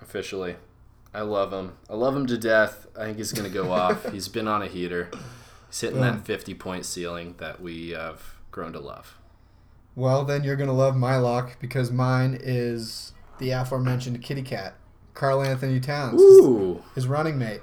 officially. 0.00 0.56
I 1.14 1.20
love 1.22 1.52
him. 1.52 1.74
I 1.88 1.94
love 1.94 2.16
him 2.16 2.26
to 2.26 2.36
death. 2.36 2.86
I 2.98 3.04
think 3.04 3.18
he's 3.18 3.32
going 3.32 3.48
to 3.50 3.54
go 3.54 3.72
off. 3.80 4.10
He's 4.10 4.28
been 4.28 4.48
on 4.48 4.62
a 4.62 4.66
heater. 4.66 5.10
He's 5.68 5.80
hitting 5.80 6.00
Boom. 6.00 6.16
that 6.18 6.26
50 6.26 6.54
point 6.54 6.84
ceiling 6.84 7.34
that 7.38 7.60
we 7.60 7.90
have 7.90 8.34
grown 8.50 8.72
to 8.72 8.80
love. 8.80 9.16
Well, 9.96 10.24
then 10.24 10.42
you're 10.42 10.56
gonna 10.56 10.72
love 10.72 10.96
my 10.96 11.16
lock 11.18 11.60
because 11.60 11.92
mine 11.92 12.36
is 12.40 13.12
the 13.38 13.50
aforementioned 13.50 14.20
Kitty 14.22 14.42
Cat, 14.42 14.74
Karl 15.14 15.40
Anthony 15.40 15.78
Towns, 15.78 16.20
Ooh. 16.20 16.82
his 16.96 17.06
running 17.06 17.38
mate. 17.38 17.60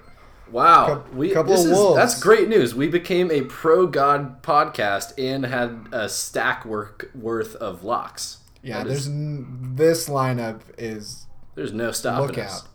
Wow, 0.49 1.03
Coup- 1.09 1.15
we 1.17 1.31
couple 1.31 1.51
this 1.53 1.65
of 1.65 1.71
is 1.71 1.77
wolves. 1.77 1.97
that's 1.97 2.19
great 2.21 2.47
news. 2.47 2.73
We 2.73 2.87
became 2.87 3.31
a 3.31 3.41
pro 3.41 3.85
god 3.85 4.41
podcast 4.43 5.13
and 5.17 5.45
had 5.45 5.87
a 5.91 6.07
stack 6.07 6.63
work 6.65 7.11
worth 7.13 7.55
of 7.57 7.83
locks. 7.83 8.37
Yeah, 8.63 8.77
That 8.79 8.87
there's 8.87 9.01
is- 9.01 9.07
n- 9.07 9.73
this 9.75 10.07
lineup 10.07 10.61
is 10.77 11.25
there's 11.55 11.73
no 11.73 11.91
stopping 11.91 12.27
look 12.27 12.37
us. 12.37 12.61
out. 12.63 12.67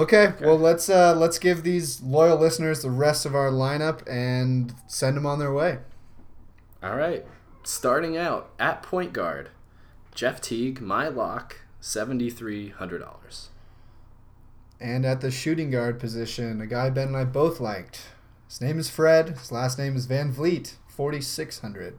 Okay, 0.00 0.32
well 0.40 0.58
let's 0.58 0.88
uh, 0.88 1.14
let's 1.16 1.40
give 1.40 1.64
these 1.64 2.00
loyal 2.00 2.38
listeners 2.38 2.82
the 2.82 2.90
rest 2.90 3.26
of 3.26 3.34
our 3.34 3.50
lineup 3.50 4.08
and 4.08 4.72
send 4.86 5.16
them 5.16 5.26
on 5.26 5.40
their 5.40 5.52
way. 5.52 5.78
All 6.82 6.94
right, 6.94 7.26
starting 7.64 8.16
out 8.16 8.50
at 8.60 8.82
point 8.82 9.12
guard, 9.12 9.50
Jeff 10.14 10.40
Teague, 10.40 10.80
my 10.80 11.08
lock, 11.08 11.62
seventy 11.80 12.30
three 12.30 12.68
hundred 12.68 13.00
dollars. 13.00 13.48
And 14.80 15.04
at 15.04 15.20
the 15.20 15.32
shooting 15.32 15.72
guard 15.72 15.98
position, 15.98 16.60
a 16.60 16.66
guy 16.66 16.90
Ben 16.90 17.08
and 17.08 17.16
I 17.16 17.24
both 17.24 17.58
liked. 17.58 18.02
His 18.46 18.60
name 18.60 18.78
is 18.78 18.88
Fred. 18.88 19.30
His 19.30 19.50
last 19.50 19.78
name 19.78 19.96
is 19.96 20.06
VanVleet. 20.06 20.74
Forty 20.86 21.20
six 21.20 21.58
hundred. 21.58 21.96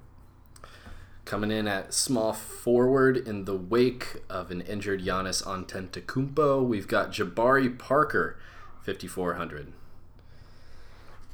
Coming 1.29 1.51
in 1.51 1.67
at 1.67 1.93
small 1.93 2.33
forward 2.33 3.15
in 3.15 3.45
the 3.45 3.55
wake 3.55 4.23
of 4.31 4.49
an 4.49 4.61
injured 4.61 5.03
Giannis 5.03 5.43
Antetokounmpo, 5.43 6.65
we've 6.65 6.87
got 6.87 7.11
Jabari 7.11 7.77
Parker, 7.77 8.39
fifty 8.81 9.05
four 9.05 9.35
hundred. 9.35 9.71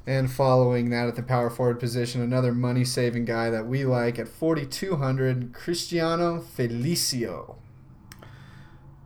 And 0.05 0.29
following 0.29 0.89
that 0.89 1.07
at 1.07 1.15
the 1.15 1.23
power 1.23 1.49
forward 1.49 1.79
position, 1.79 2.19
another 2.19 2.51
money 2.51 2.83
saving 2.83 3.23
guy 3.23 3.49
that 3.49 3.67
we 3.67 3.85
like 3.85 4.19
at 4.19 4.27
4,200, 4.27 5.53
Cristiano 5.53 6.41
Felicio. 6.41 7.55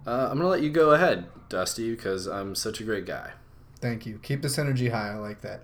Uh, 0.08 0.30
I'm 0.32 0.38
gonna 0.38 0.48
let 0.48 0.64
you 0.64 0.72
go 0.72 0.90
ahead, 0.90 1.28
Dusty, 1.50 1.92
because 1.92 2.26
I'm 2.26 2.56
such 2.56 2.82
a 2.82 2.84
great 2.84 3.06
guy. 3.06 3.34
Thank 3.80 4.08
you. 4.08 4.18
Keep 4.24 4.42
this 4.42 4.58
energy 4.58 4.90
high. 4.90 5.12
I 5.12 5.18
like 5.18 5.42
that. 5.42 5.62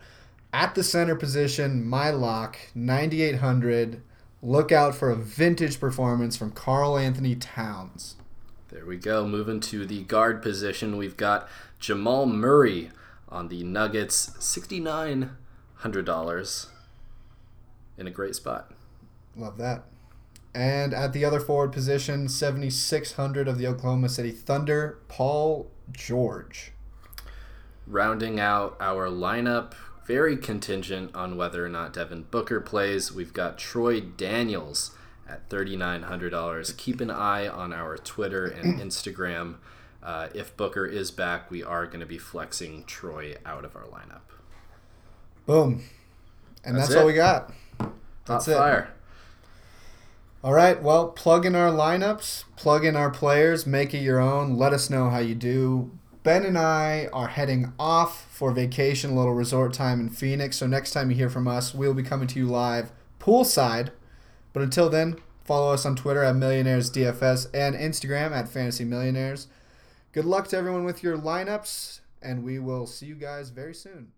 At 0.53 0.75
the 0.75 0.83
center 0.83 1.15
position, 1.15 1.83
my 1.83 2.11
lock, 2.11 2.59
9,800. 2.75 4.03
Look 4.45 4.71
out 4.71 4.93
for 4.93 5.09
a 5.09 5.15
vintage 5.15 5.79
performance 5.79 6.37
from 6.37 6.51
Karl 6.51 6.99
Anthony 6.99 7.33
Towns. 7.33 8.15
There 8.69 8.85
we 8.85 8.95
go. 8.95 9.27
Moving 9.27 9.59
to 9.61 9.87
the 9.87 10.03
guard 10.03 10.43
position, 10.43 10.97
we've 10.97 11.17
got 11.17 11.49
Jamal 11.79 12.27
Murray 12.27 12.91
on 13.27 13.47
the 13.47 13.63
Nuggets, 13.63 14.33
sixty-nine 14.39 15.31
hundred 15.77 16.05
dollars, 16.05 16.67
in 17.97 18.05
a 18.05 18.11
great 18.11 18.35
spot. 18.35 18.71
Love 19.35 19.57
that. 19.57 19.85
And 20.53 20.93
at 20.93 21.11
the 21.13 21.25
other 21.25 21.39
forward 21.39 21.71
position, 21.71 22.29
7,600 22.29 23.47
of 23.47 23.57
the 23.57 23.65
Oklahoma 23.65 24.09
City 24.09 24.29
Thunder, 24.29 24.99
Paul 25.07 25.71
George. 25.91 26.71
Rounding 27.87 28.39
out 28.39 28.77
our 28.79 29.07
lineup, 29.07 29.73
very 30.05 30.37
contingent 30.37 31.13
on 31.15 31.35
whether 31.35 31.65
or 31.65 31.69
not 31.69 31.93
Devin 31.93 32.27
Booker 32.31 32.61
plays. 32.61 33.11
We've 33.11 33.33
got 33.33 33.57
Troy 33.57 33.99
Daniels 33.99 34.95
at 35.27 35.49
thirty-nine 35.49 36.03
hundred 36.03 36.29
dollars. 36.29 36.73
Keep 36.73 37.01
an 37.01 37.11
eye 37.11 37.47
on 37.47 37.73
our 37.73 37.97
Twitter 37.97 38.45
and 38.45 38.79
Instagram. 38.81 39.55
Uh, 40.03 40.27
if 40.35 40.55
Booker 40.55 40.85
is 40.85 41.09
back, 41.09 41.49
we 41.49 41.63
are 41.63 41.87
going 41.87 41.99
to 41.99 42.05
be 42.05 42.19
flexing 42.19 42.83
Troy 42.85 43.35
out 43.45 43.65
of 43.65 43.75
our 43.75 43.85
lineup. 43.85 44.21
Boom. 45.47 45.83
And 46.63 46.75
That's 46.75 46.89
that's, 46.89 46.99
all 46.99 47.07
we 47.07 47.13
got. 47.13 47.51
Hot 47.79 47.93
That's 48.25 48.47
it. 48.47 48.55
fire. 48.55 48.89
All 50.43 50.53
right. 50.53 50.81
Well, 50.81 51.07
plug 51.09 51.45
in 51.45 51.55
our 51.55 51.71
lineups, 51.71 52.43
plug 52.55 52.85
in 52.85 52.95
our 52.95 53.09
players, 53.09 53.65
make 53.65 53.93
it 53.95 53.99
your 53.99 54.19
own. 54.19 54.57
Let 54.57 54.73
us 54.73 54.89
know 54.91 55.09
how 55.09 55.17
you 55.19 55.33
do. 55.33 55.91
Ben 56.25 56.43
and 56.43 56.57
I 56.57 57.07
are 57.13 57.27
heading 57.27 57.71
off 57.77 58.25
for 58.31 58.49
vacation, 58.49 59.11
a 59.11 59.15
little 59.15 59.35
resort 59.35 59.73
time 59.73 59.99
in 59.99 60.09
Phoenix. 60.09 60.57
So 60.57 60.65
next 60.65 60.89
time 60.89 61.11
you 61.11 61.15
hear 61.15 61.29
from 61.29 61.47
us, 61.47 61.75
we'll 61.75 61.93
be 61.93 62.01
coming 62.01 62.27
to 62.29 62.39
you 62.39 62.47
live 62.47 62.91
poolside. 63.19 63.91
But 64.51 64.63
until 64.63 64.89
then, 64.89 65.17
follow 65.43 65.71
us 65.71 65.85
on 65.85 65.95
Twitter 65.95 66.23
at 66.23 66.35
Millionaires 66.35 66.89
DFS 66.89 67.49
and 67.53 67.75
Instagram 67.75 68.31
at 68.31 68.49
Fantasy 68.49 68.85
Millionaires. 68.85 69.47
Good 70.13 70.25
luck 70.25 70.47
to 70.47 70.57
everyone 70.57 70.83
with 70.83 71.03
your 71.03 71.15
lineups, 71.15 71.99
and 72.23 72.43
we 72.43 72.57
will 72.57 72.87
see 72.87 73.05
you 73.05 73.13
guys 73.13 73.51
very 73.51 73.75
soon. 73.75 74.11